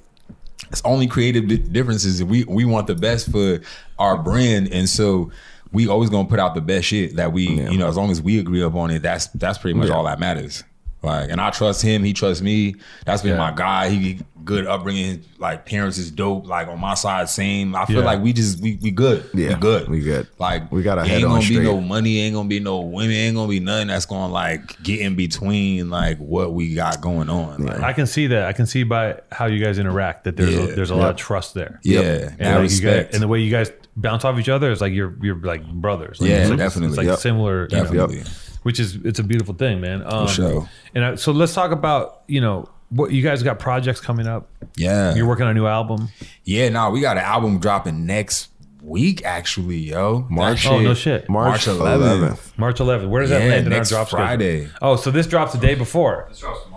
[0.70, 2.22] it's only creative differences.
[2.22, 3.60] We we want the best for
[3.98, 5.30] our brand, and so
[5.72, 7.70] we always gonna put out the best shit that we, Yeah.
[7.70, 9.02] you know, as long as we agree upon it.
[9.02, 10.62] That's that's pretty much all that matters.
[11.02, 12.02] Like, and I trust him.
[12.02, 12.74] He trusts me.
[13.04, 13.38] That's been Yeah.
[13.38, 13.88] my guy.
[13.88, 15.22] He good upbringing.
[15.38, 16.46] Like parents is dope.
[16.48, 17.76] Like on my side, same.
[17.76, 18.04] I feel Yeah.
[18.06, 19.28] like we just we we good.
[19.34, 19.88] Yeah, we good.
[19.88, 20.26] we good.
[20.38, 22.20] Like We got our ain't head gonna on be no money.
[22.22, 23.12] Ain't gonna be no women.
[23.14, 27.28] Ain't gonna be nothing that's gonna like get in between like what we got going
[27.28, 27.64] on.
[27.64, 28.46] Like, I can see that.
[28.46, 30.62] I can see by how you guys interact that there's Yeah.
[30.62, 31.78] a, there's a lot of trust there.
[31.84, 34.70] yeah, And, that like you guys, and the way you guys bounce off each other
[34.72, 36.20] is like you're you're like brothers.
[36.20, 36.88] Like, Yeah, it's like, definitely.
[36.88, 37.18] It's like Yep.
[37.18, 38.22] similar, you know, Definitely.
[38.68, 40.02] Which is it's a beautiful thing, man.
[40.04, 40.68] Um, sure.
[40.94, 44.46] And I, so let's talk about you know what you guys got projects coming up.
[44.76, 45.14] Yeah.
[45.14, 46.08] You're working on a new album.
[46.44, 48.48] Yeah, no, we got an album dropping next
[48.82, 50.26] week, actually, yo.
[50.30, 51.28] March- Oh no shit.
[51.30, 52.58] March March 11th.
[52.58, 53.08] March 11th.
[53.08, 54.26] Where does that Yeah, land in our next drop schedule?
[54.26, 54.68] Friday.
[54.82, 56.26] Oh, so this drops the day before.
[56.28, 56.67] This drops tomorrow.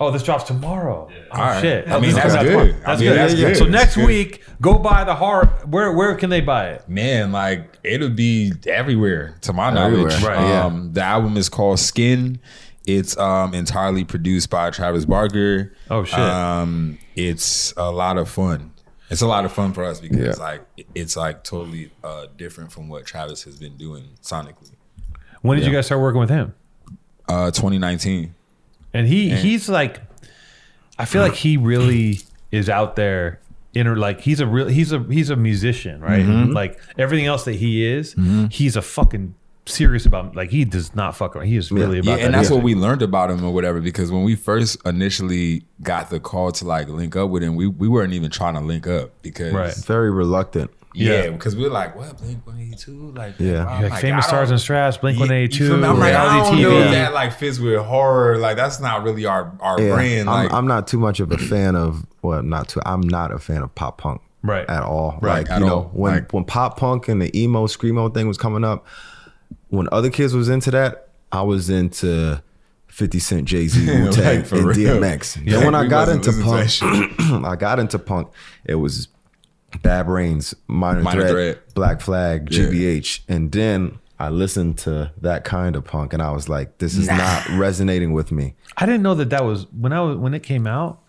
[0.00, 1.08] Oh, this drops tomorrow.
[1.10, 1.60] Oh, All right.
[1.60, 1.88] shit.
[1.88, 2.44] I mean, This that's good.
[2.50, 2.64] tomorrow.
[2.64, 3.16] I That's mean, good.
[3.18, 3.48] that's Yeah, yeah.
[3.50, 3.56] good.
[3.58, 4.06] So next good.
[4.06, 5.68] week, go buy the heart.
[5.68, 6.88] Where where can they buy it?
[6.88, 10.12] Man, like it'll be everywhere to my knowledge.
[10.14, 10.64] Everywhere, right, yeah.
[10.64, 12.40] Um, the album is called Skin.
[12.86, 15.72] It's um entirely produced by Travis Barker.
[15.90, 16.18] Oh, shit.
[16.18, 18.72] Um, it's a lot of fun.
[19.10, 20.44] It's a lot of fun for us because Yeah.
[20.44, 20.62] like
[20.96, 24.72] it's like totally uh different from what Travis has been doing sonically.
[25.42, 26.52] When did you guys start working with him?
[27.28, 28.34] Uh 2019.
[28.94, 30.00] And he he's like,
[30.98, 33.40] I feel like he really is out there.
[33.74, 36.24] Inner like he's a real he's a he's a musician, right?
[36.24, 36.52] Mm-hmm.
[36.52, 38.14] Like everything else that he is,
[38.50, 39.34] he's a fucking
[39.66, 40.34] serious about.
[40.36, 41.46] Like he does not fuck around.
[41.46, 42.24] He is really about Yeah, that.
[42.26, 42.54] and that's music.
[42.56, 43.80] what we learned about him or whatever.
[43.80, 47.66] Because when we first initially got the call to like link up with him, we,
[47.66, 49.74] we weren't even trying to link up because Right.
[49.86, 50.70] Very reluctant.
[50.94, 51.30] yeah, Yeah.
[51.30, 53.66] because we are like, what Blink One Eighty Two, like Yeah.
[53.66, 55.82] I'm like, famous stars and straps, Blink One Eighty Two, Yeah, Eighty you Two, feel
[55.82, 55.88] me?
[55.88, 56.90] I'm like, I don't know if TV.
[56.92, 58.40] that like fits with Ho99o9.
[58.40, 60.28] Like that's not really our our Yeah, brand.
[60.30, 62.80] I'm, Like I'm not too much of a fan of well, not too.
[62.86, 64.68] I'm not a fan of pop punk Right.
[64.68, 65.18] at all.
[65.22, 68.28] Right, Like at you know, when Like- when pop punk and the emo screamo thing
[68.28, 68.86] was coming up,
[69.76, 72.42] when other kids was into that, I was into
[72.88, 74.96] 50 Cent, Jay Z, Wu Tang, Like, and real.
[74.98, 75.44] DMX.
[75.44, 76.70] Yeah, then when I got into punk,
[77.44, 78.28] I got into punk.
[78.64, 79.08] It was
[79.82, 81.74] Bad Brains, Minor, Minor Threat, Threat.
[81.74, 82.64] Black Flag, Yeah.
[82.66, 86.96] GBH, and then I listened to that kind of punk, and I was like, this
[86.96, 88.54] is not resonating with me.
[88.76, 91.00] I didn't know that that was when I was when it came out.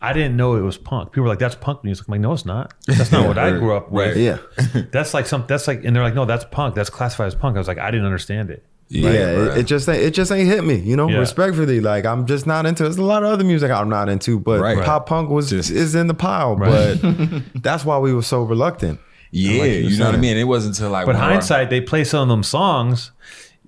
[0.00, 1.10] I didn't know it was punk.
[1.10, 2.72] People were like, "That's punk music." I'm like, "No, it's not.
[2.86, 4.16] That's not what I grew up with." Right.
[4.16, 4.38] Yeah,
[4.92, 5.44] That's like some.
[5.48, 6.74] That's like, and they're like, "No, that's punk.
[6.76, 8.64] That's classified as punk." I was like, I didn't understand it.
[8.90, 10.76] yeah, it, it just ain't, it just ain't hit me.
[10.76, 11.18] You know, Yeah.
[11.18, 12.84] respectfully, like I'm just not into.
[12.84, 12.86] It.
[12.86, 14.82] There's a lot of other music I'm not into, but Right.
[14.84, 16.56] pop punk was Just- is in the pile.
[16.56, 16.96] Right.
[17.02, 19.00] But that's why we were so reluctant.
[19.30, 20.36] Yeah, Like you you, know what I mean.
[20.38, 23.10] It wasn't until like But one of hindsight, they play some of them songs.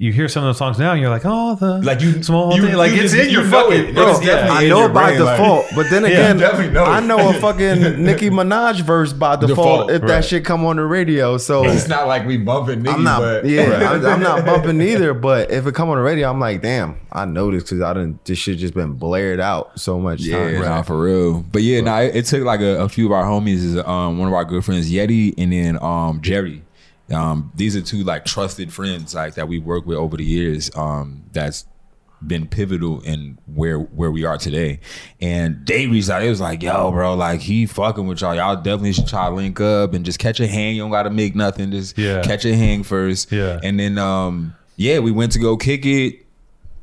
[0.03, 2.57] You hear some of those songs now, and you're like, "Oh, the Like you- small
[2.57, 3.85] you- thing." Like you it's just- in your you know fucking.
[3.89, 6.05] it, bro, it's definitely I in know your it by brain, like- default, but then
[6.07, 6.85] again, definitely know.
[6.85, 10.09] I know a fucking Nicki Minaj verse by default, Default, if right.
[10.09, 11.37] that shit come on the radio.
[11.37, 14.81] So It's not like we bumping niggas, I'm not, but yeah, I'm, I'm not bumping
[14.81, 15.13] either.
[15.13, 17.93] But if it come on the radio, I'm like, damn, I know this because I
[17.93, 18.25] didn't.
[18.25, 20.61] This shit just been blared out so much Yeah, time.
[20.63, 21.41] nah, for real.
[21.53, 24.17] But yeah, nah, it, it took like a, a few of our homies, is um,
[24.17, 26.63] one of our good friends, Yeti, and then um, Jerry.
[27.11, 30.71] Um, these are two like trusted friends like that we worked with over the years.
[30.77, 31.67] Um, that's
[32.27, 34.81] been pivotal in where where we are today.
[35.21, 36.23] And they reached out.
[36.23, 38.35] It was like, yo, bro, like he fucking with y'all.
[38.35, 40.77] Y'all definitely should try to link up and just catch a hang.
[40.77, 41.71] You don't gotta make nothing.
[41.71, 42.23] Just Yeah.
[42.23, 43.33] catch a hang first.
[43.33, 43.59] Yeah.
[43.63, 46.27] And then um, yeah, we went to go kick it.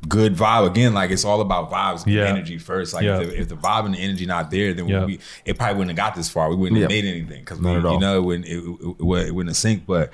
[0.06, 0.94] Good vibe again.
[0.94, 2.24] Like it's all about vibes, and Yeah.
[2.26, 2.94] energy first.
[2.94, 3.18] Like Yeah.
[3.20, 5.04] if, the, if the vibe and the energy not there, then Yeah.
[5.04, 6.48] we it probably wouldn't have got this far.
[6.50, 7.94] We wouldn't have made anything because Not all.
[7.94, 9.86] you know it wouldn't it, it, it wouldn't- it wouldn't have sync.
[9.86, 10.10] But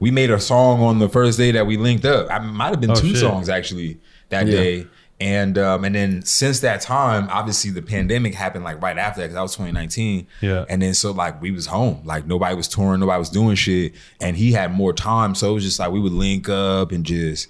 [0.00, 2.26] we made a song on the first day that we linked up.
[2.30, 3.18] I might have been Oh, two shit.
[3.18, 3.98] songs actually
[4.30, 4.52] that Yeah.
[4.52, 4.86] day.
[5.20, 9.26] And um, and then since that time, obviously the pandemic happened like right after that
[9.26, 10.26] because that was 2019.
[10.40, 10.64] Yeah.
[10.70, 13.92] And then so like we was home, like nobody was touring, nobody was doing shit,
[14.20, 17.04] and he had more time, so it was just like we would link up and
[17.04, 17.48] just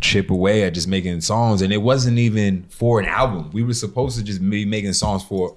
[0.00, 3.50] chip away at just making songs, and it wasn't even for an album.
[3.52, 5.56] We were supposed to just be making songs for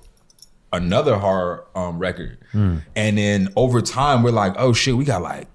[0.72, 2.78] another Ho99o9 um, record, Hmm.
[2.96, 5.48] and then over time we're like, oh shit, we got like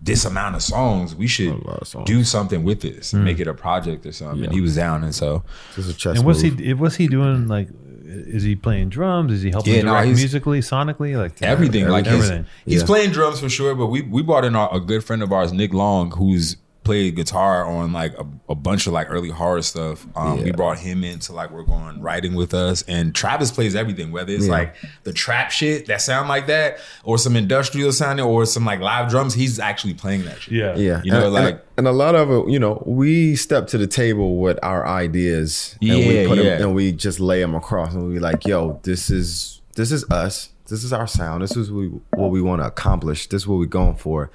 [0.00, 1.14] this amount of songs.
[1.14, 2.06] We should songs.
[2.06, 4.44] do something with this, and make it a project or something.
[4.44, 5.44] And he was down, and so
[5.76, 6.58] Just a chess And what's move.
[6.58, 6.74] he?
[6.74, 7.68] Was he doing like?
[8.04, 9.32] Is he playing drums?
[9.32, 11.88] Is he helping Yeah, direct he's- musically, sonically, like everything.
[11.88, 12.46] Like he's, everything.
[12.66, 12.86] he's Yeah.
[12.86, 15.52] playing drums for sure, but we we brought in our, a good friend of ours,
[15.52, 20.06] Nick Long, who's played guitar on like a, a bunch of like early Ho99o9 stuff.
[20.16, 23.74] Um, We brought him in to like work on writing with us, and Travis plays
[23.74, 24.52] everything, whether it's Yeah.
[24.52, 28.80] like the trap shit that sound like that, or some industrial sounding, or some like
[28.80, 29.34] live drums.
[29.34, 30.54] He's actually playing that shit.
[30.54, 33.36] Yeah, Yeah, You know, and, like- and, and a lot of it, you know, we
[33.36, 36.62] step to the table with our ideas, and we Yeah, put 'em- yeah.
[36.62, 40.50] and we just lay them across, and we like, yo, this is this is us,
[40.68, 43.58] this is our sound, this is we, what we want to accomplish, this is what
[43.58, 44.30] we're going for.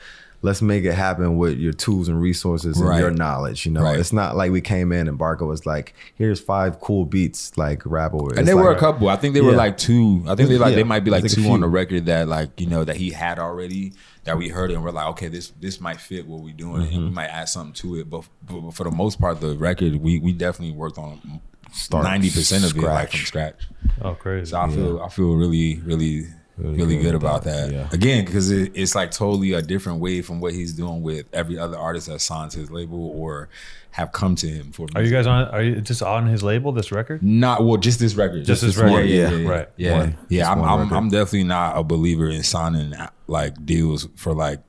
[0.47, 2.99] Let's make it happen with your tools and resources and Right.
[2.99, 3.65] your knowledge.
[3.65, 3.99] You know, Right.
[3.99, 7.81] it's not like we came in and Barker was like, "Here's five cool beats, like
[7.85, 9.09] rap over." And It's there were a couple.
[9.09, 10.23] I think they were like two.
[10.27, 12.27] I think they like Yeah, they might be I like two on the record that
[12.27, 13.93] like you know that he had already
[14.23, 16.91] that we heard and we're like okay this this might fit what we're doing and
[16.91, 17.03] Mm-hmm.
[17.05, 18.09] we might add something to it.
[18.09, 21.41] But, but for the most part, the record we we definitely worked on
[21.73, 23.67] Start ninety percent of it like from scratch.
[24.01, 24.51] Oh, crazy.
[24.51, 26.27] So I feel I feel really really
[26.57, 27.71] really, good about that.
[27.71, 27.87] yeah.
[27.91, 31.57] Again, because it, it's like totally a different way from what he's doing with every
[31.57, 33.49] other artist that's signed to his label or
[33.91, 34.87] have come to him for.
[34.95, 35.45] Are you guys on?
[35.49, 36.71] Are you just on his label?
[36.71, 37.23] This record?
[37.23, 38.45] Not well, just this record.
[38.45, 39.05] Just this yeah, record.
[39.05, 39.37] Yeah, Yeah.
[39.37, 39.69] yeah, Right.
[39.77, 40.17] Yeah, One.
[40.29, 40.39] yeah.
[40.41, 40.93] Just I'm, I'm.
[40.93, 44.59] I'm definitely not a believer in signing uh, like deals for like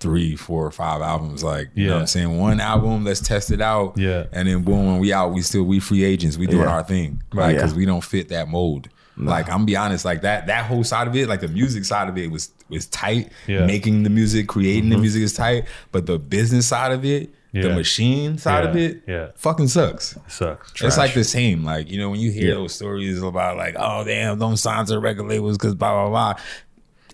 [0.00, 1.42] three, four, or five albums.
[1.42, 1.94] Like, you know Yeah.
[1.96, 2.38] what I'm saying?
[2.38, 3.98] One album, let's test it out.
[3.98, 4.26] Yeah.
[4.32, 6.36] And then boom, when we out, we still we free agents.
[6.36, 6.72] We doing Yeah.
[6.72, 7.22] our thing.
[7.32, 7.54] Oh, right.
[7.54, 7.78] Because Yeah.
[7.78, 8.88] we don't fit that mold.
[9.18, 12.08] Like I'm be honest, like that that whole side of it, like the music side
[12.08, 13.30] of it was was tight.
[13.46, 13.66] Yeah.
[13.66, 15.02] Making the music, creating the mm-hmm.
[15.02, 15.64] music is tight.
[15.92, 19.28] But the business side of it, the machine side of it, Yeah.
[19.34, 20.16] fucking sucks.
[20.28, 20.82] Sucks.
[20.82, 21.64] It's like the same.
[21.64, 22.54] Like, you know, when you hear Yeah.
[22.54, 26.42] those stories about like, oh damn, don't sign to record labels because blah blah blah.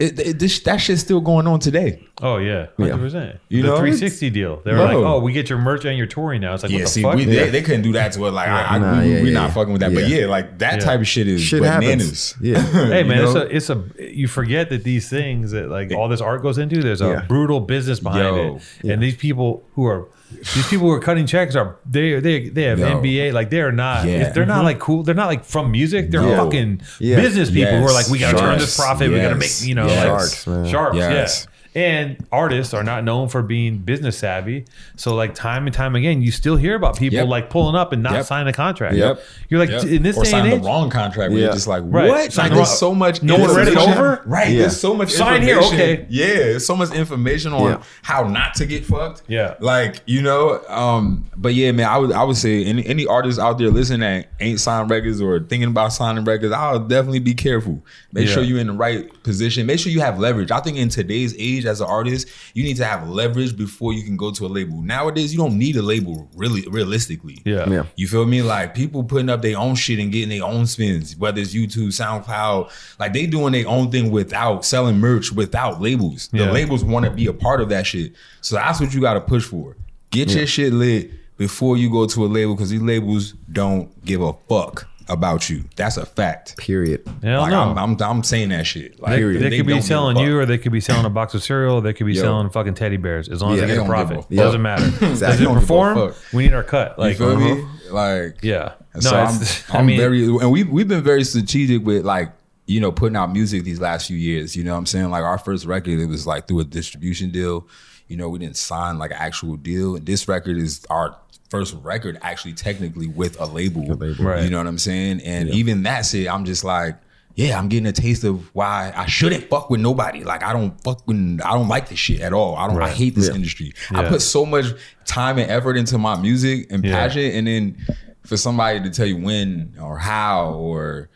[0.00, 2.04] It, it, this, that shit's still going on today.
[2.22, 3.40] Oh yeah, hundred percent.
[3.48, 4.62] You the know, 360 deal.
[4.64, 4.84] They were Bro.
[4.86, 6.90] like, "Oh, we get your merch and your touring now." It's like, Yeah, what the
[6.90, 7.16] see, fuck?
[7.16, 7.44] we, Yeah.
[7.46, 8.32] they, they couldn't do that to us.
[8.32, 9.92] Like, I, I, Nah, we, yeah, we yeah, not fucking with that.
[9.92, 10.18] But yeah.
[10.20, 10.78] yeah, like that Yeah.
[10.84, 12.32] type of shit is Shit bananas.
[12.32, 12.34] happens.
[12.40, 12.62] Yeah.
[12.88, 16.08] hey You man, it's a it's a you forget that these things that like all
[16.08, 16.82] this art goes into.
[16.82, 17.24] There's a Yeah.
[17.26, 18.60] brutal business behind Yo.
[18.84, 22.48] it, and these people who are these people who are cutting checks are they they
[22.48, 23.00] they have Yo.
[23.02, 24.30] MBA like they are not Yeah.
[24.30, 24.64] they're not mm-hmm.
[24.66, 25.02] like cool.
[25.02, 26.12] They're not like from music.
[26.12, 26.36] They're Yo.
[26.36, 27.16] fucking Yeah.
[27.16, 28.76] business people who are like, we gotta turn this Yes.
[28.76, 29.10] profit.
[29.10, 29.96] We gotta make you know Yes.
[29.96, 30.66] like Sharks, man.
[30.68, 30.96] sharks.
[30.96, 31.46] Yes.
[31.46, 31.50] Yeah.
[31.74, 34.64] And artists are not known for being business savvy.
[34.96, 37.26] So like time and time again, you still hear about people Yep.
[37.28, 38.26] like pulling up and not Yep.
[38.26, 38.94] signing a contract.
[38.94, 39.20] Yep.
[39.48, 39.84] You're like Yep.
[39.84, 41.46] in this or day and sign the wrong contract where Yeah.
[41.46, 42.08] you're just like, Right.
[42.08, 42.32] what?
[42.32, 43.22] Sign Like, the there's so much.
[43.24, 44.22] No one read it over?
[44.24, 44.50] Right.
[44.50, 44.60] Yeah.
[44.60, 45.90] There's so much Sign here, information.
[45.90, 46.06] okay.
[46.10, 46.26] Yeah.
[46.26, 47.76] There's so much information on Yeah.
[48.02, 49.22] how not to get fucked.
[49.26, 49.54] Yeah.
[49.60, 50.60] Like you know.
[50.68, 51.24] Um.
[51.36, 51.86] But yeah, man.
[51.88, 52.12] I would.
[52.12, 55.70] I would say any any artists out there listening that ain't signed records or thinking
[55.70, 57.82] about signing records, I'll definitely be careful.
[58.12, 58.34] Make Yeah.
[58.34, 59.66] sure you're in the right position.
[59.66, 60.52] Make sure you have leverage.
[60.52, 64.02] I think in today's age, as an artist, you need to have leverage before you
[64.04, 64.80] can go to a label.
[64.82, 66.28] Nowadays, you don't need a label.
[66.34, 67.40] Really, realistically.
[67.44, 67.68] Yeah.
[67.68, 67.84] Yeah.
[67.96, 68.42] You feel me?
[68.42, 71.88] Like people putting up their own shit and getting their own spins, whether it's YouTube,
[71.88, 76.28] SoundCloud, like they doing their own thing without selling merch, without labels.
[76.28, 76.50] The Yeah.
[76.52, 78.12] labels want to be a part of that shit.
[78.40, 79.76] So that's what you got to push for.
[80.10, 84.20] Get your shit lit before you go to a label because these labels don't give
[84.22, 85.64] a fuck about you.
[85.76, 86.56] That's a fact.
[86.56, 87.06] Period.
[87.22, 87.60] Hell like no.
[87.60, 89.00] I'm, I'm, I'm saying that shit.
[89.00, 91.42] Like, They, they could be selling you, or they could be selling a box of
[91.42, 91.80] cereal.
[91.80, 92.22] They could be Yo.
[92.22, 93.28] selling fucking teddy bears.
[93.28, 94.28] As long as Yeah, they they get a don't a profit, fuck.
[94.30, 94.84] doesn't matter.
[95.00, 95.34] Does Exactly.
[95.34, 96.14] it They don't give a perform?
[96.32, 96.98] We need our cut.
[96.98, 97.54] Like, You feel uh-huh.
[97.54, 97.64] me?
[97.90, 98.72] Like Yeah.
[98.94, 102.32] No, so I'm, I'm I mean, very and we we've been very strategic with like
[102.66, 104.56] you know putting out music these last few years.
[104.56, 105.10] You know what I'm saying?
[105.10, 107.66] Like our first record, it was like through a distribution deal.
[108.08, 109.98] You know, we didn't sign like an actual deal.
[109.98, 111.16] This record is our
[111.50, 113.82] first record actually technically with a label.
[113.86, 114.24] label.
[114.24, 114.42] Right.
[114.44, 115.20] You know what I'm saying?
[115.22, 116.96] And even that shit, I'm just like,
[117.36, 120.22] yeah, I'm getting a taste of why I shouldn't fuck with nobody.
[120.22, 122.54] Like I don't fuck with, I don't like this shit at all.
[122.56, 122.80] I don't.
[122.80, 123.34] I hate this Yeah.
[123.34, 123.72] industry.
[123.90, 124.00] Yeah.
[124.00, 124.66] I put so much
[125.04, 126.92] time and effort into my music and Yeah.
[126.92, 127.76] passion, and then
[128.24, 131.08] for somebody to tell you when or how or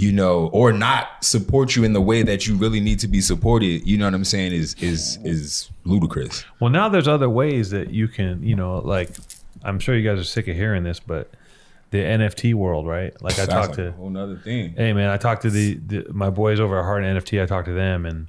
[0.00, 3.20] you know or not support you in the way that you really need to be
[3.20, 7.70] supported you know what i'm saying is is is ludicrous well, now there's other ways
[7.70, 9.10] that you can, you know, like,
[9.62, 11.30] I'm sure you guys are sick of hearing this, but
[11.90, 13.20] the NFT world, right?
[13.22, 15.74] Like, I talked like to, a whole nother thing hey man, I talked to the,
[15.74, 17.42] the my boys over at Heart NFT.
[17.42, 18.28] I talked to them, and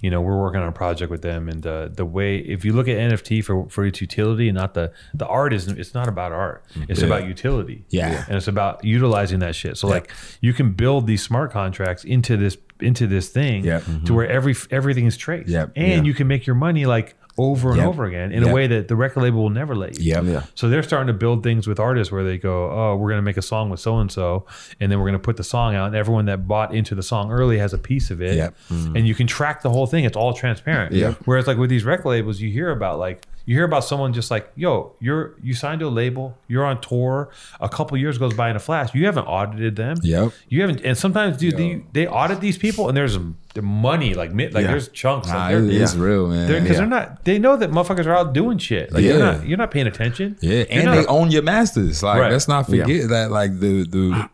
[0.00, 1.48] you know, we're working on a project with them.
[1.48, 4.74] And uh, the way, if you look at NFT for for its utility, and not
[4.74, 6.64] the the art is, it's not about art.
[6.88, 7.06] It's Yeah.
[7.06, 7.84] about utility.
[7.88, 8.24] Yeah.
[8.28, 9.76] and it's about utilizing that shit.
[9.76, 10.10] So like,
[10.40, 13.82] you can build these smart contracts into this into this thing Yep.
[14.04, 15.48] to where every everything is traced.
[15.48, 15.72] Yep.
[15.74, 16.02] and Yeah.
[16.02, 17.86] you can make your money like over and Yep.
[17.86, 20.12] over again in a way that the record label will never let you.
[20.12, 20.42] yeah Yeah.
[20.54, 23.22] So they're starting to build things with artists where they go, oh, we're going to
[23.22, 24.44] make a song with so and so,
[24.80, 27.02] and then we're going to put the song out, and everyone that bought into the
[27.02, 28.54] song early has a piece of it, Yep.
[28.70, 28.96] Mm-hmm.
[28.96, 30.04] and you can track the whole thing.
[30.04, 30.92] It's all transparent.
[30.92, 31.14] Yeah.
[31.24, 34.30] Whereas like with these record labels, you hear about like you hear about someone just
[34.30, 37.30] like, yo, you're you signed to a label, you're on tour,
[37.62, 39.96] a couple years goes by in a flash, you haven't audited them.
[40.02, 40.32] Yep.
[40.50, 43.16] You haven't, and sometimes dude, they, they audit these people, and there's
[43.54, 44.60] the money like like Yeah.
[44.64, 45.28] there's chunks.
[45.28, 46.02] Nah, like they're, it's yeah.
[46.02, 46.76] real man they're, cause yeah.
[46.76, 47.24] they're not.
[47.24, 48.92] They know that motherfuckers are out doing shit.
[48.92, 49.30] Like you're Yeah.
[49.32, 49.46] not.
[49.46, 50.36] You're not paying attention.
[50.42, 52.02] Yeah, You're and not they own your masters.
[52.02, 52.30] Like Right.
[52.32, 53.30] let's not forget that.
[53.30, 54.28] Like the the.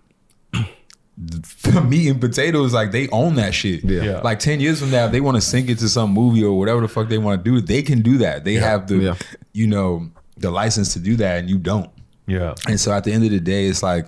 [1.16, 3.84] The meat and potatoes, like they own that shit.
[3.84, 4.02] Yeah.
[4.02, 4.20] Yeah.
[4.20, 6.58] Like ten years from now, if they want to sink it to some movie or
[6.58, 8.44] whatever the fuck they want to do, they can do that.
[8.44, 9.14] They have the, Yeah.
[9.52, 11.88] you know, the license to do that, and you don't.
[12.26, 12.54] Yeah.
[12.66, 14.06] And so at the end of the day, it's like,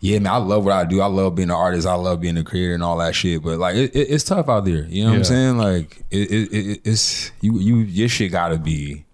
[0.00, 1.00] yeah, man, I love what I do.
[1.00, 1.86] I love being an artist.
[1.86, 3.42] I love being a creator and all that shit.
[3.42, 4.84] But like, it, it, it's tough out there.
[4.86, 5.58] You know what I'm saying?
[5.58, 9.04] Like, it, it, it, it's you, you, your shit gotta be,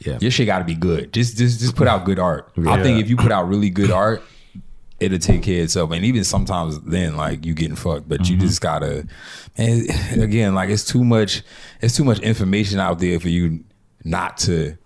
[0.00, 0.18] Yeah.
[0.20, 1.12] your shit gotta be good.
[1.12, 2.52] Just, just, just put out good art.
[2.66, 4.22] I think if you put out really good art,
[5.04, 5.90] it'll take care of itself.
[5.92, 8.08] And even sometimes then, like, you getting fucked.
[8.08, 9.06] But you just gotta,
[9.56, 11.42] and again, like, it's too much.
[11.80, 13.64] It's too much information out there for you
[14.04, 14.76] not to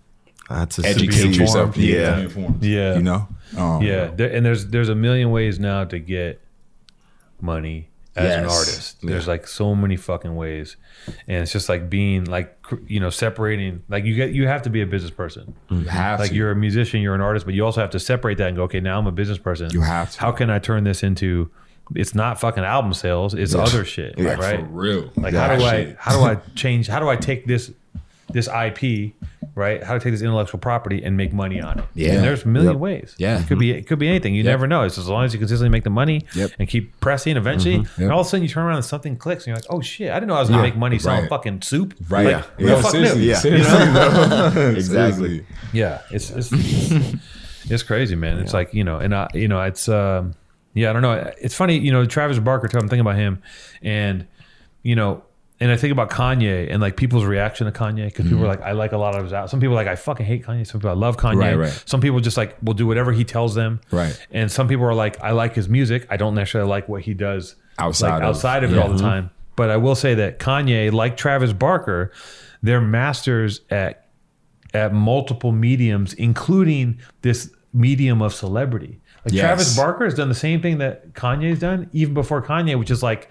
[0.51, 1.37] I had to educate succeed.
[1.37, 1.77] yourself.
[1.77, 2.49] Yeah, Yeah.
[2.61, 2.97] Yeah.
[2.97, 3.29] you know.
[3.57, 6.41] Um, Yeah, there, and there's there's a million ways now to get
[7.41, 7.89] money
[8.19, 8.99] as an artist.
[9.03, 10.77] There's like so many fucking ways,
[11.27, 13.83] and it's just like being like you know separating.
[13.89, 15.55] Like you get you have to be a business person.
[15.71, 16.35] You have Like to.
[16.37, 18.65] you're a musician, you're an artist, but you also have to separate that and go,
[18.65, 19.71] okay, now I'm a business person.
[19.73, 20.21] You have to.
[20.21, 21.51] How can I turn this into?
[21.95, 23.33] It's not fucking album sales.
[23.33, 24.61] It's other shit, Like, right?
[24.61, 25.11] For real.
[25.17, 26.87] Like Yeah, how do I how do I change?
[26.87, 27.73] How do I take this
[28.33, 29.13] this IP,
[29.55, 29.83] right?
[29.83, 31.85] How to take this intellectual property and make money on it?
[31.95, 32.13] Yeah.
[32.15, 32.81] and there's a million Yep.
[32.81, 33.15] ways.
[33.19, 33.41] Yeah.
[33.41, 34.35] it could be it could be anything.
[34.35, 34.83] You never know.
[34.83, 36.51] It's as long as you consistently make the money Yep.
[36.59, 37.37] and keep pressing.
[37.37, 37.87] Eventually, Yep.
[37.99, 39.81] and all of a sudden you turn around and something clicks, and you're like, oh
[39.81, 41.29] shit, I didn't know I was gonna make money selling Right.
[41.31, 41.95] fucking soup.
[42.09, 42.35] Right.
[42.37, 42.81] Like, yeah.
[42.83, 43.01] fuck knew?
[43.17, 43.37] Yeah.
[43.37, 44.71] Seriously, though.
[44.77, 45.47] Exactly.
[45.73, 47.15] Yeah, it's it's, it's,
[47.71, 48.39] it's crazy, man.
[48.39, 50.35] It's like you know, and I, you know, it's um,
[50.75, 51.33] yeah, I don't know.
[51.41, 52.67] It's funny, you know, Travis Barker.
[52.75, 53.43] I'm thinking about him,
[53.83, 54.27] and
[54.83, 55.25] you know,
[55.61, 58.61] and I think about Kanye and like people's reaction to Kanye because people are mm-hmm.
[58.61, 59.51] like, I like a lot of his out.
[59.51, 60.67] Some people are like I fucking hate Kanye.
[60.67, 61.37] Some people I love Kanye.
[61.37, 61.83] Right, right.
[61.85, 63.81] Some people just like will do whatever he tells them.
[63.91, 64.19] Right.
[64.31, 66.07] And some people are like, I like his music.
[66.11, 68.99] I don't necessarily like what he does Outside like, of- outside of it all the
[68.99, 69.31] time.
[69.57, 72.13] But I will say that Kanye, like Travis Barker,
[72.63, 74.07] they're masters at
[74.75, 79.01] at multiple mediums, including this medium of celebrity.
[79.25, 79.43] Like Yes.
[79.43, 83.03] Travis Barker has done the same thing that Kanye's done, even before Kanye, which is
[83.03, 83.29] like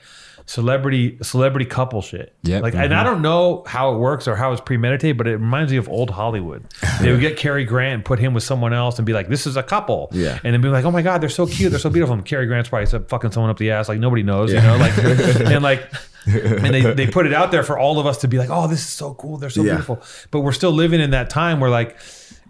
[0.48, 2.34] celebrity celebrity couple shit.
[2.41, 2.60] Yeah.
[2.60, 2.99] Like, and mm-hmm.
[2.99, 5.88] I don't know how it works or how it's premeditated, but it reminds me of
[5.90, 6.65] old Hollywood.
[7.02, 9.45] They would get Cary Grant and put him with someone else and be like, "This
[9.45, 10.40] is a couple." Yeah.
[10.44, 12.48] And then be like, "Oh my god, they're so cute, they're so beautiful." And Cary
[12.48, 15.88] Grant's probably fucking someone up the ass, like nobody knows, you know, like and like.
[16.26, 18.68] and they, they put it out there for all of us to be like, oh,
[18.68, 19.38] this is so cool.
[19.38, 19.74] They're so Yeah.
[19.74, 20.02] beautiful.
[20.30, 21.95] But we're still living in that time where like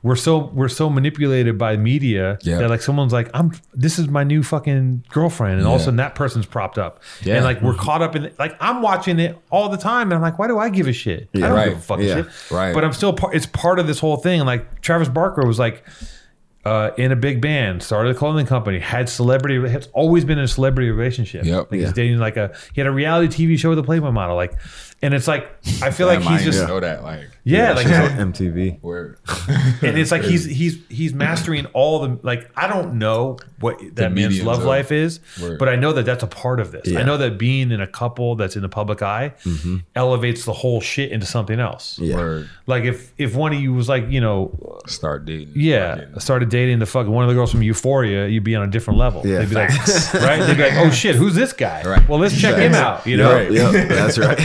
[0.03, 2.57] we're so we're so manipulated by media Yeah.
[2.59, 5.83] that like someone's like, I'm this is my new fucking girlfriend, and all of a
[5.85, 7.01] sudden that person's propped up.
[7.23, 7.35] Yeah.
[7.35, 10.21] And like we're caught up in like I'm watching it all the time, and I'm
[10.21, 11.29] like, why do I give a shit?
[11.35, 11.69] I don't Right.
[11.69, 12.15] give a fucking Yeah.
[12.23, 12.27] shit.
[12.51, 12.73] Right.
[12.73, 13.35] But I'm still part.
[13.35, 14.41] It's part of this whole thing.
[14.45, 15.83] Like Travis Barker was like.
[16.65, 19.55] Uh, in a big band, started a clothing company, had celebrity.
[19.73, 21.45] It's always been in a celebrity relationship.
[21.45, 21.71] Yep.
[21.71, 21.85] Like Yeah.
[21.85, 22.53] he's dating like a.
[22.73, 24.35] He had a reality TV show with a Playboy model.
[24.35, 24.51] Like,
[25.01, 25.47] and it's like
[25.81, 27.03] I feel like he's just know that.
[27.03, 28.79] Like, yeah, like She's on MTV.
[28.81, 29.17] where
[29.81, 34.11] and it's like he's he's he's mastering all the like I don't know what that
[34.11, 35.57] man's love of- life is, Word.
[35.57, 36.93] but I know that that's a part of this.
[36.95, 39.77] I know that being in a couple that's in the public eye mm-hmm.
[39.95, 41.97] elevates the whole shit into something else.
[41.99, 42.17] Yeah.
[42.17, 45.53] word Like if if one of you was like you know start dating.
[45.55, 48.63] yeah Fucking- started dating the fucking one of the girls from Euphoria, you'd be on
[48.67, 49.25] a different level.
[49.25, 49.69] Yeah, They'd be like
[50.13, 51.81] right, they'd be like oh shit, who's this guy?
[51.83, 52.07] Right.
[52.09, 53.05] Well, let's check him out.
[53.07, 53.51] You know, Right.
[53.51, 54.37] Yep, that's right.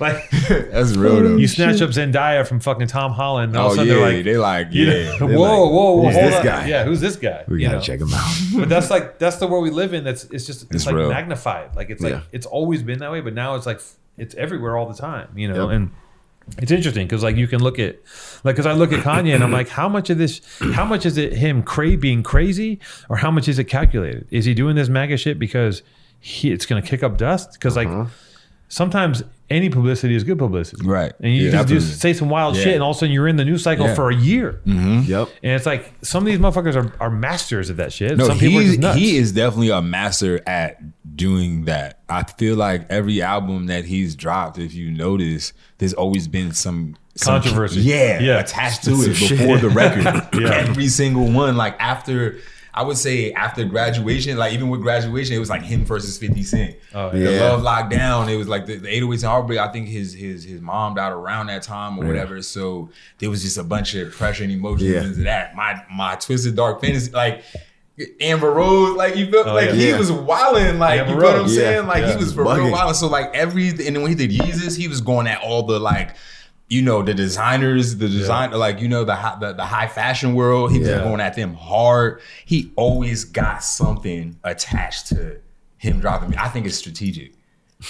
[0.00, 0.30] like
[0.70, 3.50] That's real you snatch up Zendaya from fucking Tom Holland.
[3.52, 4.68] And all oh of a yeah, sudden they're like.
[4.70, 5.36] they like know, yeah.
[5.36, 6.44] whoa, like, whoa, whoa, who's hold this up.
[6.44, 6.66] guy?
[6.66, 7.44] Yeah, who's this guy?
[7.48, 7.82] We gotta know?
[7.82, 8.34] check him out.
[8.56, 10.04] but that's like that's the world we live in.
[10.04, 11.08] That's it's just it's, It's like real.
[11.08, 11.74] magnified.
[11.76, 12.20] Like it's like Yeah.
[12.32, 13.80] it's always been that way, but now it's like
[14.18, 15.28] it's everywhere all the time.
[15.36, 15.76] You know, Yep.
[15.76, 15.90] and
[16.58, 18.00] it's interesting because like you can look at
[18.44, 20.40] like because I look at Kanye and I'm like, how much of this?
[20.74, 24.26] How much is it him cra- being crazy, or how much is it calculated?
[24.30, 25.82] Is he doing this MAGA shit because
[26.18, 27.52] he it's going to kick up dust?
[27.52, 28.06] Because like Uh-huh.
[28.72, 31.12] Sometimes any publicity is good publicity, Right.
[31.20, 32.62] And you Yeah, just, just say some wild Yeah.
[32.62, 33.94] shit, and all of a sudden you're in the news cycle Yeah.
[33.94, 34.60] for a year.
[34.66, 35.10] Mm-hmm.
[35.10, 35.28] Yep.
[35.42, 38.16] And it's like some of these motherfuckers are, are masters of that shit.
[38.16, 38.98] No, some people are he's, just nuts.
[38.98, 40.78] he is definitely a master at
[41.16, 41.98] doing that.
[42.08, 46.96] I feel like every album that he's dropped, if you notice, there's always been some,
[47.14, 47.82] some Controversy.
[47.82, 48.38] yeah, Yeah.
[48.40, 49.38] attached to Some it shit.
[49.38, 50.06] before the record.
[50.40, 50.48] Yeah.
[50.48, 52.38] Every single one, like after.
[52.74, 56.42] I would say after graduation, like even with graduation, it was like him versus Fifty
[56.42, 56.74] Cent.
[56.94, 57.40] Oh, The yeah.
[57.42, 59.58] Love Lockdown, it was like the, the 808s and Heartbreak.
[59.58, 62.08] I think his his his mom died around that time or Yeah.
[62.08, 62.40] whatever.
[62.40, 62.88] So
[63.18, 65.02] there was just a bunch of pressure and emotions Yeah.
[65.02, 65.54] into that.
[65.54, 67.42] My my twisted dark fantasy, like
[68.20, 69.72] Amber Rose, like you feel Oh, like yeah.
[69.74, 71.54] he was wilding, like Amber you know what I'm Yeah.
[71.54, 71.86] saying?
[71.86, 72.12] Like Yeah.
[72.12, 72.56] he was for Bugging.
[72.64, 72.94] real wilding.
[72.94, 75.78] So like every and then when he did Yeezus, he was going at all the
[75.78, 76.16] like.
[76.68, 80.34] You know the designers, the design, like you know the high, the, the high fashion
[80.34, 80.72] world.
[80.72, 80.98] He was Yeah.
[81.04, 82.20] going at them hard.
[82.46, 85.36] He always got something attached to
[85.76, 86.34] him dropping.
[86.36, 87.32] I think it's strategic.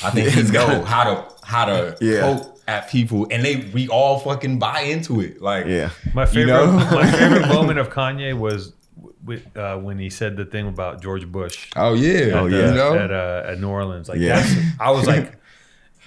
[0.03, 2.23] I think he know how to how to Yeah.
[2.23, 5.41] poke at people, and they we all fucking buy into it.
[5.41, 5.91] Like Yeah.
[6.13, 6.73] My You favorite, know?
[6.73, 8.73] my favorite moment of Kanye was
[9.21, 11.69] w- uh, when he said the thing about George Bush.
[11.77, 12.69] oh yeah, Oh, at, yeah.
[12.69, 14.09] you know, at, uh, at New Orleans.
[14.09, 14.41] Like Yeah.
[14.41, 15.35] that's, I was like,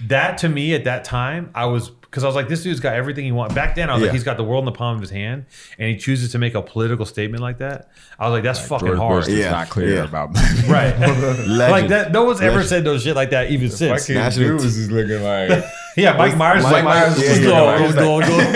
[0.08, 2.94] that to me at that time, I was because I was like, this dude's got
[2.94, 3.54] everything he wants.
[3.54, 4.06] Back then, I was Yeah.
[4.06, 5.44] like, he's got the world in the palm of his hand,
[5.78, 7.90] and he chooses to make a political statement like that.
[8.18, 9.50] I was like, that's fucking George hard, Bush is Yeah.
[9.50, 10.04] not clear Yeah.
[10.04, 10.30] about
[10.66, 10.98] right?
[10.98, 11.48] Legend.
[11.70, 12.12] like that.
[12.12, 12.68] No one's ever Legend.
[12.70, 14.00] said no shit like that even since.
[14.02, 15.64] Fucking National dude was looking like
[15.98, 16.62] Yeah, Mike Myers.
[16.62, 17.16] Mike Mike Myers.
[17.18, 18.52] Myers- was yeah, like, yeah, "Go, Mike go,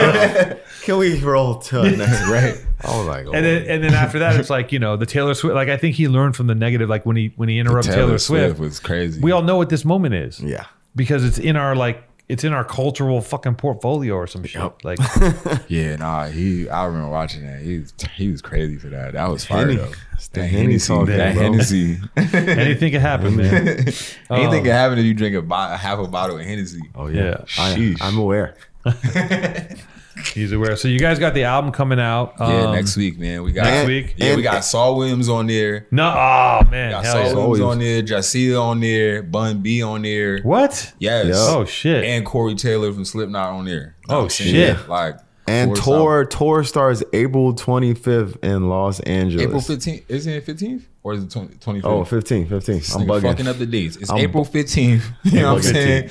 [0.55, 2.29] go." Can we roll to next?
[2.29, 2.55] right.
[2.83, 3.33] I was like, oh.
[3.33, 5.55] And then, and then after that, it's like you know the Taylor Swift.
[5.55, 6.89] Like I think he learned from the negative.
[6.89, 9.21] Like when he when he interrupted Taylor, Swift, was crazy.
[9.21, 10.41] we all know what this moment is.
[10.41, 10.65] yeah.
[10.97, 14.63] because it's in our like it's in our cultural fucking portfolio or some shit.
[14.85, 14.99] Like
[15.69, 16.27] yeah, nah.
[16.29, 17.61] He, I remember watching that.
[17.61, 19.13] He was, he was crazy for that.
[19.15, 19.77] That was fire Henny.
[19.77, 19.93] though.
[20.15, 21.43] It's the That Hennessy, talking, that bro.
[21.43, 21.99] Hennessy.
[22.17, 23.55] anything can happen, man.
[23.67, 26.83] Anything Um, can happen if you drink a, bo- half a bottle of Hennessy.
[26.95, 27.23] Oh Yeah.
[27.23, 27.45] yeah.
[27.59, 28.55] I, I'm aware.
[30.35, 30.77] He's aware.
[30.77, 32.35] So you guys got the album coming out.
[32.39, 33.43] Yeah, um, next week, man.
[33.43, 34.15] We got next week?
[34.17, 35.87] Yeah, we got Saul Williams on there.
[35.91, 37.35] No, oh man, Got hell Saul yeah.
[37.35, 37.73] Williams Williams.
[37.73, 38.03] on there.
[38.03, 39.23] Jacia on there.
[39.23, 40.41] Bun B on there.
[40.43, 40.93] What?
[40.99, 41.27] Yes.
[41.27, 41.35] Yeah.
[41.37, 42.05] Oh shit.
[42.05, 43.97] And Corey Taylor from Slipknot on there.
[44.09, 44.89] Oh, I'm saying, shit.
[44.89, 49.45] Like And four tour tour starts April 25th in Los Angeles.
[49.47, 50.05] April 15th.
[50.09, 50.83] Isn't it 15th?
[51.03, 51.85] Or is it 20, 25th?
[51.85, 52.75] Oh, 15, 15.
[52.77, 53.23] This I'm nigga bugging.
[53.23, 53.97] fucking up the dates.
[53.97, 55.03] It's I'm- April 15th.
[55.25, 56.11] You know what I'm bugging saying?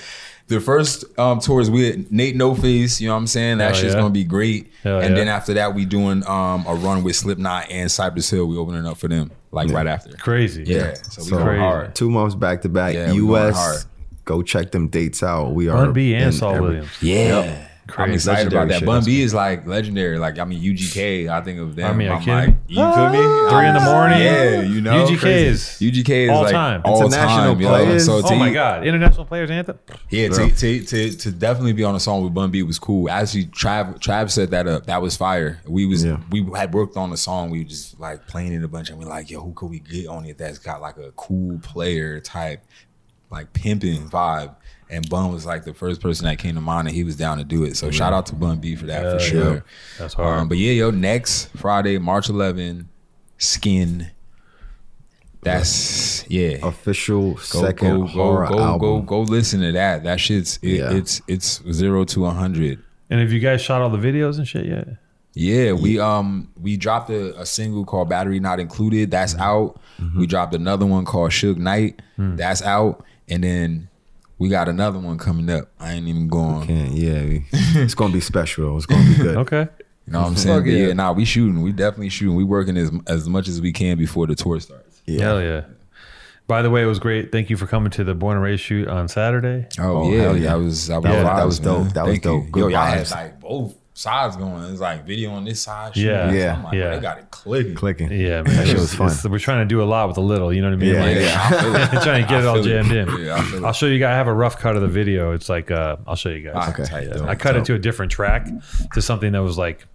[0.50, 0.56] Too.
[0.56, 3.00] The first um, tour is with Nate No Face.
[3.00, 3.60] You know what I'm saying?
[3.60, 4.00] That Hell shit's yeah.
[4.02, 4.72] gonna be great.
[4.84, 5.16] Hell and yeah.
[5.16, 8.46] then after that, we doing um, a run with Slipknot and Cypress Hill.
[8.48, 10.16] We opening up for them like right after.
[10.18, 10.64] Crazy.
[10.66, 10.94] Yeah.
[10.96, 11.60] So we So- going Crazy.
[11.60, 11.96] hard.
[11.96, 12.94] Two months back to back.
[12.96, 13.76] Yeah, we going hard.
[13.76, 13.86] US.
[14.26, 15.54] Go check them dates out.
[15.54, 16.90] We are Bun B and in Saul every- Williams.
[17.02, 17.40] Yeah.
[17.40, 18.10] I'm Crazy.
[18.10, 18.80] I'm excited about that.
[18.80, 18.86] shit.
[18.86, 20.20] Bun That's B is like legendary.
[20.20, 21.30] Like I mean UGK.
[21.30, 21.90] I think of them.
[21.90, 23.20] I mean, are I'm kidding like, you feel me?
[23.20, 23.50] Ah.
[23.50, 23.94] Three in the ah.
[23.94, 24.22] morning.
[24.22, 25.06] Yeah, you know.
[25.06, 26.82] UGK is UGK is all like time.
[26.86, 27.62] all International time.
[27.62, 27.70] yo.
[27.70, 28.06] players.
[28.06, 29.80] So oh to Oh my god, international players anthem.
[30.10, 33.10] Yeah, to, to, to, to definitely be on a song with Bun B was cool.
[33.10, 34.86] Actually, Trav Trav set that up.
[34.86, 35.62] That was fire.
[35.68, 36.20] We was Yeah.
[36.32, 37.50] we had worked on the song.
[37.50, 39.80] We were just like playing it a bunch, and we like, yo, who could we
[39.80, 42.64] get on it that's got like a cool player type
[43.32, 44.56] like pimping vibe.
[44.92, 47.38] And Bun was like the first person that came to mind, and he was down
[47.38, 47.78] to do it.
[47.78, 49.30] So shout out to Bun B for that Hell for yeah.
[49.30, 49.66] sure.
[50.00, 50.40] That's hard.
[50.42, 52.90] Um, but yeah, yo, next Friday, March 11,
[53.38, 54.10] Skin.
[55.42, 56.58] That's yeah.
[56.68, 58.80] Official Go second go go Ho99o9 go album.
[58.80, 60.04] go go listen to that.
[60.04, 60.92] That shit's it, Yeah.
[60.94, 62.84] it's it's zero to a hundred.
[63.10, 64.88] and have you guys shot all the videos and shit yet?
[65.34, 69.44] Yeah, we um we dropped a, a single called "Battery Not Included." That's Mm-hmm.
[69.44, 69.80] out.
[70.18, 72.36] We dropped another one called "Suge Knight." Hmm.
[72.36, 73.89] That's out, and then
[74.40, 75.70] we got another one coming up.
[75.80, 76.66] I ain't even going.
[76.66, 78.76] Can't, yeah, we- it's gonna be special.
[78.78, 79.38] It's gonna be good.
[79.46, 79.68] Okay.
[80.08, 80.66] You know what I'm saying?
[80.66, 80.88] Yeah.
[80.88, 81.62] yeah, nah, we shooting.
[81.62, 82.36] We definitely shooting.
[82.36, 85.04] We working as as much as we can before the tour starts.
[85.06, 85.22] Yeah.
[85.24, 85.62] Hell yeah.
[86.48, 87.32] By the way, it was great.
[87.32, 89.68] Thank you for coming to the Born and Raised shoot on Saturday.
[89.78, 90.50] Oh, Oh, yeah, hell yeah.
[90.50, 91.80] that was that was, That was- that was dope.
[91.84, 91.94] man.
[91.94, 92.32] That was Thank you.
[92.42, 92.52] dope.
[92.52, 94.64] Good Yo, y'all had like both sides going.
[94.72, 95.96] It's like video on this side.
[95.98, 96.28] Yeah.
[96.28, 96.40] shooting.
[96.42, 96.56] Yeah.
[96.56, 96.96] I'm like, Yeah.
[96.96, 97.76] They got it clicking.
[97.76, 98.12] Clicking.
[98.12, 98.56] Yeah, man.
[98.56, 99.08] That shit It was fun.
[99.08, 100.54] it's- We're trying to do a lot with a little.
[100.54, 100.94] You know what I mean?
[100.96, 102.04] Yeah, Like, Yeah, I feel it.
[102.04, 103.08] trying to get I it all feel jammed in.
[103.26, 103.66] Yeah, I feel it.
[103.68, 104.14] I'll show you guys.
[104.14, 105.34] I have a rough cut of the video.
[105.34, 106.70] It's like uh, I'll show you guys.
[106.70, 106.86] Okay.
[106.86, 107.26] Tight, Yeah.
[107.28, 108.48] I cut it to a different track
[108.94, 109.86] to something that was like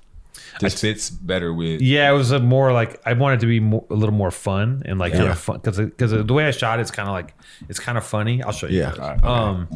[0.60, 1.80] This fits better with.
[1.80, 4.82] Yeah, it was a more like I wanted to be more, a little more fun
[4.84, 7.34] and like kind of fun because because the way I shot it's kind of like
[7.68, 8.42] it's kind of funny.
[8.42, 8.80] I'll show you.
[8.80, 8.94] Yeah.
[8.96, 9.20] guys.
[9.22, 9.68] Um.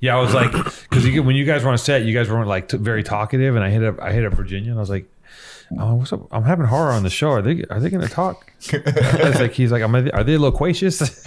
[0.00, 0.52] Yeah, I was like,
[0.90, 3.56] because you, when you guys were on set, you guys weren't like t- very talkative,
[3.56, 5.06] and I hit up I hit up Virginia, and I was like,
[5.78, 6.26] oh, "What's up?
[6.30, 7.30] I'm having Ho99o9 on the show.
[7.30, 10.98] Are they are they going to talk?" I was like, "He's like, are they loquacious?"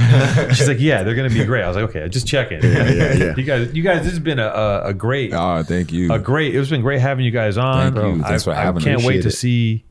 [0.53, 2.89] She's like, "Yeah, they're going to be great." I was like, "Okay, just checking." Yeah,
[2.89, 3.35] yeah, yeah.
[3.37, 6.11] you guys, you guys, this has been a a, a great Oh, thank you.
[6.11, 6.55] a great.
[6.55, 7.93] It's been great having you guys on.
[7.93, 8.23] Thank you.
[8.23, 9.83] Thanks I, for having I can't wait to Appreciate see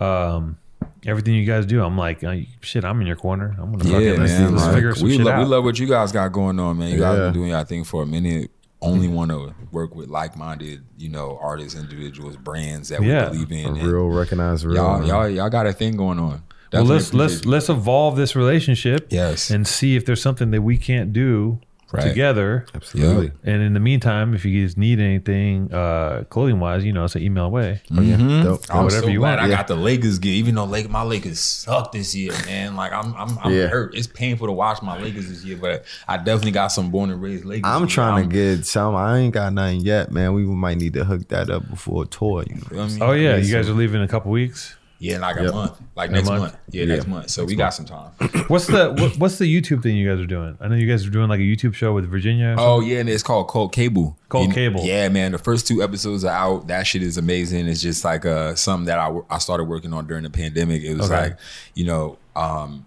[0.00, 0.58] um,
[1.06, 1.82] everything you guys do.
[1.82, 3.54] I'm like, uh, shit, I'm in your corner.
[3.58, 4.52] I'm gonna yeah, fucking let's, man.
[4.52, 5.38] let's like, figure some we, shit love, out.
[5.40, 6.90] we love what you guys got going on, man.
[6.90, 7.24] You guys Yeah.
[7.26, 8.50] been doing your thing for a minute.
[8.82, 13.30] Only want to work with like-minded, you know, artists, individuals, brands that Yeah.
[13.30, 13.76] we believe in.
[13.78, 14.76] A real recognized real.
[14.76, 16.28] y'all, y'all, y'all got a thing going on.
[16.28, 16.40] well,
[16.84, 19.08] Definitely let's let's appreciate let's evolve this relationship.
[19.10, 19.50] Yes.
[19.50, 21.60] and see if there's something that we can't do
[21.92, 22.04] Right.
[22.08, 22.66] together.
[22.74, 23.32] Absolutely.
[23.42, 27.16] And in the meantime, if you guys need anything uh, clothing wise, you know, it's
[27.16, 27.82] an email away.
[27.96, 28.16] Oh, yeah.
[28.16, 28.44] Mhm.
[28.44, 28.64] Dope.
[28.70, 29.40] I'm whatever so you glad want.
[29.42, 29.56] I Yeah.
[29.56, 32.76] got the Lakers gear, even though Lake, my Lakers suck this year, man.
[32.76, 33.66] Like I'm, I'm, I'm Yeah.
[33.66, 33.94] hurt.
[33.96, 37.20] It's painful to watch my Lakers this year, but I definitely got some born and
[37.20, 37.62] raised Lakers.
[37.70, 37.88] I'm gear.
[37.88, 38.94] trying I'm- to get some.
[38.94, 40.32] I ain't got nothing yet, man.
[40.34, 42.44] We might need to hook that up before a tour.
[42.48, 42.60] You know.
[42.60, 42.98] feel me?
[43.00, 44.76] Oh yeah, you guys some- are leaving in a couple weeks.
[45.02, 46.42] Yeah, like a month, like In next month?
[46.42, 46.56] month.
[46.70, 46.94] Yeah, Yeah.
[46.94, 47.30] next month.
[47.30, 48.10] So we got some time.
[48.48, 50.58] What's the what, what's the YouTube thing you guys are doing?
[50.60, 52.54] I know you guys are doing like a YouTube show with Virginia.
[52.58, 54.18] Oh yeah, and it's called Cold Cable.
[54.28, 54.82] Cold You- Cable.
[54.84, 55.32] Yeah, man.
[55.32, 56.68] The first two episodes are out.
[56.68, 57.66] That shit is amazing.
[57.66, 60.82] It's just like uh something that I I started working on during the pandemic.
[60.82, 61.20] It was Okay.
[61.30, 61.38] like
[61.74, 62.84] you know um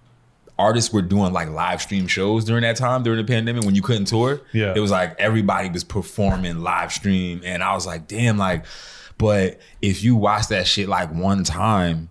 [0.60, 3.82] artists were doing like live stream shows during that time during the pandemic when you
[3.82, 4.40] couldn't tour.
[4.52, 4.74] Yeah.
[4.76, 8.66] it was like everybody was performing live stream, and I was like, damn, like.
[9.24, 12.10] But if you watch that shit like one time,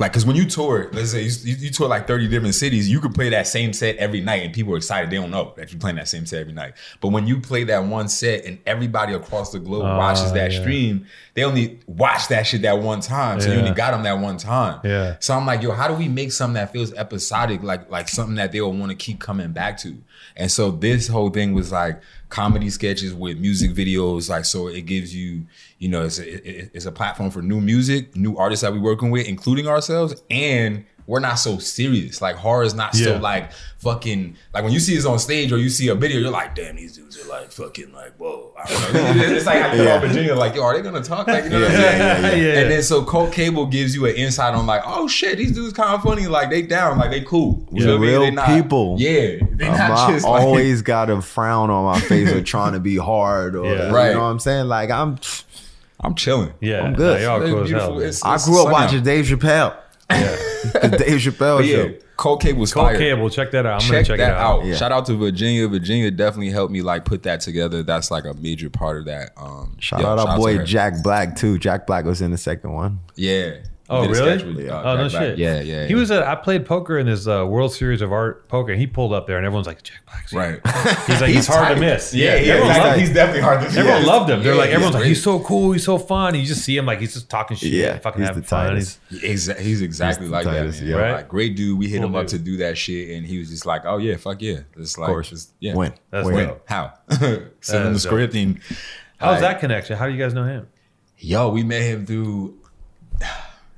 [0.00, 3.00] like, cause when you tour, let's say you, you, tour like 30 different cities, you
[3.00, 5.10] could play that same set every night and people are excited.
[5.10, 6.72] They don't know that you're playing that same set every night.
[7.02, 10.52] But when you play that one set and everybody across the globe Ah, watches that
[10.52, 10.60] yeah.
[10.60, 13.40] stream, they only watch that shit that one time.
[13.42, 14.80] So you only got them that one time.
[14.82, 15.16] Yeah.
[15.20, 18.36] So I'm like, yo, how do we make something that feels episodic, like like something
[18.36, 19.98] that they'll want to keep coming back to?
[20.34, 22.00] And so this whole thing was like
[22.30, 25.46] comedy sketches with music videos, like so it gives you,
[25.78, 28.80] you know, it's a, it- it's a platform for new music, new artists that we're
[28.80, 32.22] working with, including ourselves, and we're not so serious.
[32.22, 35.56] Like Ho99o9 is not so like fucking like when you see us on stage or
[35.58, 38.52] you see a video, you're like, damn, these dudes are like fucking like whoa.
[38.56, 39.22] I don't know.
[39.24, 39.94] it's like how you Yeah.
[39.94, 39.98] yeah.
[40.00, 41.26] Virginia, like, yo, are they gonna talk?
[41.26, 41.98] Like, you know what I'm saying?
[42.00, 42.60] yeah, yeah, yeah.
[42.60, 45.72] And then so Cold Cable gives you an insight on like, oh shit, these dudes
[45.72, 46.28] kind of funny.
[46.28, 47.66] Like they down, like they cool.
[47.72, 47.86] You Yeah.
[47.86, 47.98] feel?
[47.98, 48.96] Real They not- people.
[49.00, 52.40] Yeah, they Um, not I just like, always got a frown on my face or
[52.42, 53.86] trying to be hard or Yeah.
[53.86, 54.66] you know what I'm saying?
[54.68, 55.18] Like I'm
[56.02, 56.52] I'm chilling.
[56.60, 57.20] yeah, I'm good.
[57.20, 57.90] Nah, y'all cool as hell.
[57.94, 57.98] man.
[57.98, 59.04] It's- I grew up watching out.
[59.04, 59.74] Dave Chappelle.
[60.10, 60.36] Yeah.
[60.62, 61.94] The Dave Chappelle But yeah, show.
[62.16, 62.98] Cold Cable's Cold fire.
[62.98, 63.74] Cable, check that out.
[63.74, 64.60] I'm check, gonna check that it out.
[64.60, 64.66] out.
[64.66, 64.74] Yeah.
[64.76, 65.66] Shout out to Virginia.
[65.68, 67.82] Virginia definitely helped me like put that together.
[67.82, 69.30] That's like a major part of that.
[69.36, 70.64] Um, Shout yeah, out our to boy her.
[70.64, 71.58] Jack Black too.
[71.58, 73.00] Jack Black was in the second one.
[73.16, 73.56] Yeah.
[73.92, 74.14] Oh, really?
[74.38, 75.22] sketch with, uh, oh no Jack Black.
[75.30, 75.38] shit.
[75.38, 75.84] Yeah, yeah.
[75.86, 75.98] He yeah.
[75.98, 76.10] was.
[76.12, 78.70] At, I played poker in this uh, World Series of Art poker.
[78.70, 80.60] and He pulled up there, and everyone's like, "Jack Black's here." right.
[81.06, 82.14] He's like, he's, hard to miss.
[82.14, 82.52] Yeah, yeah.
[82.54, 83.76] everyone, he's, loved, like, he's definitely hard to miss.
[83.76, 84.42] everyone Yeah, loved him.
[84.44, 85.08] They're yeah, like, he's everyone's like, great.
[85.08, 86.34] he's so cool, he's so fun.
[86.36, 88.68] You just see him like he's just talking shit, Yeah, fucking he's having the fun.
[88.68, 89.00] tightest.
[89.10, 90.86] He's, he's exactly He's the like that, man.
[90.88, 90.96] yeah.
[90.96, 91.12] Right?
[91.12, 91.76] Like great dude.
[91.78, 92.38] We hit Cool him up dude.
[92.38, 95.08] to do that shit, and he was just like, "Oh yeah, fuck yeah." It's like,
[95.08, 95.30] course.
[95.30, 95.92] just, yeah, When?
[96.10, 96.52] That's Win.
[96.66, 96.94] How?
[97.10, 98.60] Send him the script and
[99.18, 99.96] how's that connection?
[99.96, 100.68] How do you guys know him?
[101.18, 102.56] Yo, we met him through.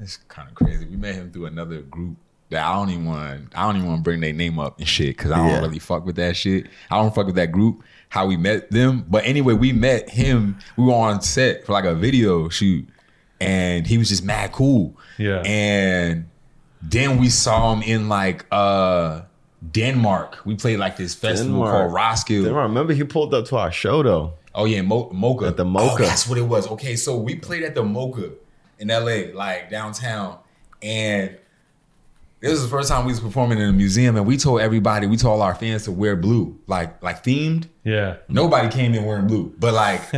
[0.03, 0.85] It's kind of crazy.
[0.87, 2.17] We met him through another group
[2.51, 3.53] that I don't even want.
[3.55, 5.61] I don't even want to bring their name up and shit because I don't Yeah.
[5.61, 6.67] really fuck with that shit.
[6.91, 7.83] I don't fuck with that group.
[8.11, 10.59] How we met them, but anyway, we met him.
[10.77, 12.87] We were on set for like a video shoot,
[13.41, 14.95] and he was just mad cool.
[15.19, 15.43] Yeah.
[15.47, 16.27] and
[16.83, 19.23] then we saw him in like uh
[19.71, 20.39] Denmark.
[20.45, 21.73] We played like this festival Denmark.
[21.73, 22.49] called Roskilde.
[22.49, 24.35] I remember he pulled up to our show though.
[24.55, 25.49] Oh yeah, Mo- MOCA.
[25.49, 25.93] At the MOCA.
[25.93, 26.67] Oh, that's what it was.
[26.69, 28.33] Okay, so we played at the MOCA
[28.83, 30.39] in LA, like downtown,
[30.83, 31.39] and
[32.41, 35.07] this was the first time we was performing in a museum, and we told everybody,
[35.07, 37.69] we told all our fans to wear blue, like like themed.
[37.85, 38.17] Yeah.
[38.29, 40.11] Nobody came in wearing blue, but like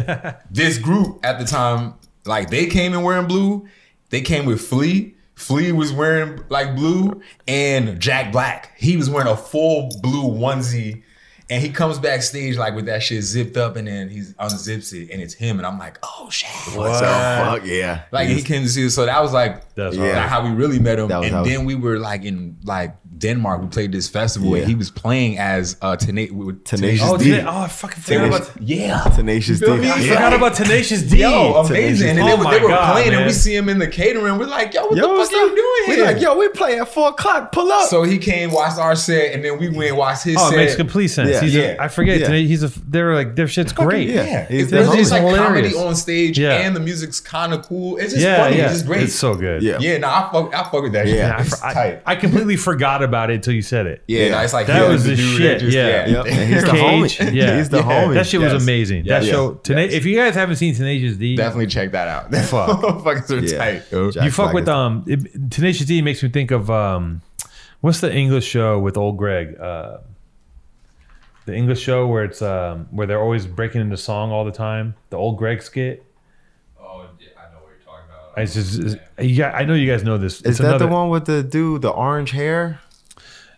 [0.51, 3.69] this group at the time, like they came in wearing blue.
[4.09, 5.15] They came with Flea.
[5.35, 8.73] Flea was wearing like blue, and Jack Black.
[8.79, 11.03] He was wearing a full blue onesie,
[11.51, 15.11] and he comes backstage like with that shit zipped up, and then he unzips it,
[15.11, 16.49] and it's him, and I'm like, oh shit.
[16.77, 17.59] What's up?
[17.61, 18.03] Fuck yeah.
[18.13, 20.05] Like he came to see us, so that was like That's Yeah.
[20.21, 21.11] like how we really met him.
[21.11, 23.63] And then we were like in like Denmark.
[23.63, 24.63] We played this festival, Yeah.
[24.63, 27.39] and he was playing as uh, Tena- with Tenacious Oh, D.
[27.41, 28.63] oh, I fucking forgot Tenacious- about.
[28.63, 29.01] yeah.
[29.17, 29.67] Tenacious D.
[29.67, 29.91] Feel me?
[29.91, 30.15] I Yeah.
[30.15, 31.19] forgot about Tenacious D.
[31.19, 32.11] Yo, amazing.
[32.11, 34.39] And Oh they, were- they were God, playing, and we see him in the catering.
[34.39, 35.55] We're like, yo, what Yo, the fuck are you up?
[35.57, 36.05] doing We here?
[36.05, 37.53] like, yo, we play at four o'clock.
[37.53, 37.89] Pull up.
[37.89, 40.55] so he came, watched our set, and then we went and watched his Oh, set.
[40.55, 41.31] it makes complete sense.
[41.31, 41.41] Yeah.
[41.41, 41.77] He's Yeah.
[41.79, 42.19] A, I forget.
[42.21, 42.27] Yeah.
[42.27, 42.71] Today, he's a.
[42.89, 44.09] They're like their shit's great.
[44.09, 44.25] yeah.
[44.25, 44.97] Yeah, it's, it's homie.
[44.97, 46.55] just like comedy on stage, Yeah.
[46.65, 47.97] and the music's kind of cool.
[47.99, 48.57] It's just funny.
[48.57, 49.03] It's just great.
[49.05, 49.63] It's so good.
[49.63, 49.79] Yeah.
[49.81, 51.07] yeah, no, I fuck, I fuck with that.
[51.07, 51.13] Yeah.
[51.13, 51.19] shit.
[51.19, 52.03] Yeah, I, it's tight.
[52.07, 54.03] I completely forgot about it until you said it.
[54.07, 56.07] yeah, no, it's like That was the shit, just- yeah.
[56.07, 56.27] Yep.
[56.27, 57.33] He's the Cage, homie.
[57.35, 57.57] yeah.
[57.59, 57.83] He's the Yeah.
[57.85, 58.15] homie.
[58.15, 59.05] That shit was amazing.
[59.05, 59.25] Yes.
[59.25, 59.53] That show.
[59.53, 59.61] Yes.
[59.63, 62.35] Tena- If you guys haven't seen Tenacious D, Definitely check that out.
[62.35, 62.81] Fuck.
[62.81, 63.59] Motherfuckers are Yeah.
[63.59, 63.83] tight.
[63.93, 64.11] yo.
[64.11, 67.23] Jack you fuck Black with is- um it, Tenacious D makes me think of um
[67.81, 69.99] what's the English show with old Greg uh
[71.47, 74.95] the English show where it's um where they're always breaking into song all the time
[75.11, 76.03] the old Greg skit
[76.81, 76.91] Oh, I
[77.53, 78.39] know what you're talking about.
[78.43, 80.93] it's just it's- you I know you guys know this Is it's that another, the
[80.93, 82.81] one with the dude, the orange hair?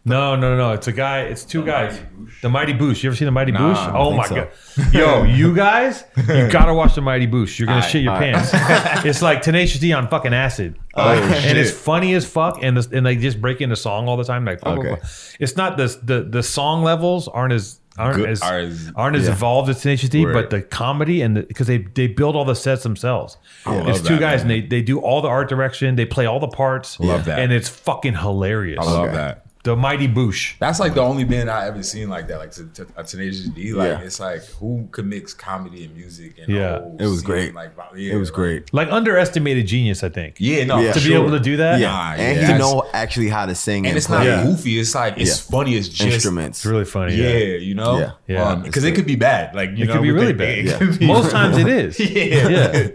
[0.07, 3.11] No no no it's a guy it's two The guys Mighty the Mighty Boosh you
[3.11, 4.35] ever seen the Mighty Nah, Boosh oh my so.
[4.37, 4.49] god
[4.95, 8.35] yo you guys you gotta watch the Mighty Boosh you're gonna Alright, shit your alright.
[8.35, 12.75] pants it's like Tenacious D on fucking acid Oh, and it's funny as fuck, and
[12.79, 14.47] the, and they just break into song all the time.
[14.47, 14.95] Like, blah, blah, Okay.
[14.99, 15.09] blah.
[15.39, 18.67] it's not the the the song levels aren't as aren't Good- as are,
[18.97, 19.33] aren't as yeah.
[19.33, 20.33] evolved as Tenacious D, Right.
[20.33, 23.37] but the comedy and because they they build all the sets themselves.
[23.67, 24.53] love it's two that, guys, man.
[24.53, 25.97] and they they do all the art direction.
[25.97, 26.99] They play all the parts.
[26.99, 27.41] Love that.
[27.41, 28.79] and it's fucking hilarious.
[28.81, 29.17] I love Okay.
[29.17, 29.46] that.
[29.67, 30.57] The Mighty Boosh.
[30.61, 33.49] That's like the only band I ever seen like that, like to, to, a Tenacious
[33.49, 33.73] D.
[33.73, 34.01] Like Yeah.
[34.01, 36.79] it's like who could mix comedy and music and Yeah.
[36.79, 37.55] whole It was scene, great.
[37.55, 38.73] Like yeah, It was like- great.
[38.73, 40.37] Like underestimated genius, I think.
[40.39, 40.93] Yeah, no, Yeah.
[40.93, 41.89] for to be able to do that, Yeah.
[41.91, 42.53] Nah, and yeah.
[42.53, 44.45] he know actually how to sing and, and it's play not Yeah.
[44.45, 44.79] goofy.
[44.79, 45.51] It's like it's Yeah.
[45.51, 45.75] funny.
[45.77, 46.59] It's just instruments.
[46.61, 47.17] it's really funny.
[47.17, 48.11] Yeah, Yeah, you know, Yeah.
[48.29, 48.45] Yeah.
[48.49, 49.55] Um, because it could be bad.
[49.55, 50.59] Like you it know, could be with really the- bad.
[50.59, 50.79] it Yeah.
[50.79, 51.99] could be Most times it is.
[52.17, 52.89] yeah, Yeah.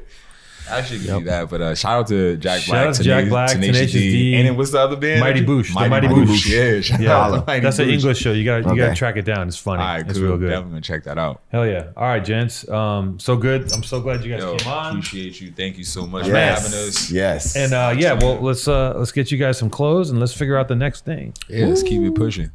[0.71, 1.49] That shit could be that.
[1.49, 4.35] But uh, shout out to Jack Shout Black, out to Jack Black, Tenacious D.
[4.35, 5.19] and then what's the other band?
[5.19, 6.25] Mighty Boosh, the Mighty Boosh.
[6.27, 6.49] Boosh.
[6.49, 8.31] Yeah, shout Yeah, out Mighty that's an English show.
[8.31, 9.47] You got to you got to track it down.
[9.47, 9.81] It's funny.
[9.81, 10.27] All right, it's cool.
[10.29, 10.49] real good.
[10.49, 11.41] Definitely gonna check that out.
[11.49, 11.87] Hell yeah!
[11.97, 12.67] All right, gents.
[12.69, 13.71] Um, so good.
[13.73, 14.89] I'm so glad you guys Yo, came on.
[14.91, 15.51] appreciate you.
[15.51, 16.59] Thank you so much Yes.
[16.61, 17.11] for having us.
[17.11, 17.55] Yes.
[17.55, 20.57] And uh, yeah, well, let's uh, let's get you guys some clothes and let's figure
[20.57, 21.33] out the next thing.
[21.49, 22.51] Yeah, let's keep it pushing.